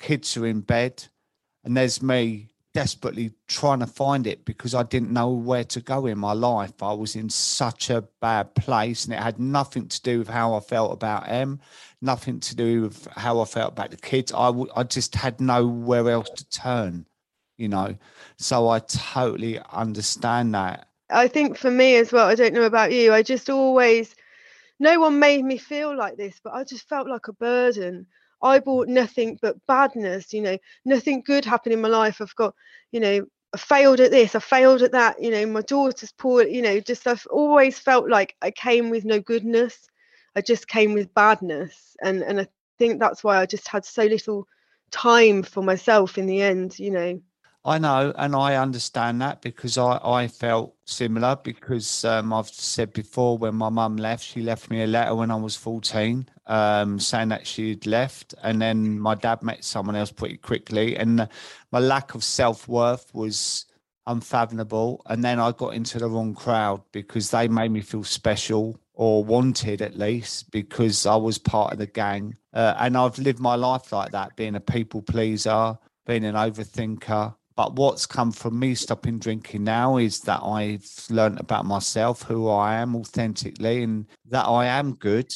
kids 0.00 0.36
are 0.36 0.46
in 0.46 0.60
bed 0.60 1.04
and 1.64 1.76
there's 1.76 2.02
me 2.02 2.49
desperately 2.72 3.32
trying 3.48 3.80
to 3.80 3.86
find 3.86 4.26
it 4.26 4.44
because 4.44 4.74
I 4.74 4.82
didn't 4.82 5.12
know 5.12 5.30
where 5.30 5.64
to 5.64 5.80
go 5.80 6.06
in 6.06 6.18
my 6.18 6.32
life. 6.32 6.82
I 6.82 6.92
was 6.92 7.16
in 7.16 7.28
such 7.28 7.90
a 7.90 8.02
bad 8.20 8.54
place, 8.54 9.04
and 9.04 9.14
it 9.14 9.20
had 9.20 9.38
nothing 9.38 9.88
to 9.88 10.02
do 10.02 10.18
with 10.20 10.28
how 10.28 10.54
I 10.54 10.60
felt 10.60 10.92
about 10.92 11.28
M, 11.28 11.60
nothing 12.00 12.40
to 12.40 12.56
do 12.56 12.82
with 12.82 13.06
how 13.16 13.40
I 13.40 13.44
felt 13.44 13.72
about 13.72 13.90
the 13.90 13.96
kids. 13.96 14.32
I, 14.32 14.46
w- 14.46 14.70
I 14.74 14.84
just 14.84 15.14
had 15.14 15.40
nowhere 15.40 16.08
else 16.10 16.30
to 16.30 16.48
turn, 16.48 17.06
you 17.56 17.68
know. 17.68 17.96
So 18.36 18.68
I 18.68 18.78
totally 18.80 19.58
understand 19.72 20.54
that. 20.54 20.88
I 21.10 21.26
think 21.26 21.58
for 21.58 21.70
me 21.70 21.96
as 21.96 22.12
well, 22.12 22.28
I 22.28 22.36
don't 22.36 22.54
know 22.54 22.62
about 22.62 22.92
you, 22.92 23.12
I 23.12 23.22
just 23.22 23.50
always, 23.50 24.14
no 24.78 25.00
one 25.00 25.18
made 25.18 25.44
me 25.44 25.58
feel 25.58 25.96
like 25.96 26.16
this, 26.16 26.40
but 26.42 26.54
I 26.54 26.62
just 26.62 26.88
felt 26.88 27.08
like 27.08 27.26
a 27.26 27.32
burden. 27.32 28.06
I 28.42 28.58
bought 28.60 28.88
nothing 28.88 29.38
but 29.40 29.56
badness, 29.66 30.32
you 30.32 30.42
know, 30.42 30.58
nothing 30.84 31.22
good 31.22 31.44
happened 31.44 31.74
in 31.74 31.80
my 31.80 31.88
life. 31.88 32.20
I've 32.20 32.34
got, 32.36 32.54
you 32.92 33.00
know, 33.00 33.26
I 33.52 33.58
failed 33.58 34.00
at 34.00 34.10
this, 34.10 34.34
I 34.34 34.38
failed 34.40 34.82
at 34.82 34.92
that, 34.92 35.22
you 35.22 35.30
know, 35.30 35.46
my 35.46 35.62
daughter's 35.62 36.12
poor, 36.12 36.42
you 36.44 36.62
know, 36.62 36.80
just 36.80 37.06
I've 37.06 37.26
always 37.30 37.78
felt 37.78 38.08
like 38.08 38.36
I 38.42 38.50
came 38.50 38.90
with 38.90 39.04
no 39.04 39.20
goodness. 39.20 39.88
I 40.36 40.40
just 40.40 40.68
came 40.68 40.94
with 40.94 41.14
badness. 41.14 41.96
And 42.02 42.22
and 42.22 42.40
I 42.40 42.46
think 42.78 43.00
that's 43.00 43.24
why 43.24 43.38
I 43.38 43.46
just 43.46 43.68
had 43.68 43.84
so 43.84 44.04
little 44.04 44.46
time 44.90 45.42
for 45.42 45.62
myself 45.62 46.18
in 46.18 46.26
the 46.26 46.42
end, 46.42 46.78
you 46.78 46.90
know. 46.90 47.20
I 47.62 47.78
know, 47.78 48.14
and 48.16 48.34
I 48.34 48.56
understand 48.56 49.20
that 49.20 49.42
because 49.42 49.76
I, 49.76 50.00
I 50.02 50.28
felt 50.28 50.74
similar. 50.86 51.36
Because 51.36 52.06
um, 52.06 52.32
I've 52.32 52.48
said 52.48 52.94
before, 52.94 53.36
when 53.36 53.54
my 53.54 53.68
mum 53.68 53.96
left, 53.96 54.24
she 54.24 54.40
left 54.40 54.70
me 54.70 54.82
a 54.82 54.86
letter 54.86 55.14
when 55.14 55.30
I 55.30 55.36
was 55.36 55.56
14 55.56 56.26
um, 56.46 56.98
saying 56.98 57.28
that 57.28 57.46
she'd 57.46 57.86
left. 57.86 58.34
And 58.42 58.62
then 58.62 58.98
my 58.98 59.14
dad 59.14 59.42
met 59.42 59.62
someone 59.62 59.94
else 59.94 60.10
pretty 60.10 60.38
quickly. 60.38 60.96
And 60.96 61.28
my 61.70 61.78
lack 61.78 62.14
of 62.14 62.24
self 62.24 62.66
worth 62.66 63.12
was 63.14 63.66
unfathomable. 64.06 65.02
And 65.06 65.22
then 65.22 65.38
I 65.38 65.52
got 65.52 65.74
into 65.74 65.98
the 65.98 66.08
wrong 66.08 66.34
crowd 66.34 66.82
because 66.92 67.30
they 67.30 67.46
made 67.46 67.72
me 67.72 67.82
feel 67.82 68.04
special 68.04 68.80
or 68.94 69.22
wanted 69.22 69.82
at 69.82 69.98
least 69.98 70.50
because 70.50 71.04
I 71.04 71.16
was 71.16 71.36
part 71.36 71.74
of 71.74 71.78
the 71.78 71.86
gang. 71.86 72.36
Uh, 72.54 72.74
and 72.78 72.96
I've 72.96 73.18
lived 73.18 73.38
my 73.38 73.54
life 73.54 73.92
like 73.92 74.12
that, 74.12 74.34
being 74.36 74.54
a 74.54 74.60
people 74.60 75.02
pleaser, 75.02 75.78
being 76.06 76.24
an 76.24 76.34
overthinker 76.34 77.34
but 77.56 77.74
what's 77.74 78.06
come 78.06 78.32
from 78.32 78.58
me 78.58 78.74
stopping 78.74 79.18
drinking 79.18 79.64
now 79.64 79.96
is 79.96 80.20
that 80.20 80.42
I've 80.42 80.86
learned 81.10 81.40
about 81.40 81.66
myself, 81.66 82.22
who 82.22 82.48
I 82.48 82.76
am 82.76 82.96
authentically, 82.96 83.82
and 83.82 84.06
that 84.28 84.44
I 84.44 84.66
am 84.66 84.94
good. 84.94 85.32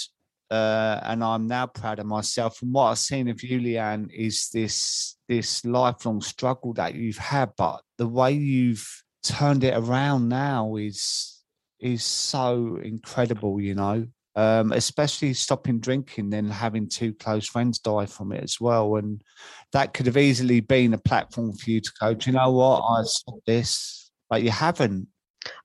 Uh, 0.50 1.00
and 1.02 1.24
I'm 1.24 1.46
now 1.46 1.66
proud 1.66 1.98
of 1.98 2.06
myself. 2.06 2.62
And 2.62 2.72
what 2.72 2.84
I've 2.90 2.98
seen 2.98 3.28
of 3.28 3.42
you, 3.42 3.58
Leanne, 3.58 4.10
is 4.12 4.50
this 4.50 5.16
this 5.28 5.64
lifelong 5.64 6.20
struggle 6.20 6.72
that 6.74 6.94
you've 6.94 7.18
had, 7.18 7.52
but 7.56 7.80
the 7.98 8.06
way 8.06 8.32
you've 8.32 8.86
turned 9.22 9.64
it 9.64 9.74
around 9.76 10.28
now 10.28 10.76
is 10.76 11.42
is 11.80 12.04
so 12.04 12.78
incredible. 12.82 13.60
You 13.60 13.74
know, 13.74 14.06
um, 14.36 14.72
especially 14.72 15.32
stopping 15.34 15.78
drinking, 15.78 16.30
then 16.30 16.48
having 16.48 16.88
two 16.88 17.12
close 17.14 17.46
friends 17.46 17.78
die 17.78 18.06
from 18.06 18.32
it 18.32 18.42
as 18.42 18.60
well. 18.60 18.96
And 18.96 19.22
that 19.72 19.94
could 19.94 20.06
have 20.06 20.16
easily 20.16 20.60
been 20.60 20.94
a 20.94 20.98
platform 20.98 21.52
for 21.52 21.70
you 21.70 21.80
to 21.80 21.92
go, 22.00 22.14
do 22.14 22.30
you 22.30 22.36
know 22.36 22.50
what? 22.50 22.80
I 22.80 23.02
stopped 23.04 23.46
this, 23.46 24.10
but 24.28 24.42
you 24.42 24.50
haven't. 24.50 25.08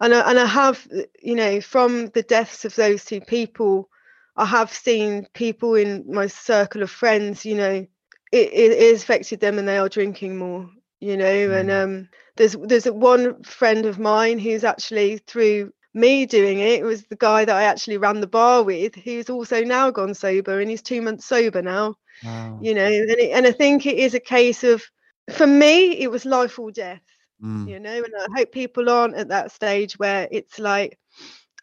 And 0.02 0.14
I, 0.14 0.30
and 0.30 0.40
I 0.40 0.46
have, 0.46 0.88
you 1.22 1.36
know, 1.36 1.62
from 1.62 2.08
the 2.08 2.24
deaths 2.24 2.66
of 2.66 2.76
those 2.76 3.06
two 3.06 3.22
people, 3.22 3.90
I 4.36 4.46
have 4.46 4.72
seen 4.72 5.26
people 5.34 5.76
in 5.76 6.06
my 6.08 6.28
circle 6.28 6.84
of 6.84 6.92
friends, 6.92 7.46
you 7.46 7.56
know, 7.56 7.88
it, 8.32 8.54
it 8.54 8.92
has 8.92 9.04
affected 9.04 9.40
them 9.40 9.58
and 9.58 9.68
they 9.68 9.78
are 9.78 9.90
drinking 9.90 10.38
more, 10.38 10.70
you 11.00 11.18
know. 11.18 11.26
Mm. 11.26 11.60
And 11.60 11.72
um, 11.72 12.10
there's 12.36 12.56
there's 12.64 12.86
one 12.86 13.42
friend 13.44 13.86
of 13.86 14.00
mine 14.00 14.40
who's 14.40 14.64
actually 14.64 15.18
through 15.20 15.74
me 15.94 16.26
doing 16.26 16.60
it. 16.60 16.80
It 16.80 16.84
was 16.84 17.04
the 17.06 17.16
guy 17.16 17.46
that 17.46 17.56
I 17.56 17.64
actually 17.64 17.98
ran 17.98 18.22
the 18.22 18.28
bar 18.28 18.64
with, 18.64 18.96
who's 18.96 19.30
also 19.30 19.64
now 19.64 19.92
gone 19.92 20.14
sober 20.14 20.60
and 20.60 20.70
he's 20.70 20.82
two 20.82 21.02
months 21.02 21.26
sober 21.26 21.62
now. 21.62 21.96
Wow. 22.24 22.60
You 22.62 22.74
know, 22.74 22.86
and 22.86 23.10
it, 23.10 23.32
and 23.32 23.48
I 23.48 23.52
think 23.52 23.86
it 23.86 23.98
is 23.98 24.14
a 24.14 24.20
case 24.20 24.64
of, 24.64 24.84
for 25.32 25.48
me, 25.48 26.00
it 26.00 26.12
was 26.12 26.26
life 26.26 26.60
or 26.60 26.72
death. 26.72 27.02
Mm. 27.44 27.70
You 27.70 27.80
know, 27.80 27.96
and 27.96 28.14
I 28.20 28.28
hope 28.36 28.52
people 28.52 28.90
aren't 28.90 29.16
at 29.16 29.30
that 29.30 29.52
stage 29.52 29.98
where 29.98 30.28
it's 30.30 30.60
like, 30.60 31.00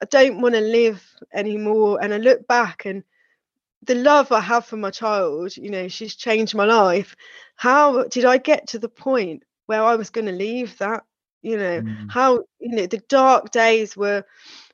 I 0.00 0.06
don't 0.06 0.40
want 0.40 0.54
to 0.54 0.60
live 0.60 1.04
anymore. 1.32 1.98
And 2.02 2.14
I 2.14 2.16
look 2.18 2.46
back 2.46 2.86
and 2.86 3.04
the 3.82 3.94
love 3.94 4.32
I 4.32 4.40
have 4.40 4.64
for 4.64 4.76
my 4.76 4.90
child, 4.90 5.56
you 5.56 5.70
know, 5.70 5.88
she's 5.88 6.16
changed 6.16 6.54
my 6.54 6.64
life. 6.64 7.14
How 7.54 8.04
did 8.04 8.24
I 8.24 8.38
get 8.38 8.68
to 8.68 8.78
the 8.78 8.88
point 8.88 9.44
where 9.66 9.82
I 9.82 9.96
was 9.96 10.10
going 10.10 10.26
to 10.26 10.32
leave 10.32 10.76
that? 10.78 11.04
You 11.46 11.56
know 11.56 11.80
mm. 11.80 12.10
how 12.10 12.44
you 12.58 12.74
know 12.76 12.86
the 12.86 13.02
dark 13.08 13.50
days 13.50 13.96
were 13.96 14.24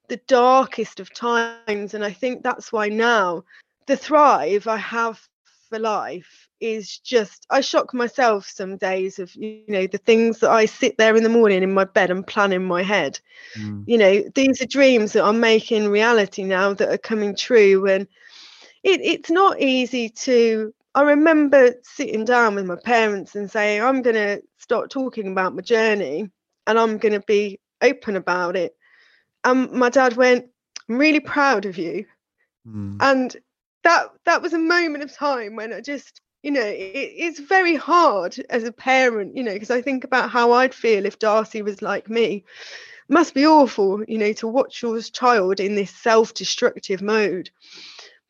the 0.09 0.21
darkest 0.27 1.01
of 1.01 1.13
times 1.13 1.95
and 1.95 2.05
i 2.05 2.11
think 2.11 2.43
that's 2.43 2.73
why 2.73 2.89
now 2.89 3.43
the 3.87 3.97
thrive 3.97 4.67
i 4.67 4.77
have 4.77 5.21
for 5.69 5.79
life 5.79 6.49
is 6.61 6.99
just 6.99 7.47
I 7.51 7.61
shock 7.61 7.93
myself 7.93 8.47
some 8.47 8.77
days 8.77 9.19
of 9.19 9.35
you 9.35 9.65
know 9.69 9.87
the 9.87 9.99
things 9.99 10.39
that 10.41 10.51
I 10.51 10.67
sit 10.67 10.97
there 10.99 11.17
in 11.17 11.25
the 11.25 11.29
morning 11.29 11.63
in 11.63 11.75
my 11.75 11.85
bed 11.85 12.11
and 12.11 12.27
plan 12.27 12.53
in 12.53 12.65
my 12.65 12.83
head. 12.83 13.19
Mm. 13.59 13.85
You 13.87 13.99
know, 13.99 14.23
these 14.35 14.63
are 14.63 14.67
dreams 14.67 15.13
that 15.13 15.25
I'm 15.25 15.41
making 15.41 15.89
reality 15.89 16.45
now 16.45 16.75
that 16.75 16.89
are 16.89 16.99
coming 16.99 17.35
true 17.35 17.89
and 17.89 18.07
it, 18.85 19.01
it's 19.03 19.31
not 19.31 19.61
easy 19.61 20.09
to 20.11 20.73
I 20.95 21.03
remember 21.03 21.75
sitting 21.83 22.25
down 22.27 22.55
with 22.55 22.67
my 22.67 22.77
parents 22.77 23.35
and 23.35 23.51
saying, 23.51 23.83
I'm 23.83 24.03
going 24.03 24.17
to 24.17 24.43
start 24.59 24.91
talking 24.91 25.33
about 25.33 25.55
my 25.55 25.63
journey 25.63 26.31
and 26.67 26.79
I'm 26.79 26.99
going 26.99 27.13
to 27.13 27.21
be 27.27 27.61
open 27.81 28.17
about 28.17 28.57
it. 28.57 28.75
And 29.45 29.71
my 29.73 29.91
dad 29.91 30.17
went, 30.17 30.47
I'm 30.89 30.99
really 30.99 31.21
proud 31.21 31.67
of 31.67 31.79
you. 31.79 32.07
Mm. 32.67 32.97
And 33.01 33.37
that 33.85 34.11
that 34.25 34.43
was 34.43 34.53
a 34.53 34.59
moment 34.59 35.03
of 35.03 35.13
time 35.13 35.57
when 35.57 35.73
I 35.73 35.81
just, 35.81 36.21
you 36.43 36.51
know, 36.51 36.61
it, 36.61 37.13
it's 37.17 37.41
very 37.41 37.75
hard 37.75 38.37
as 38.51 38.65
a 38.65 38.73
parent, 38.73 39.37
you 39.37 39.43
know, 39.43 39.53
because 39.53 39.71
I 39.71 39.83
think 39.83 40.05
about 40.05 40.31
how 40.31 40.53
I'd 40.53 40.75
feel 40.75 41.07
if 41.07 41.19
Darcey 41.19 41.63
was 41.63 41.83
like 41.83 42.09
me. 42.09 42.45
It 43.09 43.13
must 43.13 43.35
be 43.35 43.47
awful, 43.47 44.05
you 44.07 44.19
know, 44.19 44.33
to 44.35 44.47
watch 44.47 44.83
your 44.83 45.01
child 45.01 45.59
in 45.59 45.75
this 45.75 45.91
self-destructive 45.91 47.03
mode. 47.03 47.51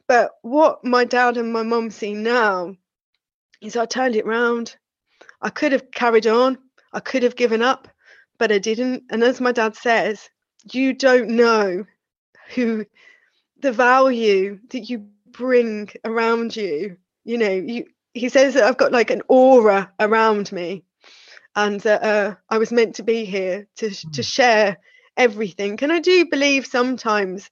But 0.09 0.33
what 0.43 0.85
my 0.85 1.05
dad 1.05 1.37
and 1.37 1.53
my 1.53 1.63
mum 1.63 1.91
see 1.91 2.15
now 2.15 2.75
is 3.61 3.77
I 3.77 3.87
turned 3.87 4.17
it 4.17 4.27
round. 4.27 4.77
I 5.41 5.51
could 5.51 5.73
have 5.73 5.91
carried 5.91 6.27
on, 6.27 6.59
I 6.93 7.01
could 7.01 7.23
have 7.23 7.37
given 7.37 7.63
up, 7.63 7.89
but 8.43 8.51
I 8.51 8.59
didn't. 8.59 9.05
And 9.09 9.23
as 9.23 9.41
my 9.41 9.53
dad 9.53 9.77
says, 9.77 10.29
you 10.73 10.95
don't 10.95 11.29
know 11.29 11.85
who 12.57 12.85
the 13.61 13.71
value 13.71 14.59
that 14.71 14.91
you 14.91 15.07
bring 15.31 15.91
around 16.05 16.57
you. 16.57 16.97
You 17.23 17.39
know, 17.39 17.53
you 17.53 17.87
he 18.15 18.29
says 18.29 18.55
that 18.55 18.65
I've 18.65 18.79
got 18.79 18.91
like 18.91 19.13
an 19.13 19.23
aura 19.29 19.93
around 20.01 20.51
me 20.51 20.83
and 21.55 21.79
that 21.83 22.03
uh, 22.03 22.35
I 22.49 22.59
was 22.59 22.73
meant 22.73 22.97
to 22.97 23.05
be 23.05 23.25
here 23.25 23.69
to 23.77 23.91
to 23.91 24.07
hmm. 24.07 24.23
share 24.23 24.79
everything. 25.17 25.79
And 25.81 25.93
I 25.93 26.01
do 26.01 26.27
believe 26.29 26.67
sometimes 26.67 27.49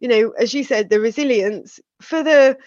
you 0.00 0.08
know, 0.08 0.30
as 0.30 0.52
you 0.52 0.64
said, 0.64 0.90
the 0.90 0.98
resilience 0.98 1.78
for 2.00 2.24
the 2.24 2.58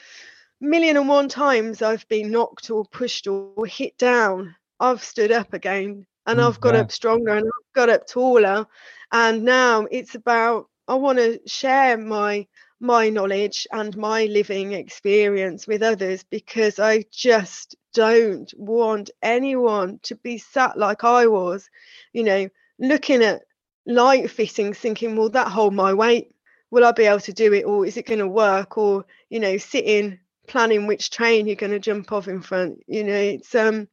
million 0.62 0.96
and 0.96 1.10
one 1.10 1.28
times 1.28 1.82
I've 1.82 2.08
been 2.08 2.32
knocked 2.32 2.70
or 2.70 2.86
pushed 2.86 3.28
or 3.28 3.66
hit 3.66 3.98
down, 3.98 4.56
I've 4.80 5.04
stood 5.04 5.34
up 5.34 5.54
again 5.54 6.06
and 6.26 6.40
mm, 6.40 6.48
I've 6.48 6.60
got 6.60 6.74
yeah. 6.74 6.82
up 6.82 6.92
stronger 6.92 7.32
and 7.32 7.46
I've 7.46 7.74
got 7.74 7.90
up 7.90 8.08
taller. 8.08 8.68
And 9.12 9.44
now 9.44 9.88
it's 9.92 10.16
about 10.16 10.70
I 10.88 10.96
want 10.96 11.18
to 11.20 11.40
share 11.48 11.98
my 11.98 12.48
my 12.80 13.10
knowledge 13.10 13.66
and 13.72 13.96
my 13.98 14.26
living 14.26 14.74
experience 14.74 15.66
with 15.66 15.82
others 15.82 16.24
because 16.24 16.80
I 16.80 17.06
just 17.12 17.76
don't 17.94 18.54
want 18.58 19.10
anyone 19.22 20.00
to 20.04 20.16
be 20.16 20.38
sat 20.38 20.78
like 20.78 21.04
I 21.04 21.28
was, 21.28 21.70
you 22.12 22.24
know, 22.24 22.50
looking 22.80 23.24
at 23.24 23.44
light 23.88 24.30
fittings 24.30 24.78
thinking, 24.78 25.16
well, 25.16 25.30
that 25.30 25.48
hold 25.48 25.74
my 25.74 25.94
weight 25.94 26.36
will 26.72 26.84
I 26.84 26.92
be 26.92 27.06
able 27.06 27.22
to 27.22 27.34
do 27.34 27.54
it 27.54 27.64
or 27.64 27.86
is 27.86 27.98
it 27.98 28.06
going 28.06 28.20
to 28.20 28.28
work 28.28 28.78
or 28.78 29.06
you 29.30 29.40
know 29.40 29.58
sitting 29.58 30.20
planning 30.48 30.88
which 30.88 31.10
train 31.10 31.48
you're 31.48 31.56
going 31.56 31.72
to 31.72 31.80
jump 31.80 32.12
off 32.12 32.28
in 32.28 32.42
front 32.42 32.80
you 32.88 33.04
know 33.04 33.14
it's 33.14 33.56
um 33.56 33.88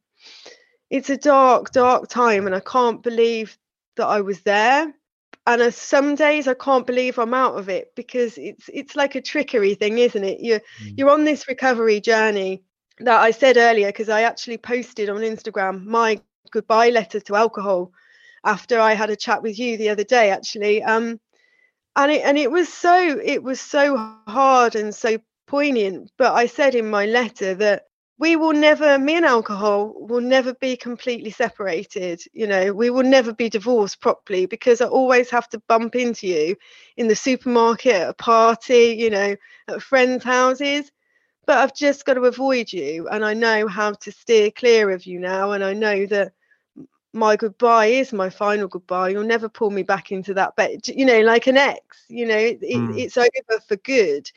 it's 0.89 1.09
a 1.09 1.17
dark 1.17 1.71
dark 1.71 2.07
time 2.07 2.45
and 2.45 2.55
I 2.55 2.59
can't 2.59 3.01
believe 3.01 3.57
that 3.95 4.07
I 4.07 4.21
was 4.21 4.41
there. 4.41 4.93
And 5.45 5.61
uh, 5.61 5.71
some 5.71 6.15
days 6.15 6.47
I 6.47 6.53
can't 6.53 6.87
believe 6.87 7.19
I'm 7.19 7.33
out 7.33 7.57
of 7.57 7.67
it 7.69 7.93
because 7.95 8.37
it's 8.37 8.69
it's 8.73 8.95
like 8.95 9.15
a 9.15 9.21
trickery 9.21 9.75
thing 9.75 9.97
isn't 9.97 10.23
it? 10.23 10.39
You're 10.39 10.59
mm. 10.59 10.93
you're 10.97 11.09
on 11.09 11.25
this 11.25 11.47
recovery 11.47 11.99
journey 11.99 12.63
that 12.99 13.21
I 13.21 13.31
said 13.31 13.57
earlier 13.57 13.87
because 13.87 14.09
I 14.09 14.21
actually 14.21 14.57
posted 14.57 15.09
on 15.09 15.21
Instagram 15.21 15.85
my 15.85 16.21
goodbye 16.51 16.89
letter 16.89 17.19
to 17.19 17.35
alcohol 17.35 17.91
after 18.45 18.79
I 18.79 18.93
had 18.93 19.09
a 19.09 19.15
chat 19.15 19.41
with 19.41 19.57
you 19.57 19.77
the 19.77 19.89
other 19.89 20.03
day 20.03 20.29
actually. 20.29 20.83
Um 20.83 21.19
and 21.95 22.11
it 22.11 22.21
and 22.23 22.37
it 22.37 22.51
was 22.51 22.71
so 22.71 23.19
it 23.23 23.43
was 23.43 23.59
so 23.59 23.97
hard 24.27 24.75
and 24.75 24.93
so 24.93 25.17
poignant 25.47 26.11
but 26.17 26.33
i 26.33 26.45
said 26.45 26.75
in 26.75 26.89
my 26.89 27.05
letter 27.05 27.53
that 27.53 27.83
we 28.19 28.35
will 28.35 28.53
never 28.53 28.97
me 28.99 29.15
and 29.15 29.25
alcohol 29.25 29.93
will 29.97 30.21
never 30.21 30.53
be 30.55 30.77
completely 30.77 31.31
separated 31.31 32.21
you 32.33 32.45
know 32.45 32.73
we 32.73 32.89
will 32.89 33.03
never 33.03 33.33
be 33.33 33.49
divorced 33.49 33.99
properly 34.01 34.45
because 34.45 34.81
i 34.81 34.85
always 34.85 35.29
have 35.29 35.49
to 35.49 35.61
bump 35.67 35.95
into 35.95 36.27
you 36.27 36.55
in 36.97 37.07
the 37.07 37.15
supermarket 37.15 37.93
at 37.93 38.09
a 38.09 38.13
party 38.13 38.95
you 38.97 39.09
know 39.09 39.35
at 39.67 39.81
friends 39.81 40.23
houses 40.23 40.91
but 41.45 41.57
i've 41.57 41.75
just 41.75 42.05
got 42.05 42.13
to 42.13 42.21
avoid 42.21 42.71
you 42.71 43.07
and 43.09 43.25
i 43.25 43.33
know 43.33 43.67
how 43.67 43.91
to 43.91 44.11
steer 44.11 44.51
clear 44.51 44.91
of 44.91 45.05
you 45.05 45.19
now 45.19 45.51
and 45.51 45.63
i 45.63 45.73
know 45.73 46.05
that 46.05 46.33
my 47.13 47.35
goodbye 47.35 47.85
is 47.85 48.11
my 48.11 48.29
final 48.29 48.67
goodbye. 48.67 49.09
You'll 49.09 49.23
never 49.23 49.47
pull 49.47 49.69
me 49.69 49.83
back 49.83 50.11
into 50.11 50.33
that 50.33 50.55
bed. 50.55 50.87
You 50.87 51.05
know, 51.05 51.21
like 51.21 51.45
an 51.47 51.57
ex. 51.57 52.05
You 52.09 52.25
know, 52.25 52.37
it, 52.37 52.61
mm. 52.61 52.99
it's 52.99 53.17
over 53.17 53.61
for 53.67 53.75
good. 53.77 54.29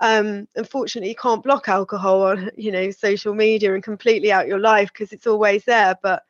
Um, 0.00 0.48
unfortunately, 0.56 1.10
you 1.10 1.16
can't 1.16 1.42
block 1.42 1.68
alcohol 1.68 2.22
on 2.22 2.50
you 2.56 2.72
know 2.72 2.90
social 2.90 3.34
media 3.34 3.74
and 3.74 3.82
completely 3.82 4.32
out 4.32 4.48
your 4.48 4.58
life 4.60 4.92
because 4.92 5.12
it's 5.12 5.26
always 5.26 5.64
there. 5.64 5.96
But 6.02 6.22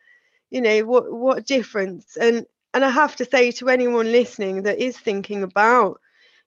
you 0.50 0.60
know 0.60 0.80
what 0.80 1.12
what 1.12 1.46
difference? 1.46 2.16
And 2.16 2.46
and 2.74 2.84
I 2.84 2.90
have 2.90 3.16
to 3.16 3.24
say 3.24 3.50
to 3.52 3.68
anyone 3.68 4.12
listening 4.12 4.62
that 4.62 4.78
is 4.78 4.98
thinking 4.98 5.42
about 5.42 6.00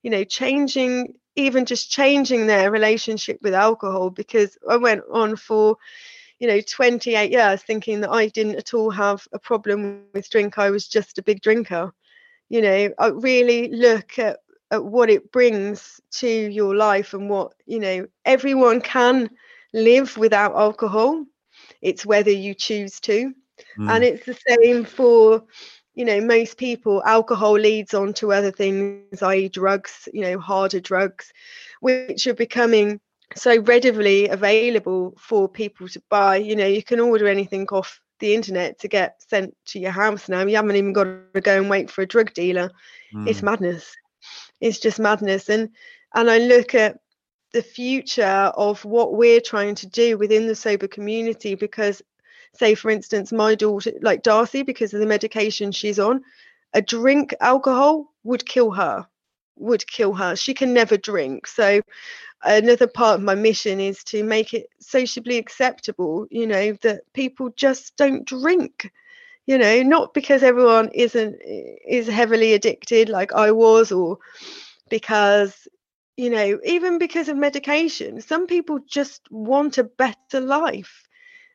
you 0.04 0.12
know 0.12 0.24
changing 0.24 1.16
even 1.36 1.66
just 1.66 1.92
changing 1.92 2.48
their 2.48 2.72
relationship 2.72 3.40
with 3.42 3.54
alcohol 3.54 4.10
because 4.10 4.58
I 4.70 4.78
went 4.78 5.04
on 5.12 5.36
for 5.36 5.78
you 6.40 6.48
know 6.48 6.62
28 6.62 7.32
years 7.32 7.64
thinking 7.64 8.02
that 8.02 8.12
i 8.12 8.28
didn't 8.28 8.56
at 8.56 8.74
all 8.74 8.92
have 8.92 9.28
a 9.34 9.40
problem 9.40 10.04
with 10.14 10.30
drink 10.30 10.58
i 10.58 10.70
was 10.70 10.88
just 10.88 11.18
a 11.18 11.24
big 11.24 11.42
drinker 11.42 11.92
you 12.50 12.62
know 12.62 12.90
i 13.00 13.08
really 13.08 13.70
look 13.70 14.20
at, 14.20 14.40
at 14.72 14.84
what 14.84 15.10
it 15.10 15.32
brings 15.32 16.00
to 16.12 16.28
your 16.28 16.76
life 16.76 17.14
and 17.14 17.30
what 17.30 17.54
you 17.66 17.80
know 17.80 18.06
everyone 18.26 18.82
can 18.82 19.30
live 19.74 20.18
without 20.18 20.56
alcohol 20.56 21.26
it's 21.82 22.06
whether 22.06 22.32
you 22.32 22.54
choose 22.54 23.00
to 23.00 23.34
mm. 23.78 23.90
and 23.90 24.04
it's 24.04 24.26
the 24.26 24.38
same 24.48 24.84
for 24.84 25.44
you 25.94 26.06
know 26.06 26.22
most 26.22 26.58
people 26.58 27.04
alcohol 27.06 27.54
leads 27.54 27.94
on 27.94 28.14
to 28.14 28.34
other 28.34 28.52
things 28.52 29.22
i.e 29.22 29.50
drugs 29.50 30.08
you 30.14 30.22
know 30.22 30.40
harder 30.40 30.80
drugs 30.80 31.32
which 31.82 32.28
are 32.28 32.34
becoming 32.34 33.00
so 33.36 33.60
readily 33.62 34.28
available 34.30 35.14
for 35.18 35.50
people 35.50 35.88
to 35.90 36.02
buy. 36.10 36.38
You 36.38 36.56
know, 36.56 36.66
you 36.66 36.84
can 36.84 37.00
order 37.00 37.28
anything 37.28 37.68
off 37.70 38.00
the 38.20 38.34
internet 38.34 38.80
to 38.80 38.88
get 38.88 39.22
sent 39.22 39.56
to 39.68 39.80
your 39.80 39.92
house 39.92 40.30
now. 40.30 40.46
You 40.46 40.56
haven't 40.56 40.76
even 40.76 40.94
got 40.94 41.08
to 41.34 41.42
go 41.42 41.58
and 41.58 41.70
wait 41.70 41.90
for 41.90 42.02
a 42.02 42.08
drug 42.08 42.34
dealer. 42.34 42.72
Mm. 43.14 43.28
It's 43.28 43.44
madness. 43.44 43.96
It's 44.62 44.80
just 44.80 45.00
madness. 45.00 45.50
And 45.50 45.70
and 46.14 46.30
I 46.30 46.40
look 46.40 46.76
at 46.76 47.00
the 47.54 47.62
future 47.62 48.24
of 48.24 48.84
what 48.86 49.16
we're 49.16 49.42
trying 49.42 49.76
to 49.76 49.88
do 49.88 50.18
within 50.18 50.48
the 50.48 50.56
sober 50.56 50.88
community 50.88 51.56
because 51.56 52.02
say 52.54 52.76
for 52.76 52.92
instance 52.92 53.32
my 53.32 53.56
daughter 53.56 53.92
like 54.02 54.22
Darcey 54.24 54.66
because 54.66 54.94
of 54.94 55.00
the 55.00 55.06
medication 55.06 55.72
she's 55.72 56.00
on 56.00 56.22
a 56.74 56.82
drink 56.82 57.34
alcohol 57.40 58.14
would 58.24 58.46
kill 58.46 58.72
her 58.72 59.08
would 59.60 59.86
kill 59.88 60.14
her. 60.14 60.36
She 60.36 60.54
can 60.54 60.74
never 60.74 60.98
drink. 60.98 61.48
So 61.48 61.82
another 62.44 62.88
part 62.88 63.20
of 63.20 63.24
my 63.24 63.36
mission 63.36 63.80
is 63.80 64.04
to 64.06 64.24
make 64.24 64.54
it 64.54 64.68
sociably 64.80 65.38
acceptable 65.38 66.28
you 66.30 66.46
know 66.46 66.74
that 66.84 67.02
people 67.14 67.50
just 67.56 67.96
don't 67.98 68.26
drink 68.26 68.92
you 69.48 69.58
know 69.58 69.82
not 69.82 70.14
because 70.14 70.44
everyone 70.44 70.90
isn't 70.94 71.36
is 71.88 72.08
heavily 72.08 72.54
addicted 72.54 73.10
like 73.10 73.34
i 73.34 73.52
was 73.52 73.92
or 73.92 74.20
because 74.90 75.68
you 76.16 76.30
know 76.30 76.60
even 76.64 77.00
because 77.00 77.28
of 77.28 77.38
medication 77.38 78.22
some 78.22 78.46
people 78.46 78.80
just 78.88 79.22
want 79.32 79.78
a 79.78 79.84
better 79.84 80.40
life 80.40 81.08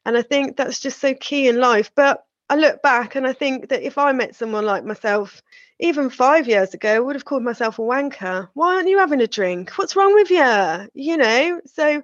and 0.04 0.16
i 0.16 0.22
think 0.22 0.56
that's 0.56 0.80
just 0.80 0.98
so 0.98 1.14
key 1.14 1.46
in 1.48 1.60
life 1.60 1.90
but 1.94 2.24
i 2.50 2.56
look 2.56 2.82
back 2.82 3.14
and 3.14 3.26
i 3.26 3.32
think 3.32 3.68
that 3.68 3.82
if 3.82 3.98
i 3.98 4.10
met 4.10 4.34
someone 4.34 4.64
like 4.64 4.84
myself 4.84 5.42
even 5.82 6.10
five 6.10 6.46
years 6.46 6.74
ago, 6.74 6.94
I 6.94 7.00
would 7.00 7.16
have 7.16 7.24
called 7.24 7.42
myself 7.42 7.80
a 7.80 7.82
wanker. 7.82 8.48
Why 8.54 8.76
aren't 8.76 8.88
you 8.88 8.98
having 8.98 9.20
a 9.20 9.26
drink? 9.26 9.70
What's 9.72 9.96
wrong 9.96 10.14
with 10.14 10.30
you? 10.30 10.88
You 10.94 11.16
know, 11.16 11.60
so 11.66 12.02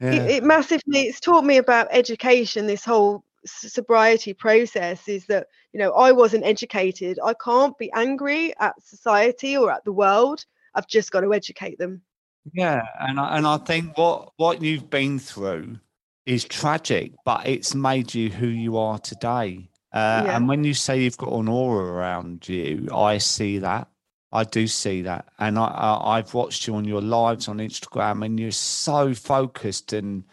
yeah. 0.00 0.12
it, 0.12 0.30
it, 0.30 0.44
massively 0.44 1.00
it's 1.00 1.18
taught 1.18 1.44
me 1.44 1.56
about 1.56 1.88
education. 1.90 2.66
This 2.66 2.84
whole 2.84 3.24
sobriety 3.46 4.32
process 4.32 5.08
is 5.08 5.26
that 5.26 5.48
you 5.72 5.80
know 5.80 5.92
I 5.92 6.12
wasn't 6.12 6.44
educated. 6.44 7.18
I 7.24 7.34
can't 7.34 7.76
be 7.78 7.90
angry 7.92 8.54
at 8.58 8.80
society 8.82 9.56
or 9.56 9.70
at 9.70 9.84
the 9.84 9.92
world. 9.92 10.44
I've 10.74 10.88
just 10.88 11.10
got 11.10 11.20
to 11.20 11.32
educate 11.32 11.78
them. 11.78 12.02
Yeah, 12.52 12.86
and 13.00 13.18
I, 13.18 13.36
and 13.36 13.46
I 13.46 13.58
think 13.58 13.96
what 13.96 14.32
what 14.36 14.62
you've 14.62 14.90
been 14.90 15.18
through 15.18 15.78
is 16.26 16.44
tragic, 16.44 17.12
but 17.24 17.46
it's 17.46 17.74
made 17.74 18.14
you 18.14 18.30
who 18.30 18.48
you 18.48 18.76
are 18.76 18.98
today. 18.98 19.68
Uh, 19.92 20.24
yeah. 20.26 20.36
And 20.36 20.48
when 20.48 20.64
you 20.64 20.74
say 20.74 21.00
you've 21.00 21.16
got 21.16 21.32
an 21.32 21.48
aura 21.48 21.84
around 21.84 22.48
you, 22.48 22.88
I 22.92 23.18
see 23.18 23.58
that. 23.58 23.88
I 24.32 24.44
do 24.44 24.66
see 24.66 25.02
that, 25.02 25.28
and 25.38 25.58
I, 25.58 26.00
I 26.02 26.16
have 26.16 26.34
watched 26.34 26.66
you 26.66 26.74
on 26.74 26.84
your 26.84 27.00
lives 27.00 27.48
on 27.48 27.58
Instagram, 27.58 28.24
and 28.24 28.38
you're 28.38 28.50
so 28.50 29.14
focused 29.14 29.92
and 29.92 30.24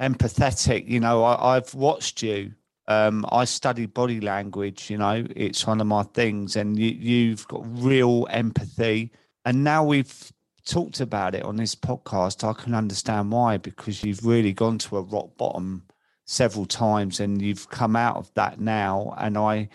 empathetic. 0.00 0.88
You 0.88 1.00
know, 1.00 1.22
I, 1.22 1.56
I've 1.56 1.72
watched 1.74 2.22
you. 2.22 2.54
Um, 2.88 3.24
I 3.30 3.44
study 3.44 3.86
body 3.86 4.20
language. 4.20 4.90
You 4.90 4.98
know, 4.98 5.26
it's 5.34 5.66
one 5.66 5.80
of 5.80 5.86
my 5.86 6.02
things, 6.02 6.56
and 6.56 6.78
you, 6.78 6.90
you've 6.90 7.46
got 7.48 7.62
real 7.64 8.26
empathy. 8.30 9.10
And 9.44 9.64
now 9.64 9.84
we've 9.84 10.32
talked 10.64 11.00
about 11.00 11.34
it 11.34 11.42
on 11.42 11.56
this 11.56 11.74
podcast, 11.74 12.48
I 12.48 12.52
can 12.52 12.74
understand 12.74 13.32
why 13.32 13.56
because 13.56 14.02
you've 14.02 14.24
really 14.24 14.52
gone 14.52 14.78
to 14.78 14.96
a 14.96 15.02
rock 15.02 15.36
bottom 15.36 15.84
several 16.24 16.66
times 16.66 17.20
and 17.20 17.42
you've 17.42 17.68
come 17.68 17.96
out 17.96 18.16
of 18.16 18.32
that 18.34 18.60
now 18.60 19.14
and 19.18 19.36
I 19.36 19.68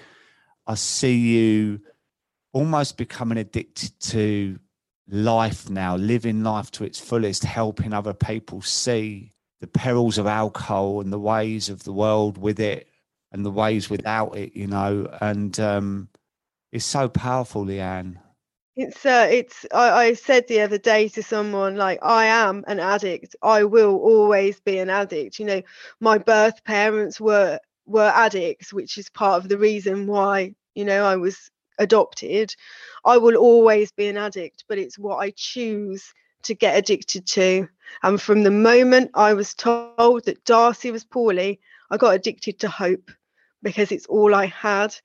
I 0.65 0.75
see 0.75 1.15
you 1.15 1.81
almost 2.53 2.97
becoming 2.97 3.37
addicted 3.37 3.97
to 3.99 4.59
life 5.09 5.69
now, 5.69 5.95
living 5.95 6.43
life 6.43 6.71
to 6.71 6.83
its 6.83 6.99
fullest, 6.99 7.43
helping 7.45 7.93
other 7.93 8.13
people 8.13 8.61
see 8.61 9.31
the 9.61 9.67
perils 9.67 10.17
of 10.17 10.27
alcohol 10.27 10.99
and 10.99 11.11
the 11.11 11.19
ways 11.19 11.69
of 11.69 11.83
the 11.83 11.93
world 11.93 12.37
with 12.37 12.59
it 12.59 12.87
and 13.31 13.45
the 13.45 13.51
ways 13.51 13.89
without 13.89 14.37
it, 14.37 14.55
you 14.55 14.67
know. 14.67 15.07
And 15.21 15.59
um, 15.59 16.09
it's 16.71 16.85
so 16.85 17.09
powerful, 17.09 17.65
Leanne. 17.65 18.17
It's 18.75 19.05
uh, 19.05 19.27
it's. 19.29 19.65
I, 19.73 19.89
I 19.89 20.13
said 20.13 20.47
the 20.47 20.61
other 20.61 20.77
day 20.77 21.09
to 21.09 21.23
someone 21.23 21.77
like, 21.77 21.99
I 22.03 22.25
am 22.25 22.63
an 22.67 22.79
addict. 22.79 23.35
I 23.41 23.63
will 23.63 23.95
always 23.95 24.59
be 24.59 24.77
an 24.77 24.89
addict. 24.89 25.39
You 25.39 25.45
know, 25.45 25.61
my 25.99 26.17
birth 26.17 26.63
parents 26.63 27.19
were 27.19 27.59
were 27.85 28.11
addicts, 28.13 28.71
which 28.71 28.97
is 28.97 29.09
part 29.09 29.43
of 29.43 29.49
the 29.49 29.57
reason 29.57 30.05
why 30.05 30.53
you 30.75 30.85
know 30.85 31.05
I 31.05 31.15
was 31.15 31.49
adopted. 31.79 32.55
I 33.05 33.17
will 33.17 33.35
always 33.35 33.91
be 33.91 34.07
an 34.07 34.17
addict, 34.17 34.65
but 34.67 34.77
it's 34.77 34.99
what 34.99 35.17
I 35.17 35.31
choose 35.35 36.13
to 36.43 36.53
get 36.53 36.77
addicted 36.77 37.25
to. 37.27 37.67
And 38.03 38.21
from 38.21 38.43
the 38.43 38.51
moment 38.51 39.11
I 39.13 39.33
was 39.33 39.53
told 39.53 40.25
that 40.25 40.43
Darcey 40.45 40.91
was 40.91 41.03
poorly, 41.03 41.59
I 41.89 41.97
got 41.97 42.15
addicted 42.15 42.59
to 42.59 42.69
hope 42.69 43.11
because 43.63 43.91
it's 43.91 44.05
all 44.05 44.35
I 44.35 44.45
had 44.45 44.95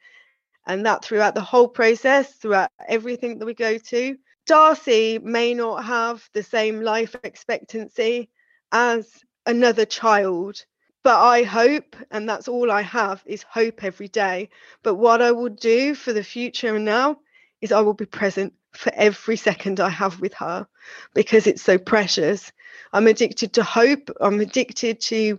and 0.67 0.87
that 0.87 1.05
throughout 1.05 1.35
the 1.35 1.41
whole 1.41 1.69
process, 1.69 2.35
throughout 2.35 2.71
everything 2.87 3.39
that 3.39 3.47
we 3.47 3.55
go 3.55 3.79
to. 3.79 4.17
Darcey 4.49 5.23
may 5.23 5.55
not 5.55 5.85
have 5.85 6.29
the 6.33 6.43
same 6.43 6.81
life 6.81 7.15
expectancy 7.25 8.29
as 8.73 9.09
another 9.47 9.85
child, 9.85 10.65
but 11.03 11.21
I 11.21 11.43
hope, 11.43 11.97
and 12.11 12.29
that's 12.29 12.49
all 12.49 12.71
I 12.71 12.83
have 12.83 13.23
is 13.27 13.43
hope 13.43 13.83
every 13.85 14.09
day. 14.09 14.51
But 14.83 14.95
what 14.95 15.23
I 15.23 15.33
will 15.33 15.51
do 15.51 15.95
for 15.95 16.13
the 16.13 16.25
future 16.25 16.77
and 16.77 16.85
now 16.85 17.19
is 17.61 17.73
I 17.73 17.81
will 17.81 17.95
be 17.95 18.07
present 18.07 18.53
for 18.73 18.93
every 18.95 19.37
second 19.37 19.81
I 19.81 19.89
have 19.91 20.21
with 20.21 20.35
her 20.35 20.67
because 21.15 21.47
it's 21.47 21.63
so 21.63 21.79
precious. 21.79 22.53
I'm 22.93 23.07
addicted 23.07 23.53
to 23.55 23.63
hope. 23.63 24.11
I'm 24.21 24.41
addicted 24.41 25.01
to 25.03 25.39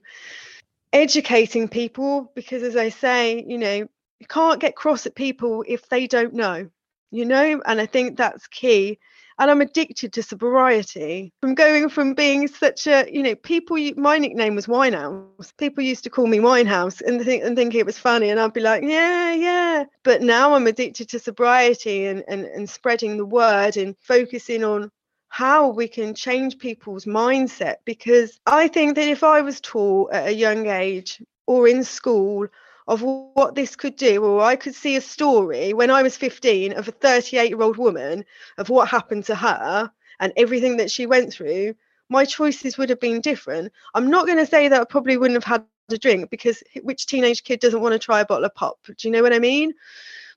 educating 0.93 1.67
people 1.67 2.31
because, 2.35 2.63
as 2.63 2.77
I 2.77 2.89
say, 2.89 3.43
you 3.45 3.57
know, 3.57 3.87
you 4.19 4.27
can't 4.27 4.61
get 4.61 4.75
cross 4.75 5.05
at 5.05 5.15
people 5.15 5.65
if 5.67 5.89
they 5.89 6.07
don't 6.07 6.33
know, 6.33 6.69
you 7.11 7.25
know? 7.25 7.61
And 7.65 7.81
I 7.81 7.85
think 7.87 8.17
that's 8.17 8.47
key. 8.47 8.99
And 9.39 9.49
I'm 9.49 9.61
addicted 9.61 10.13
to 10.13 10.23
sobriety. 10.23 11.33
From 11.41 11.55
going 11.55 11.89
from 11.89 12.13
being 12.13 12.47
such 12.47 12.85
a, 12.85 13.05
you 13.11 13.23
know, 13.23 13.33
people, 13.33 13.77
my 13.97 14.19
nickname 14.19 14.53
was 14.55 14.67
Winehouse. 14.67 15.51
People 15.57 15.83
used 15.83 16.03
to 16.03 16.11
call 16.11 16.27
me 16.27 16.37
Winehouse 16.37 17.01
and 17.01 17.21
think, 17.25 17.43
and 17.43 17.55
think 17.55 17.73
it 17.73 17.85
was 17.85 17.97
funny. 17.97 18.29
And 18.29 18.39
I'd 18.39 18.53
be 18.53 18.61
like, 18.61 18.83
yeah, 18.83 19.33
yeah. 19.33 19.85
But 20.03 20.21
now 20.21 20.53
I'm 20.53 20.67
addicted 20.67 21.09
to 21.09 21.19
sobriety 21.19 22.05
and, 22.05 22.23
and, 22.27 22.45
and 22.45 22.69
spreading 22.69 23.17
the 23.17 23.25
word 23.25 23.75
and 23.75 23.95
focusing 24.01 24.63
on 24.63 24.91
how 25.33 25.67
we 25.67 25.87
can 25.87 26.13
change 26.13 26.59
people's 26.59 27.05
mindset 27.05 27.77
because 27.85 28.39
I 28.45 28.67
think 28.67 28.93
that 28.93 29.07
if 29.07 29.23
I 29.23 29.41
was 29.41 29.59
taught 29.59 30.13
at 30.13 30.27
a 30.27 30.31
young 30.31 30.67
age 30.67 31.23
or 31.47 31.67
in 31.67 31.83
school 31.83 32.45
of 32.87 33.01
what 33.01 33.55
this 33.55 33.75
could 33.75 33.95
do, 33.95 34.23
or 34.23 34.41
I 34.41 34.55
could 34.55 34.75
see 34.75 34.95
a 34.95 35.01
story 35.01 35.73
when 35.73 35.89
I 35.89 36.03
was 36.03 36.15
15 36.15 36.73
of 36.73 36.87
a 36.87 36.91
38 36.91 37.49
year 37.49 37.63
old 37.63 37.77
woman 37.77 38.25
of 38.59 38.69
what 38.69 38.87
happened 38.87 39.23
to 39.23 39.33
her 39.33 39.91
and 40.19 40.33
everything 40.37 40.77
that 40.77 40.91
she 40.91 41.07
went 41.07 41.33
through, 41.33 41.73
my 42.09 42.25
choices 42.25 42.77
would 42.77 42.91
have 42.91 42.99
been 42.99 43.19
different. 43.19 43.71
I'm 43.95 44.11
not 44.11 44.27
going 44.27 44.37
to 44.37 44.45
say 44.45 44.67
that 44.67 44.81
I 44.81 44.85
probably 44.85 45.17
wouldn't 45.17 45.43
have 45.43 45.51
had 45.51 45.65
a 45.89 45.97
drink 45.97 46.29
because 46.29 46.61
which 46.83 47.07
teenage 47.07 47.43
kid 47.43 47.59
doesn't 47.59 47.81
want 47.81 47.93
to 47.93 47.97
try 47.97 48.19
a 48.19 48.25
bottle 48.25 48.45
of 48.45 48.53
pop? 48.53 48.77
Do 48.85 49.07
you 49.07 49.11
know 49.11 49.23
what 49.23 49.33
I 49.33 49.39
mean? 49.39 49.73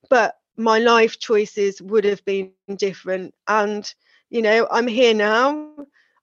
But 0.09 0.37
my 0.57 0.79
life 0.79 1.19
choices 1.19 1.83
would 1.83 2.05
have 2.05 2.25
been 2.25 2.53
different. 2.77 3.35
And, 3.47 3.95
you 4.37 4.43
know, 4.43 4.69
I'm 4.71 4.87
here 4.87 5.15
now 5.15 5.71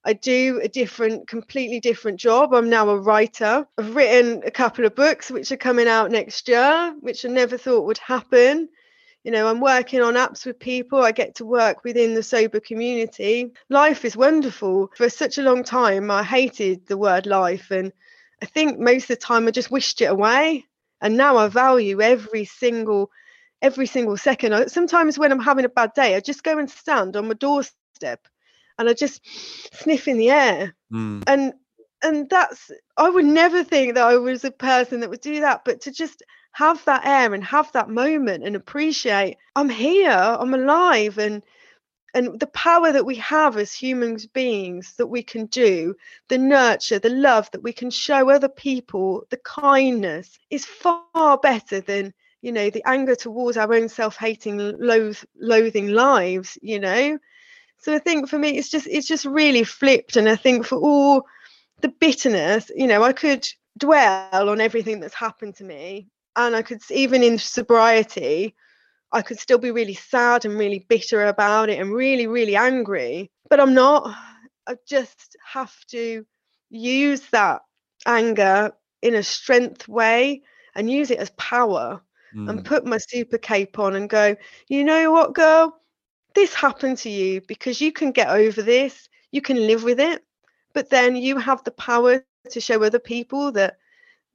I 0.05 0.13
do 0.13 0.59
a 0.61 0.67
different, 0.67 1.27
completely 1.27 1.79
different 1.79 2.19
job. 2.19 2.53
I'm 2.53 2.69
now 2.69 2.89
a 2.89 2.97
writer. 2.97 3.65
I've 3.77 3.95
written 3.95 4.43
a 4.45 4.51
couple 4.51 4.85
of 4.85 4.95
books 4.95 5.31
which 5.31 5.51
are 5.51 5.57
coming 5.57 5.87
out 5.87 6.11
next 6.11 6.49
year, 6.49 6.93
which 6.99 7.23
I 7.23 7.29
never 7.29 7.57
thought 7.57 7.85
would 7.85 7.99
happen. 7.99 8.67
You 9.23 9.31
know, 9.31 9.47
I'm 9.47 9.61
working 9.61 10.01
on 10.01 10.15
apps 10.15 10.45
with 10.45 10.59
people. 10.59 11.01
I 11.01 11.13
get 11.13 11.35
to 11.35 11.45
work 11.45 11.85
within 11.85 12.15
the 12.15 12.23
sober 12.23 12.59
community. 12.59 13.53
Life 13.69 14.03
is 14.03 14.17
wonderful. 14.17 14.91
For 14.97 15.09
such 15.09 15.37
a 15.37 15.43
long 15.43 15.63
time, 15.63 16.11
I 16.11 16.21
hated 16.21 16.85
the 16.85 16.97
word 16.97 17.25
life. 17.25 17.71
And 17.71 17.93
I 18.41 18.45
think 18.45 18.77
most 18.77 19.03
of 19.03 19.07
the 19.07 19.15
time 19.15 19.47
I 19.47 19.51
just 19.51 19.71
wished 19.71 20.01
it 20.01 20.11
away. 20.11 20.65
And 20.99 21.15
now 21.15 21.37
I 21.37 21.47
value 21.47 22.01
every 22.01 22.43
single 22.43 23.09
every 23.61 23.87
single 23.87 24.17
second. 24.17 24.69
Sometimes 24.69 25.17
when 25.17 25.31
I'm 25.31 25.39
having 25.39 25.63
a 25.63 25.69
bad 25.69 25.93
day, 25.93 26.15
I 26.15 26.19
just 26.19 26.43
go 26.43 26.57
and 26.57 26.69
stand 26.69 27.15
on 27.15 27.29
my 27.29 27.33
doorstep 27.35 27.73
and 28.77 28.89
I 28.89 28.93
just 28.93 29.21
sniff 29.75 30.07
in 30.07 30.17
the 30.17 30.31
air. 30.31 30.75
Mm. 30.91 31.23
And 31.27 31.53
and 32.01 32.29
that's 32.29 32.71
I 32.97 33.09
would 33.09 33.25
never 33.25 33.63
think 33.63 33.95
that 33.95 34.05
I 34.05 34.17
was 34.17 34.43
a 34.43 34.51
person 34.51 34.99
that 34.99 35.09
would 35.09 35.21
do 35.21 35.41
that, 35.41 35.63
but 35.65 35.81
to 35.81 35.91
just 35.91 36.23
have 36.51 36.83
that 36.85 37.05
air 37.05 37.33
and 37.33 37.43
have 37.43 37.71
that 37.71 37.89
moment 37.89 38.43
and 38.43 38.55
appreciate 38.55 39.37
I'm 39.55 39.69
here, 39.69 40.11
I'm 40.11 40.53
alive 40.53 41.17
and 41.17 41.41
and 42.15 42.39
the 42.39 42.47
power 42.47 42.91
that 42.91 43.07
we 43.07 43.15
have 43.15 43.57
as 43.57 43.73
human 43.73 44.17
beings 44.33 44.93
that 44.97 45.07
we 45.07 45.23
can 45.23 45.47
do, 45.47 45.95
the 46.27 46.37
nurture, 46.37 46.99
the 46.99 47.09
love 47.09 47.49
that 47.51 47.63
we 47.63 47.73
can 47.73 47.89
show 47.89 48.29
other 48.29 48.49
people, 48.49 49.25
the 49.31 49.37
kindness 49.37 50.37
is 50.51 50.63
far 50.63 51.39
better 51.39 51.81
than 51.81 52.13
you 52.41 52.51
know 52.51 52.69
the 52.69 52.83
anger 52.85 53.15
towards 53.15 53.57
our 53.57 53.73
own 53.73 53.87
self-hating 53.87 54.57
loath, 54.57 55.25
loathing 55.39 55.87
lives 55.87 56.57
you 56.61 56.79
know 56.79 57.17
so 57.83 57.93
I 57.93 57.99
think 57.99 58.29
for 58.29 58.39
me, 58.39 58.57
it's 58.57 58.69
just 58.69 58.87
it's 58.87 59.07
just 59.07 59.25
really 59.25 59.65
flipped. 59.65 60.15
And 60.15 60.29
I 60.29 60.37
think 60.37 60.65
for 60.65 60.77
all 60.77 61.25
the 61.81 61.89
bitterness, 61.89 62.71
you 62.73 62.87
know, 62.87 63.03
I 63.03 63.11
could 63.11 63.45
dwell 63.77 64.49
on 64.49 64.61
everything 64.61 65.01
that's 65.01 65.13
happened 65.13 65.55
to 65.55 65.65
me, 65.65 66.07
and 66.37 66.55
I 66.55 66.61
could 66.61 66.81
even 66.89 67.23
in 67.23 67.37
sobriety, 67.37 68.55
I 69.11 69.21
could 69.21 69.37
still 69.37 69.57
be 69.57 69.71
really 69.71 69.95
sad 69.95 70.45
and 70.45 70.57
really 70.57 70.85
bitter 70.87 71.25
about 71.25 71.69
it 71.69 71.77
and 71.77 71.93
really 71.93 72.25
really 72.25 72.55
angry. 72.55 73.29
But 73.49 73.59
I'm 73.59 73.73
not. 73.73 74.15
I 74.65 74.77
just 74.87 75.35
have 75.45 75.75
to 75.87 76.25
use 76.69 77.21
that 77.31 77.63
anger 78.05 78.71
in 79.01 79.13
a 79.13 79.23
strength 79.23 79.89
way 79.89 80.41
and 80.73 80.89
use 80.89 81.11
it 81.11 81.19
as 81.19 81.31
power 81.31 82.01
mm. 82.33 82.49
and 82.49 82.63
put 82.63 82.85
my 82.85 82.97
super 82.97 83.37
cape 83.37 83.77
on 83.77 83.93
and 83.97 84.09
go, 84.09 84.37
you 84.69 84.85
know 84.85 85.11
what, 85.11 85.33
girl? 85.33 85.77
This 86.35 86.53
happened 86.53 86.97
to 86.99 87.09
you 87.09 87.41
because 87.41 87.81
you 87.81 87.91
can 87.91 88.11
get 88.11 88.29
over 88.29 88.61
this, 88.61 89.09
you 89.31 89.41
can 89.41 89.57
live 89.57 89.83
with 89.83 89.99
it, 89.99 90.23
but 90.73 90.89
then 90.89 91.15
you 91.15 91.37
have 91.37 91.63
the 91.63 91.71
power 91.71 92.23
to 92.49 92.61
show 92.61 92.83
other 92.83 92.99
people 92.99 93.51
that 93.53 93.77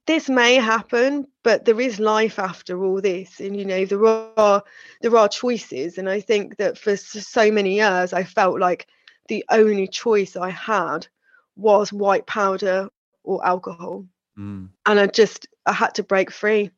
this 0.07 0.27
may 0.27 0.55
happen, 0.55 1.27
but 1.43 1.65
there 1.65 1.79
is 1.79 1.99
life 1.99 2.39
after 2.39 2.83
all 2.83 2.99
this, 2.99 3.39
and 3.39 3.55
you 3.55 3.63
know 3.63 3.85
there 3.85 4.05
are 4.05 4.63
there 5.01 5.15
are 5.15 5.29
choices, 5.29 5.99
and 5.99 6.09
I 6.09 6.19
think 6.19 6.57
that 6.57 6.79
for 6.79 6.97
so 6.97 7.51
many 7.51 7.75
years 7.75 8.11
I 8.11 8.23
felt 8.23 8.59
like 8.59 8.87
the 9.27 9.45
only 9.51 9.87
choice 9.87 10.35
I 10.35 10.49
had 10.49 11.07
was 11.55 11.93
white 11.93 12.25
powder 12.25 12.89
or 13.23 13.45
alcohol, 13.45 14.05
mm. 14.35 14.69
and 14.87 14.99
I 14.99 15.05
just 15.05 15.47
I 15.67 15.73
had 15.73 15.93
to 15.95 16.03
break 16.03 16.31
free 16.31 16.71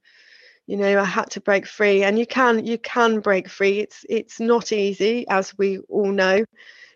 you 0.67 0.77
know 0.77 0.99
i 0.99 1.03
had 1.03 1.29
to 1.29 1.41
break 1.41 1.65
free 1.65 2.03
and 2.03 2.17
you 2.17 2.25
can 2.25 2.65
you 2.65 2.77
can 2.77 3.19
break 3.19 3.49
free. 3.49 3.79
It's 3.79 4.05
it's 4.09 4.39
not 4.39 4.71
easy 4.71 5.25
as 5.29 5.57
we 5.57 5.79
all 5.89 6.11
know. 6.11 6.45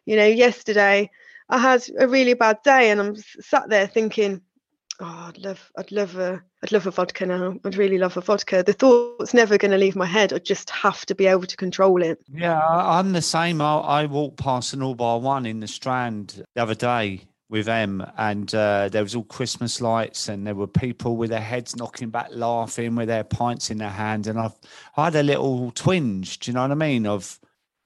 You 0.05 0.16
know 0.16 0.28
yesterday 0.28 1.09
i 1.49 1.57
had 1.57 1.84
a 1.99 2.07
really 2.07 2.34
bad 2.34 2.57
day 2.63 2.89
and 2.89 2.99
i'm 2.99 3.16
sat 3.16 3.70
there 3.70 3.88
thinking 3.88 4.41
oh 4.99 5.26
i'd 5.28 5.38
love 5.38 5.72
i'd 5.78 5.91
love 5.91 6.16
a 6.18 6.41
i'd 6.63 6.72
love 6.72 6.88
a 6.88 6.91
vodka 6.91 7.26
now. 7.26 7.55
I'd 7.66 7.76
really 7.78 7.97
love 7.97 8.18
a 8.18 8.22
vodka. 8.22 8.63
The 8.63 8.74
thought's 8.74 9.34
never 9.34 9.57
going 9.57 9.72
to 9.72 9.78
leave 9.78 9.95
my 9.95 10.05
head. 10.05 10.34
I 10.34 10.39
just 10.39 10.70
have 10.70 11.05
to 11.07 11.16
be 11.16 11.28
able 11.28 11.45
to 11.45 11.57
control 11.57 12.01
it. 12.01 12.20
Yeah 12.32 12.61
i'm 12.68 13.13
the 13.13 13.22
same. 13.22 13.61
I, 13.61 13.76
I 13.78 14.05
walked 14.05 14.38
past 14.38 14.74
an 14.74 14.84
all 14.84 14.95
bar 14.95 15.20
one 15.20 15.45
in 15.45 15.59
the 15.59 15.68
strand 15.68 16.43
the 16.55 16.61
other 16.61 16.76
day 16.76 17.28
with 17.55 17.69
M, 17.69 18.05
and 18.17 18.53
uh, 18.53 18.89
there 18.89 19.01
was 19.01 19.15
all 19.15 19.23
Christmas 19.23 19.79
lights, 19.79 20.27
and 20.27 20.45
there 20.45 20.55
were 20.55 20.67
people 20.67 21.15
with 21.15 21.29
their 21.29 21.39
heads 21.39 21.73
knocking 21.77 22.09
back, 22.09 22.27
laughing 22.31 22.95
with 22.95 23.07
their 23.07 23.23
pints 23.23 23.71
in 23.71 23.77
their 23.77 23.89
hand, 23.89 24.27
and 24.27 24.37
I've 24.37 24.51
I 24.97 25.05
had 25.05 25.15
a 25.15 25.23
little 25.23 25.71
twinge. 25.71 26.39
Do 26.39 26.51
you 26.51 26.55
know 26.55 26.63
what 26.63 26.71
I 26.71 26.75
mean? 26.75 27.07
Of 27.07 27.39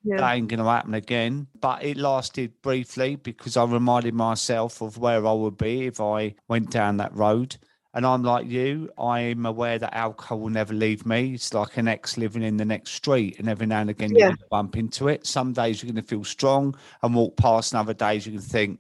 yeah. 0.04 0.18
that 0.18 0.34
ain't 0.34 0.48
going 0.48 0.60
to 0.60 0.66
happen 0.66 0.96
again. 0.96 1.46
But 1.62 1.84
it 1.84 1.98
lasted 1.98 2.52
briefly 2.64 3.16
because 3.18 3.58
I 3.58 3.64
reminded 3.64 4.16
myself 4.16 4.82
of 4.82 4.98
where 4.98 5.28
I 5.28 5.34
would 5.34 5.58
be 5.58 5.86
if 5.86 6.02
I 6.02 6.34
went 6.48 6.72
down 6.72 6.98
that 6.98 7.16
road. 7.16 7.56
And 7.94 8.06
I'm 8.08 8.24
like 8.24 8.48
you, 8.48 8.90
I'm 8.98 9.46
aware 9.46 9.78
that 9.78 9.96
alcohol 9.96 10.40
will 10.40 10.50
never 10.50 10.74
leave 10.74 11.06
me. 11.06 11.36
It's 11.36 11.54
like 11.54 11.78
an 11.78 11.88
ex 11.88 12.18
living 12.18 12.42
in 12.44 12.58
the 12.58 12.66
next 12.66 12.94
street, 12.94 13.38
and 13.38 13.48
every 13.48 13.68
now 13.68 13.82
and 13.82 13.90
again 13.92 14.16
yeah. 14.16 14.30
you 14.30 14.36
bump 14.50 14.78
into 14.78 15.10
it. 15.10 15.28
Some 15.28 15.54
days 15.54 15.84
you're 15.84 15.92
going 15.92 16.04
to 16.04 16.08
feel 16.08 16.24
strong 16.24 16.76
and 17.04 17.14
walk 17.14 17.38
past, 17.38 17.72
and 17.72 17.80
other 17.80 17.94
days 17.94 18.26
you 18.26 18.32
can 18.32 18.42
think, 18.42 18.80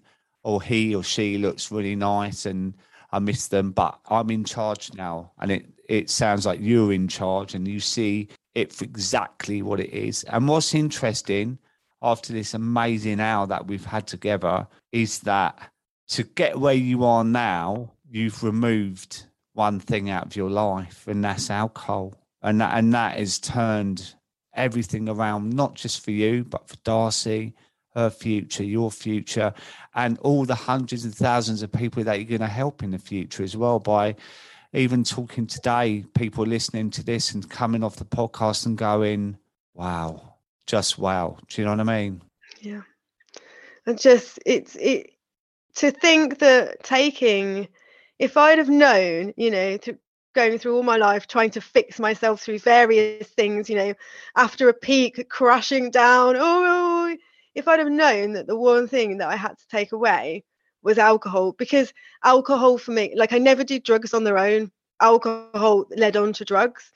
oh, 0.49 0.59
he 0.59 0.95
or 0.95 1.03
she 1.03 1.37
looks 1.37 1.71
really 1.71 1.95
nice 1.95 2.45
and 2.45 2.73
I 3.11 3.19
miss 3.19 3.47
them. 3.47 3.71
But 3.71 3.99
I'm 4.09 4.29
in 4.31 4.43
charge 4.43 4.93
now, 4.93 5.31
and 5.39 5.51
it, 5.51 5.65
it 5.87 6.09
sounds 6.09 6.45
like 6.45 6.59
you're 6.61 6.93
in 6.93 7.07
charge 7.07 7.53
and 7.53 7.67
you 7.67 7.79
see 7.79 8.27
it 8.55 8.73
for 8.73 8.83
exactly 8.83 9.61
what 9.61 9.79
it 9.79 9.91
is. 9.91 10.23
And 10.25 10.47
what's 10.47 10.73
interesting 10.73 11.59
after 12.01 12.33
this 12.33 12.53
amazing 12.53 13.19
hour 13.19 13.45
that 13.47 13.67
we've 13.67 13.85
had 13.85 14.07
together 14.07 14.67
is 14.91 15.19
that 15.19 15.57
to 16.09 16.23
get 16.23 16.59
where 16.59 16.73
you 16.73 17.03
are 17.03 17.23
now, 17.23 17.91
you've 18.09 18.43
removed 18.43 19.25
one 19.53 19.79
thing 19.79 20.09
out 20.09 20.25
of 20.25 20.35
your 20.35 20.49
life, 20.49 21.07
and 21.07 21.23
that's 21.23 21.49
alcohol. 21.49 22.15
And 22.41 22.61
that, 22.61 22.77
and 22.77 22.93
that 22.93 23.17
has 23.17 23.37
turned 23.37 24.15
everything 24.53 25.09
around, 25.09 25.51
not 25.51 25.75
just 25.75 26.03
for 26.03 26.11
you, 26.11 26.43
but 26.43 26.67
for 26.67 26.77
Darcey, 26.77 27.53
her 27.95 28.09
future, 28.09 28.63
your 28.63 28.91
future, 28.91 29.53
and 29.95 30.17
all 30.19 30.45
the 30.45 30.55
hundreds 30.55 31.05
and 31.05 31.15
thousands 31.15 31.61
of 31.61 31.71
people 31.71 32.03
that 32.03 32.15
you're 32.15 32.25
going 32.25 32.41
to 32.41 32.47
help 32.47 32.83
in 32.83 32.91
the 32.91 32.99
future 32.99 33.43
as 33.43 33.57
well 33.57 33.79
by 33.79 34.15
even 34.73 35.03
talking 35.03 35.47
today, 35.47 36.05
people 36.13 36.45
listening 36.45 36.91
to 36.91 37.03
this 37.03 37.33
and 37.33 37.49
coming 37.49 37.83
off 37.83 37.95
the 37.95 38.05
podcast 38.05 38.65
and 38.65 38.77
going, 38.77 39.37
wow, 39.73 40.35
just 40.67 40.99
wow. 40.99 41.37
Do 41.47 41.61
you 41.61 41.65
know 41.65 41.71
what 41.71 41.89
I 41.89 42.03
mean? 42.03 42.21
Yeah. 42.61 42.81
And 43.85 43.99
just, 43.99 44.39
it's, 44.45 44.75
it, 44.75 45.11
to 45.75 45.91
think 45.91 46.39
that 46.39 46.83
taking, 46.83 47.67
if 48.19 48.37
I'd 48.37 48.59
have 48.59 48.69
known, 48.69 49.33
you 49.37 49.49
know, 49.49 49.77
to, 49.77 49.97
going 50.35 50.59
through 50.59 50.75
all 50.75 50.83
my 50.83 50.97
life 50.97 51.25
trying 51.25 51.49
to 51.49 51.61
fix 51.61 51.99
myself 51.99 52.41
through 52.41 52.59
various 52.59 53.27
things, 53.29 53.69
you 53.69 53.75
know, 53.75 53.93
after 54.35 54.69
a 54.69 54.73
peak 54.73 55.27
crashing 55.29 55.89
down, 55.89 56.35
oh, 56.35 56.39
oh, 56.41 57.11
oh 57.11 57.17
if 57.55 57.67
I'd 57.67 57.79
have 57.79 57.91
known 57.91 58.33
that 58.33 58.47
the 58.47 58.55
one 58.55 58.87
thing 58.87 59.17
that 59.17 59.29
I 59.29 59.35
had 59.35 59.57
to 59.57 59.67
take 59.69 59.91
away 59.91 60.43
was 60.81 60.97
alcohol 60.97 61.51
because 61.53 61.93
alcohol 62.23 62.77
for 62.77 62.91
me 62.91 63.13
like 63.15 63.33
i 63.33 63.37
never 63.37 63.63
did 63.63 63.83
drugs 63.83 64.13
on 64.13 64.23
their 64.23 64.37
own. 64.37 64.71
Alcohol 65.01 65.85
led 65.95 66.17
on 66.17 66.33
to 66.33 66.45
drugs. 66.45 66.91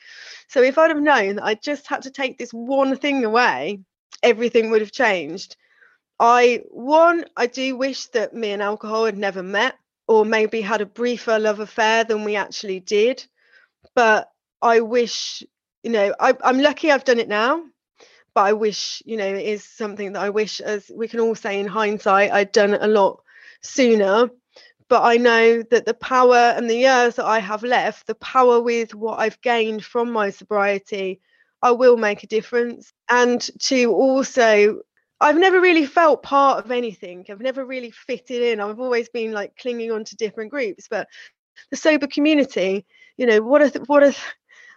So 0.47 0.61
if 0.61 0.77
i'd 0.77 0.89
have 0.89 1.01
known 1.01 1.35
that 1.35 1.45
i 1.45 1.55
just 1.55 1.87
had 1.87 2.01
to 2.03 2.11
take 2.11 2.37
this 2.37 2.51
one 2.51 2.95
thing 2.97 3.23
away 3.25 3.79
everything 4.21 4.69
would 4.71 4.81
have 4.81 4.91
changed. 4.91 5.55
I 6.19 6.61
one 6.69 7.25
i 7.37 7.47
do 7.47 7.75
wish 7.75 8.07
that 8.07 8.33
me 8.33 8.51
and 8.51 8.61
alcohol 8.61 9.05
had 9.05 9.17
never 9.17 9.43
met 9.43 9.75
or 10.07 10.25
maybe 10.25 10.61
had 10.61 10.81
a 10.81 10.85
briefer 10.85 11.39
love 11.39 11.59
affair 11.59 12.03
than 12.03 12.23
we 12.23 12.35
actually 12.35 12.79
did. 12.79 13.25
But 13.95 14.29
i 14.61 14.79
wish 14.79 15.43
you 15.83 15.91
know 15.91 16.13
I, 16.19 16.35
i'm 16.43 16.59
lucky 16.59 16.91
i've 16.91 17.03
done 17.03 17.19
it 17.19 17.27
now 17.27 17.63
but 18.35 18.41
i 18.41 18.53
wish 18.53 19.01
you 19.05 19.17
know 19.17 19.25
it 19.27 19.45
is 19.45 19.63
something 19.63 20.13
that 20.13 20.21
i 20.21 20.29
wish 20.29 20.59
as 20.61 20.89
we 20.93 21.07
can 21.07 21.19
all 21.19 21.35
say 21.35 21.59
in 21.59 21.67
hindsight 21.67 22.31
i'd 22.31 22.51
done 22.51 22.73
it 22.73 22.81
a 22.81 22.87
lot 22.87 23.21
sooner 23.61 24.29
but 24.89 25.01
I 25.01 25.17
know 25.17 25.63
that 25.71 25.85
the 25.85 25.95
power 25.95 26.35
and 26.35 26.69
the 26.69 26.75
years 26.75 27.15
that 27.15 27.25
I 27.25 27.39
have 27.39 27.63
left, 27.63 28.05
the 28.05 28.13
power 28.13 28.61
with 28.61 28.93
what 28.93 29.19
I've 29.19 29.41
gained 29.41 29.83
from 29.83 30.11
my 30.11 30.29
sobriety, 30.29 31.19
I 31.63 31.71
will 31.71 31.97
make 31.97 32.23
a 32.23 32.27
difference. 32.27 32.93
And 33.09 33.41
to 33.61 33.91
also, 33.91 34.81
I've 35.19 35.37
never 35.37 35.59
really 35.61 35.85
felt 35.85 36.21
part 36.21 36.63
of 36.63 36.69
anything. 36.69 37.25
I've 37.29 37.41
never 37.41 37.65
really 37.65 37.91
fitted 37.91 38.41
in. 38.41 38.59
I've 38.59 38.79
always 38.79 39.09
been 39.09 39.31
like 39.31 39.57
clinging 39.57 39.91
on 39.91 40.03
to 40.03 40.15
different 40.15 40.51
groups. 40.51 40.87
But 40.87 41.07
the 41.71 41.77
sober 41.77 42.07
community, 42.07 42.85
you 43.17 43.25
know, 43.25 43.41
what 43.41 43.61
a 43.61 43.79
what 43.85 44.03
a 44.03 44.15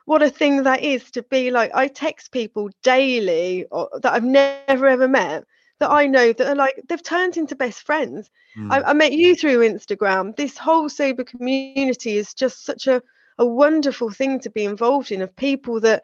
what 0.07 0.22
a 0.22 0.30
thing 0.30 0.62
that 0.62 0.82
is 0.82 1.11
to 1.12 1.22
be 1.22 1.50
like. 1.50 1.70
I 1.74 1.88
text 1.88 2.32
people 2.32 2.70
daily 2.82 3.66
or, 3.70 3.90
that 4.02 4.12
I've 4.12 4.24
never 4.24 4.86
ever 4.86 5.07
met 5.07 5.44
that 5.78 5.90
I 5.90 6.07
know 6.07 6.32
that 6.32 6.48
are 6.48 6.54
like 6.54 6.80
they've 6.88 7.02
turned 7.02 7.36
into 7.36 7.54
best 7.54 7.82
friends. 7.82 8.30
Mm. 8.57 8.72
I, 8.72 8.90
I, 8.90 8.92
met 8.94 9.12
you 9.12 9.36
through 9.36 9.59
Instagram. 9.59 10.34
This 10.36 10.57
whole 10.57 10.88
sober 10.88 11.24
community 11.24 12.16
is 12.16 12.32
just 12.32 12.64
such 12.64 12.86
a, 12.86 13.02
a 13.38 13.44
wonderful 13.44 14.11
thing 14.11 14.40
to 14.40 14.50
be 14.50 14.64
involved 14.64 15.12
in 15.12 15.22
of 15.22 15.36
people 15.36 15.80
that, 15.80 16.02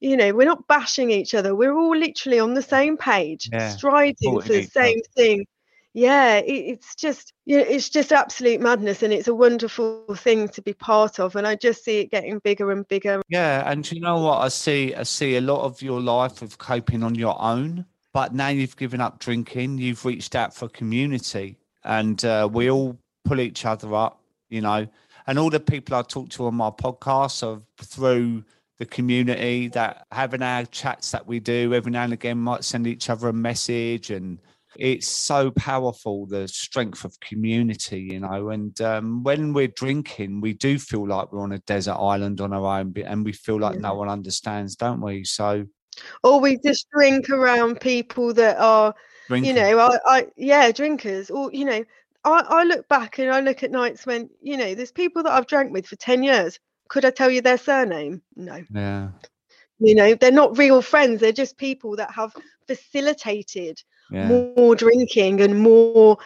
you 0.00 0.16
know, 0.16 0.32
we're 0.32 0.46
not 0.46 0.66
bashing 0.66 1.10
each 1.10 1.34
other. 1.34 1.54
We're 1.54 1.76
all 1.76 1.96
literally 1.96 2.40
on 2.40 2.54
the 2.54 2.62
same 2.62 2.96
page, 2.96 3.48
yeah. 3.52 3.70
striding 3.70 4.40
for 4.40 4.48
the 4.48 4.64
same 4.64 5.00
thing. 5.14 5.46
Yeah, 5.94 6.36
it, 6.36 6.50
it's 6.50 6.94
just 6.94 7.32
you 7.44 7.58
know, 7.58 7.64
it's 7.68 7.88
just 7.88 8.12
absolute 8.12 8.60
madness, 8.60 9.02
and 9.02 9.12
it's 9.12 9.28
a 9.28 9.34
wonderful 9.34 10.04
thing 10.16 10.48
to 10.48 10.62
be 10.62 10.72
part 10.72 11.20
of. 11.20 11.36
And 11.36 11.46
I 11.46 11.54
just 11.54 11.84
see 11.84 12.00
it 12.00 12.10
getting 12.10 12.38
bigger 12.38 12.70
and 12.72 12.86
bigger. 12.88 13.22
Yeah, 13.28 13.70
and 13.70 13.90
you 13.90 14.00
know 14.00 14.18
what 14.18 14.38
I 14.38 14.48
see? 14.48 14.94
I 14.94 15.02
see 15.02 15.36
a 15.36 15.40
lot 15.40 15.64
of 15.64 15.82
your 15.82 16.00
life 16.00 16.42
of 16.42 16.58
coping 16.58 17.02
on 17.02 17.14
your 17.14 17.40
own 17.40 17.84
but 18.12 18.34
now 18.34 18.48
you've 18.48 18.76
given 18.76 19.00
up 19.00 19.18
drinking, 19.18 19.78
you've 19.78 20.04
reached 20.04 20.34
out 20.34 20.54
for 20.54 20.68
community, 20.68 21.56
and 21.84 22.24
uh, 22.24 22.48
we 22.50 22.70
all 22.70 22.98
pull 23.24 23.40
each 23.40 23.64
other 23.64 23.94
up, 23.94 24.20
you 24.50 24.60
know. 24.60 24.86
And 25.26 25.38
all 25.38 25.50
the 25.50 25.60
people 25.60 25.96
I 25.96 26.02
talk 26.02 26.28
to 26.30 26.46
on 26.46 26.54
my 26.54 26.70
podcast 26.70 27.46
are 27.46 27.62
through 27.78 28.44
the 28.78 28.86
community 28.86 29.68
that 29.68 30.06
having 30.10 30.42
our 30.42 30.64
chats 30.66 31.12
that 31.12 31.26
we 31.26 31.38
do 31.40 31.72
every 31.72 31.92
now 31.92 32.02
and 32.02 32.12
again 32.12 32.38
might 32.38 32.64
send 32.64 32.86
each 32.86 33.08
other 33.08 33.28
a 33.28 33.32
message 33.32 34.10
and 34.10 34.38
it's 34.78 35.06
so 35.06 35.50
powerful 35.50 36.26
the 36.26 36.48
strength 36.48 37.04
of 37.04 37.18
community 37.20 38.08
you 38.12 38.20
know 38.20 38.50
and 38.50 38.80
um, 38.80 39.22
when 39.22 39.52
we're 39.52 39.68
drinking 39.68 40.40
we 40.40 40.52
do 40.52 40.78
feel 40.78 41.06
like 41.06 41.32
we're 41.32 41.42
on 41.42 41.52
a 41.52 41.58
desert 41.60 41.94
island 41.94 42.40
on 42.40 42.52
our 42.52 42.80
own 42.80 42.94
and 43.04 43.24
we 43.24 43.32
feel 43.32 43.58
like 43.58 43.74
yeah. 43.74 43.80
no 43.80 43.94
one 43.94 44.08
understands 44.08 44.76
don't 44.76 45.00
we? 45.00 45.24
So 45.24 45.66
or 46.22 46.40
we 46.40 46.58
just 46.58 46.88
drink 46.90 47.30
around 47.30 47.80
people 47.80 48.32
that 48.34 48.58
are 48.58 48.94
Drinking. 49.28 49.56
you 49.56 49.62
know 49.62 49.78
I, 49.78 49.98
I 50.06 50.26
yeah 50.36 50.72
drinkers. 50.72 51.30
Or 51.30 51.50
you 51.52 51.64
know 51.64 51.84
I, 52.24 52.44
I 52.48 52.64
look 52.64 52.88
back 52.88 53.18
and 53.18 53.30
I 53.30 53.40
look 53.40 53.62
at 53.62 53.70
nights 53.70 54.06
when 54.06 54.30
you 54.40 54.56
know 54.56 54.74
there's 54.74 54.92
people 54.92 55.22
that 55.22 55.32
I've 55.32 55.46
drank 55.46 55.72
with 55.72 55.86
for 55.86 55.96
10 55.96 56.22
years. 56.22 56.58
Could 56.88 57.04
I 57.04 57.10
tell 57.10 57.30
you 57.30 57.40
their 57.40 57.58
surname? 57.58 58.22
No. 58.36 58.62
Yeah. 58.72 59.08
You 59.78 59.94
know 59.94 60.14
they're 60.14 60.30
not 60.30 60.58
real 60.58 60.82
friends. 60.82 61.20
They're 61.20 61.32
just 61.32 61.56
people 61.56 61.96
that 61.96 62.10
have 62.12 62.34
facilitated 62.66 63.82
yeah. 64.12 64.28
more 64.28 64.74
drinking 64.74 65.40
and 65.40 65.58
more 65.60 66.18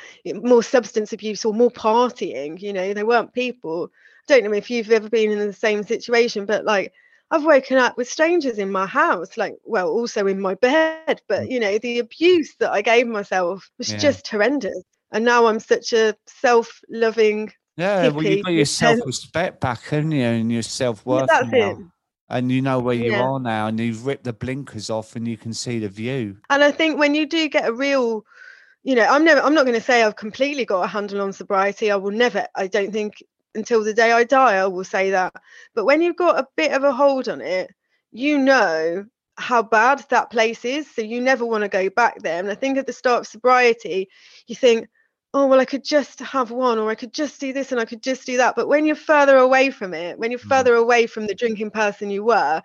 more 0.43 0.63
substance 0.63 1.13
abuse 1.13 1.45
or 1.45 1.55
more 1.55 1.71
partying 1.71 2.61
you 2.61 2.73
know 2.73 2.93
they 2.93 3.05
weren't 3.05 3.33
people 3.33 3.91
I 4.29 4.35
don't 4.35 4.45
know 4.45 4.53
if 4.53 4.71
you've 4.71 4.91
ever 4.91 5.09
been 5.09 5.31
in 5.31 5.39
the 5.39 5.53
same 5.53 5.83
situation 5.83 6.47
but 6.47 6.65
like 6.65 6.93
I've 7.31 7.45
woken 7.45 7.77
up 7.77 7.97
with 7.97 8.09
strangers 8.09 8.59
in 8.59 8.71
my 8.71 8.87
house, 8.87 9.37
like, 9.37 9.57
well, 9.65 9.89
also 9.89 10.27
in 10.27 10.41
my 10.41 10.55
bed. 10.55 11.21
But, 11.29 11.43
mm. 11.43 11.51
you 11.51 11.61
know, 11.61 11.79
the 11.79 11.99
abuse 11.99 12.55
that 12.61 12.71
I 12.71 12.83
gave 12.83 13.07
myself 13.07 13.69
was 13.79 13.91
yeah. 13.91 13.99
just 13.99 14.29
horrendous. 14.29 14.85
And 15.13 15.25
now 15.25 15.47
I'm 15.47 15.61
such 15.61 15.93
a 15.93 16.15
self 16.27 16.81
loving. 16.89 17.53
Yeah, 17.77 18.09
well, 18.09 18.25
you 18.25 18.43
got 18.43 18.53
your 18.53 18.65
self 18.65 19.01
respect 19.05 19.61
back, 19.61 19.83
haven't 19.85 20.13
you? 20.13 20.25
And 20.25 20.53
your 20.53 20.63
self 20.63 21.05
worth. 21.05 21.29
Yeah, 21.31 21.41
that's 21.41 21.53
now. 21.53 21.71
it. 21.71 21.77
And 22.29 22.51
you 22.51 22.61
know 22.61 22.81
where 22.81 22.95
you 22.95 23.13
yeah. 23.13 23.23
are 23.23 23.39
now, 23.39 23.69
and 23.69 23.79
you've 23.79 24.05
ripped 24.05 24.25
the 24.25 24.33
blinkers 24.33 24.91
off, 24.91 25.15
and 25.15 25.29
you 25.29 25.37
can 25.37 25.53
see 25.55 25.79
the 25.79 25.89
view. 25.89 26.39
And 26.51 26.65
I 26.65 26.73
think 26.73 26.99
when 26.99 27.15
you 27.15 27.25
do 27.27 27.49
get 27.49 27.69
a 27.69 27.73
real 27.73 28.25
you 28.83 28.95
know 28.95 29.03
i'm 29.03 29.25
never 29.25 29.41
i'm 29.41 29.53
not 29.53 29.65
going 29.65 29.75
to 29.75 29.85
say 29.85 30.05
i've 30.05 30.15
completely 30.15 30.65
got 30.65 30.83
a 30.83 30.87
handle 30.87 31.21
on 31.21 31.33
sobriety 31.33 31.91
i 31.91 31.97
will 31.97 32.13
never 32.13 32.47
i 32.55 32.69
don't 32.69 32.93
think 32.93 33.21
until 33.57 33.83
the 33.83 33.95
day 33.95 34.13
I 34.13 34.25
die, 34.25 34.57
I 34.57 34.67
will 34.67 34.85
say 34.85 35.11
that. 35.11 35.35
But 35.75 35.85
when 35.85 36.01
you've 36.01 36.17
got 36.17 36.39
a 36.39 36.47
bit 36.57 36.73
of 36.73 36.85
a 36.85 36.93
hold 36.93 37.29
on 37.29 37.41
it, 37.41 37.71
you 38.13 38.39
know 38.39 39.07
how 39.37 39.63
bad 39.63 40.05
that 40.11 40.31
place 40.31 40.65
is. 40.65 40.89
So 40.91 41.03
you 41.03 41.21
never 41.21 41.45
want 41.45 41.63
to 41.63 41.69
go 41.69 41.91
back 41.91 42.23
there. 42.23 42.39
And 42.39 42.51
I 42.51 42.55
think 42.55 42.79
at 42.79 42.87
the 42.87 42.93
start 42.93 43.21
of 43.21 43.27
sobriety, 43.27 44.09
you 44.47 44.55
think, 44.55 44.89
oh, 45.35 45.47
well, 45.47 45.61
I 45.61 45.65
could 45.65 45.85
just 45.85 46.21
have 46.21 46.51
one, 46.51 46.79
or 46.79 46.91
I 46.91 46.95
could 46.95 47.13
just 47.13 47.41
do 47.41 47.53
this 47.53 47.73
and 47.73 47.81
I 47.81 47.85
could 47.85 48.03
just 48.03 48.27
do 48.27 48.39
that. 48.39 48.57
But 48.57 48.69
when 48.69 48.87
you're 48.87 48.97
further 48.97 49.37
away 49.37 49.71
from 49.71 49.93
it, 49.93 50.19
when 50.19 50.31
you're 50.31 50.41
mm. 50.41 50.49
further 50.49 50.75
away 50.75 51.07
from 51.07 51.27
the 51.27 51.35
drinking 51.35 51.71
person 51.71 52.11
you 52.11 52.25
were, 52.25 52.63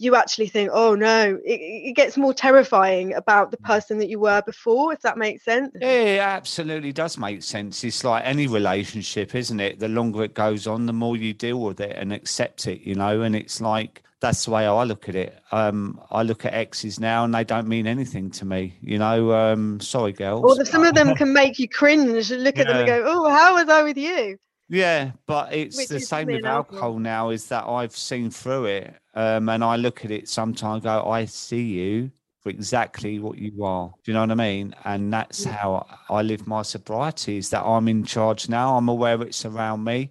you 0.00 0.14
actually 0.14 0.46
think, 0.46 0.70
oh 0.72 0.94
no, 0.94 1.38
it, 1.44 1.60
it, 1.60 1.96
gets 1.96 2.16
more 2.16 2.32
terrifying 2.32 3.14
about 3.14 3.50
the 3.50 3.56
mm. 3.56 3.64
person 3.64 3.98
that 3.98 4.08
you 4.08 4.18
were 4.18 4.42
before, 4.42 4.92
if 4.92 5.00
that 5.00 5.18
makes 5.18 5.44
sense. 5.44 5.72
Yeah, 5.80 5.88
it 5.88 6.20
absolutely 6.20 6.92
does 6.92 7.18
make 7.18 7.42
sense. 7.42 7.82
It's 7.84 8.04
like 8.04 8.24
any 8.24 8.46
relationship, 8.46 9.34
isn't 9.34 9.60
it? 9.60 9.80
The 9.80 9.88
longer 9.88 10.24
it 10.24 10.34
goes 10.34 10.66
on, 10.66 10.86
the 10.86 10.92
more 10.92 11.16
you 11.16 11.34
deal 11.34 11.60
with 11.60 11.80
it 11.80 11.96
and 11.96 12.12
accept 12.12 12.66
it, 12.66 12.80
you 12.82 12.94
know, 12.94 13.22
and 13.22 13.34
it's 13.34 13.60
like, 13.60 14.02
that's 14.20 14.44
the 14.44 14.50
way 14.50 14.66
I 14.66 14.84
look 14.84 15.08
at 15.08 15.14
it. 15.14 15.38
Um, 15.52 16.00
I 16.10 16.22
look 16.22 16.44
at 16.44 16.54
exes 16.54 16.98
now 16.98 17.24
and 17.24 17.34
they 17.34 17.44
don't 17.44 17.68
mean 17.68 17.86
anything 17.86 18.30
to 18.32 18.44
me. 18.44 18.76
You 18.80 18.98
know, 18.98 19.32
um, 19.32 19.80
sorry, 19.80 20.12
girls. 20.12 20.58
Or 20.58 20.64
some 20.64 20.84
of 20.84 20.94
them 20.94 21.14
can 21.14 21.32
make 21.32 21.58
you 21.58 21.68
cringe 21.68 22.30
and 22.30 22.42
look 22.42 22.56
yeah. 22.56 22.62
at 22.62 22.68
them 22.68 22.76
and 22.78 22.86
go, 22.86 23.04
oh, 23.06 23.30
how 23.30 23.54
was 23.54 23.68
I 23.68 23.82
with 23.82 23.96
you? 23.96 24.38
Yeah, 24.68 25.12
but 25.26 25.54
it's 25.54 25.76
Which 25.76 25.88
the 25.88 26.00
same 26.00 26.26
with 26.26 26.44
alcohol, 26.44 26.80
alcohol 26.82 26.98
now. 26.98 27.30
Is 27.30 27.46
that 27.46 27.64
I've 27.66 27.96
seen 27.96 28.30
through 28.30 28.66
it, 28.66 28.94
um, 29.14 29.48
and 29.48 29.64
I 29.64 29.76
look 29.76 30.04
at 30.04 30.10
it 30.10 30.28
sometimes. 30.28 30.84
Go, 30.84 31.08
I 31.08 31.24
see 31.24 31.62
you 31.62 32.10
for 32.40 32.50
exactly 32.50 33.18
what 33.18 33.38
you 33.38 33.64
are. 33.64 33.88
Do 34.04 34.10
you 34.10 34.14
know 34.14 34.20
what 34.20 34.30
I 34.30 34.34
mean? 34.34 34.74
And 34.84 35.12
that's 35.12 35.46
Yeah. 35.46 35.52
how 35.52 35.86
I 36.10 36.20
live 36.22 36.46
my 36.46 36.62
sobriety 36.62 37.38
is 37.38 37.48
that 37.50 37.64
I'm 37.64 37.88
in 37.88 38.04
charge 38.04 38.48
now. 38.50 38.76
I'm 38.76 38.88
aware 38.90 39.22
it's 39.22 39.46
around 39.46 39.84
me, 39.84 40.10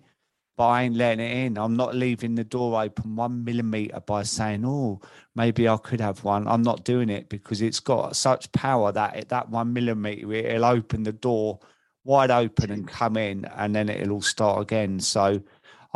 but 0.57 0.67
I 0.67 0.83
ain't 0.83 0.95
letting 0.95 1.25
it 1.25 1.45
in. 1.45 1.57
I'm 1.57 1.77
not 1.77 1.95
leaving 1.95 2.35
the 2.35 2.43
door 2.43 2.81
open 2.81 3.15
one 3.15 3.43
millimeter 3.45 4.01
by 4.01 4.23
saying, 4.23 4.65
oh, 4.65 4.99
maybe 5.35 5.69
I 5.69 5.77
could 5.77 6.01
have 6.01 6.23
one. 6.23 6.47
I'm 6.47 6.63
not 6.63 6.83
doing 6.83 7.09
it 7.09 7.29
because 7.29 7.61
it's 7.61 7.79
got 7.79 8.15
such 8.15 8.51
power 8.51 8.91
that 8.91 9.15
it, 9.15 9.29
that 9.29 9.49
one 9.49 9.71
millimeter, 9.71 10.33
it'll 10.33 10.65
open 10.65 11.03
the 11.03 11.13
door 11.13 11.59
wide 12.03 12.31
open 12.31 12.71
and 12.71 12.87
come 12.87 13.17
in 13.17 13.45
and 13.57 13.75
then 13.75 13.89
it'll 13.89 14.13
all 14.13 14.21
start 14.21 14.61
again. 14.61 14.99
So 14.99 15.41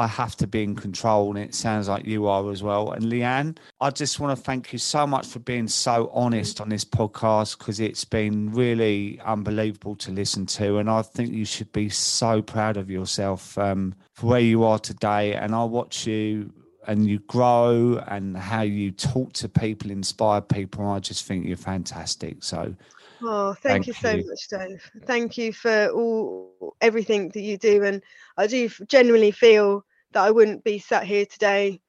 I 0.01 0.07
have 0.07 0.35
to 0.37 0.47
be 0.47 0.63
in 0.63 0.75
control, 0.75 1.29
and 1.29 1.37
it 1.37 1.53
sounds 1.53 1.87
like 1.87 2.05
you 2.05 2.25
are 2.25 2.49
as 2.51 2.63
well. 2.63 2.91
And 2.91 3.03
Leanne, 3.03 3.57
I 3.79 3.91
just 3.91 4.19
want 4.19 4.35
to 4.35 4.43
thank 4.43 4.73
you 4.73 4.79
so 4.79 5.05
much 5.05 5.27
for 5.27 5.37
being 5.39 5.67
so 5.67 6.09
honest 6.11 6.59
on 6.59 6.69
this 6.69 6.83
podcast 6.83 7.59
because 7.59 7.79
it's 7.79 8.03
been 8.03 8.51
really 8.51 9.19
unbelievable 9.23 9.95
to 9.97 10.11
listen 10.11 10.47
to. 10.47 10.79
And 10.79 10.89
I 10.89 11.03
think 11.03 11.31
you 11.31 11.45
should 11.45 11.71
be 11.71 11.89
so 11.89 12.41
proud 12.41 12.77
of 12.77 12.89
yourself 12.89 13.57
um, 13.59 13.93
for 14.13 14.25
where 14.25 14.39
you 14.39 14.63
are 14.63 14.79
today. 14.79 15.35
And 15.35 15.53
I 15.53 15.63
watch 15.65 16.07
you 16.07 16.51
and 16.87 17.07
you 17.07 17.19
grow 17.19 18.03
and 18.07 18.35
how 18.35 18.63
you 18.63 18.89
talk 18.91 19.33
to 19.33 19.47
people, 19.47 19.91
inspire 19.91 20.41
people. 20.41 20.83
And 20.83 20.93
I 20.93 20.99
just 20.99 21.25
think 21.25 21.45
you're 21.45 21.57
fantastic. 21.57 22.43
So, 22.43 22.75
Oh, 23.23 23.53
thank, 23.53 23.85
Thank 23.85 23.87
you 23.87 23.93
so 23.93 24.11
you. 24.15 24.25
much, 24.27 24.47
Dave. 24.47 24.91
Thank 25.05 25.37
you 25.37 25.53
for 25.53 25.89
all 25.89 26.75
everything 26.81 27.29
that 27.29 27.41
you 27.41 27.57
do, 27.57 27.83
and 27.83 28.01
I 28.37 28.47
do 28.47 28.67
genuinely 28.87 29.31
feel 29.31 29.85
that 30.13 30.23
I 30.23 30.31
wouldn't 30.31 30.63
be 30.63 30.79
sat 30.79 31.03
here 31.03 31.25
today 31.25 31.81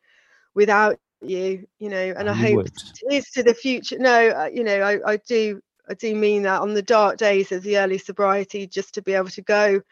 without 0.54 0.98
you. 1.20 1.66
You 1.78 1.88
know, 1.88 2.14
and 2.16 2.28
I 2.28 2.34
hope 2.34 2.56
would. 2.56 2.66
it 2.66 3.14
is 3.14 3.30
to 3.30 3.42
the 3.42 3.54
future. 3.54 3.98
No, 3.98 4.28
uh, 4.28 4.50
you 4.52 4.64
know, 4.64 4.80
I, 4.80 5.12
I 5.12 5.16
do, 5.16 5.60
I 5.88 5.94
do 5.94 6.14
mean 6.14 6.42
that 6.42 6.60
on 6.60 6.74
the 6.74 6.82
dark 6.82 7.18
days 7.18 7.52
of 7.52 7.62
the 7.62 7.78
early 7.78 7.98
sobriety, 7.98 8.66
just 8.66 8.94
to 8.94 9.02
be 9.02 9.14
able 9.14 9.30
to 9.30 9.42
go 9.42 9.82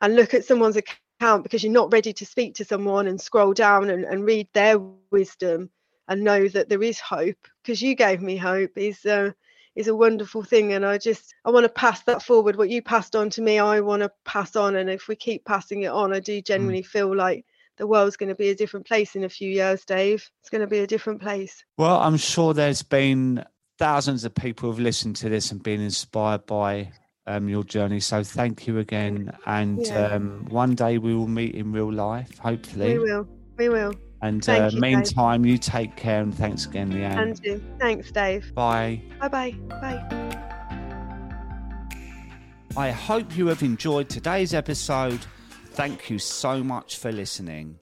and 0.00 0.16
look 0.16 0.34
at 0.34 0.44
someone's 0.44 0.76
account 0.76 1.42
because 1.42 1.62
you're 1.62 1.72
not 1.72 1.92
ready 1.92 2.12
to 2.12 2.26
speak 2.26 2.54
to 2.54 2.64
someone 2.64 3.06
and 3.06 3.20
scroll 3.20 3.52
down 3.52 3.90
and, 3.90 4.04
and 4.04 4.24
read 4.24 4.48
their 4.52 4.78
wisdom 5.10 5.70
and 6.08 6.24
know 6.24 6.48
that 6.48 6.68
there 6.68 6.82
is 6.82 6.98
hope 6.98 7.36
because 7.62 7.82
you 7.82 7.94
gave 7.94 8.22
me 8.22 8.36
hope 8.36 8.70
is 8.76 9.04
uh, 9.04 9.30
is 9.76 9.88
a 9.88 9.94
wonderful 9.94 10.42
thing 10.42 10.72
and 10.72 10.84
i 10.84 10.98
just 10.98 11.34
i 11.44 11.50
want 11.50 11.64
to 11.64 11.70
pass 11.70 12.02
that 12.02 12.22
forward 12.22 12.56
what 12.56 12.70
you 12.70 12.82
passed 12.82 13.14
on 13.14 13.30
to 13.30 13.42
me 13.42 13.58
i 13.58 13.80
want 13.80 14.02
to 14.02 14.10
pass 14.24 14.56
on 14.56 14.76
and 14.76 14.90
if 14.90 15.08
we 15.08 15.14
keep 15.14 15.44
passing 15.44 15.82
it 15.82 15.88
on 15.90 16.12
i 16.12 16.18
do 16.18 16.40
genuinely 16.42 16.82
feel 16.82 17.14
like 17.14 17.44
the 17.80 17.86
world's 17.86 18.16
going 18.16 18.28
to 18.28 18.34
be 18.34 18.50
a 18.50 18.54
different 18.54 18.86
place 18.86 19.16
in 19.16 19.24
a 19.24 19.28
few 19.28 19.48
years 19.50 19.84
dave 19.86 20.30
it's 20.40 20.50
going 20.50 20.60
to 20.60 20.66
be 20.68 20.78
a 20.80 20.86
different 20.86 21.20
place 21.20 21.64
Well, 21.78 21.98
I'm 22.00 22.16
sure 22.18 22.52
there's 22.54 22.82
been 22.82 23.42
thousands 23.78 24.24
of 24.26 24.34
people 24.34 24.68
who've 24.68 24.78
listened 24.78 25.16
to 25.16 25.30
this 25.30 25.50
and 25.50 25.62
been 25.62 25.80
inspired 25.80 26.44
by 26.44 26.92
um, 27.26 27.48
your 27.48 27.64
journey. 27.64 28.00
So 28.00 28.22
thank 28.22 28.66
you 28.66 28.78
again. 28.78 29.32
And 29.46 29.80
Yeah. 29.86 30.16
um, 30.16 30.44
one 30.50 30.74
day 30.74 30.98
we 30.98 31.14
will 31.14 31.26
meet 31.28 31.54
in 31.54 31.72
real 31.72 31.90
life, 31.90 32.36
hopefully. 32.38 32.98
we 32.98 32.98
will 32.98 33.26
we 33.56 33.68
will 33.70 33.92
And 34.20 34.46
uh, 34.46 34.52
you, 34.54 34.70
Dave. 34.72 34.80
meantime, 34.80 35.46
you 35.46 35.56
take 35.56 35.96
care 35.96 36.20
and 36.20 36.34
thanks 36.34 36.66
again, 36.66 36.92
Leanne. 36.92 37.18
and 37.22 37.40
you 37.42 37.62
thanks 37.80 38.10
dave 38.12 38.52
Bye. 38.54 39.00
bye 39.20 39.28
bye 39.28 39.52
bye 39.80 40.02
I 42.76 42.90
hope 42.90 43.36
you 43.38 43.46
have 43.46 43.62
enjoyed 43.62 44.08
today's 44.10 44.52
episode. 44.52 45.20
Thank 45.72 46.10
you 46.10 46.18
so 46.18 46.62
much 46.62 46.96
for 46.96 47.12
listening. 47.12 47.78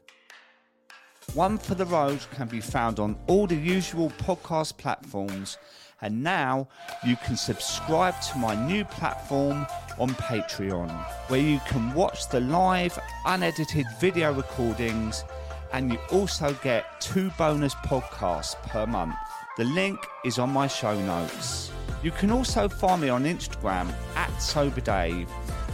One 1.35 1.59
for 1.59 1.75
the 1.75 1.87
Road 1.87 2.21
can 2.35 2.47
be 2.47 2.61
found 2.61 3.01
on 3.01 3.17
all 3.27 3.47
the 3.47 3.57
usual 3.57 4.11
podcast 4.11 4.77
platforms, 4.77 5.59
and 6.01 6.23
now 6.23 6.69
you 7.05 7.17
can 7.17 7.37
subscribe 7.37 8.21
to 8.21 8.39
my 8.39 8.55
new 8.67 8.85
platform 8.85 9.67
on 9.99 10.11
Patreon, 10.11 10.91
where 11.29 11.41
you 11.41 11.61
can 11.67 11.93
watch 11.93 12.29
the 12.29 12.41
live, 12.41 12.99
unedited 13.27 13.87
video 14.01 14.33
recordings, 14.33 15.25
and 15.73 15.93
you 15.93 15.99
also 16.13 16.55
get 16.63 17.01
two 17.01 17.31
bonus 17.37 17.75
podcasts 17.75 18.55
per 18.63 18.87
month. 18.87 19.17
The 19.57 19.65
link 19.65 19.99
is 20.25 20.39
on 20.39 20.51
my 20.51 20.69
show 20.69 20.99
notes. 21.01 21.73
You 22.03 22.13
can 22.13 22.31
also 22.31 22.69
find 22.69 23.03
me 23.03 23.09
on 23.09 23.25
Instagram 23.25 23.93
at 24.15 24.31
SoberDave. 24.35 25.29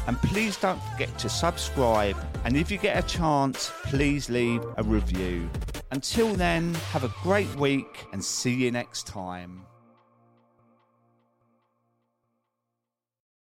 And 0.07 0.21
please 0.23 0.57
don't 0.57 0.83
forget 0.83 1.17
to 1.19 1.29
subscribe. 1.29 2.17
And 2.45 2.57
if 2.57 2.71
you 2.71 2.79
get 2.79 3.03
a 3.03 3.07
chance, 3.07 3.73
please 3.85 4.29
leave 4.29 4.63
a 4.77 4.83
review. 4.83 5.49
Until 5.91 6.35
then, 6.35 6.75
have 6.93 7.05
a 7.05 7.13
great 7.23 7.55
week 7.57 8.07
and 8.13 8.25
see 8.25 8.53
you 8.53 8.71
next 8.71 9.07
time. 9.07 9.64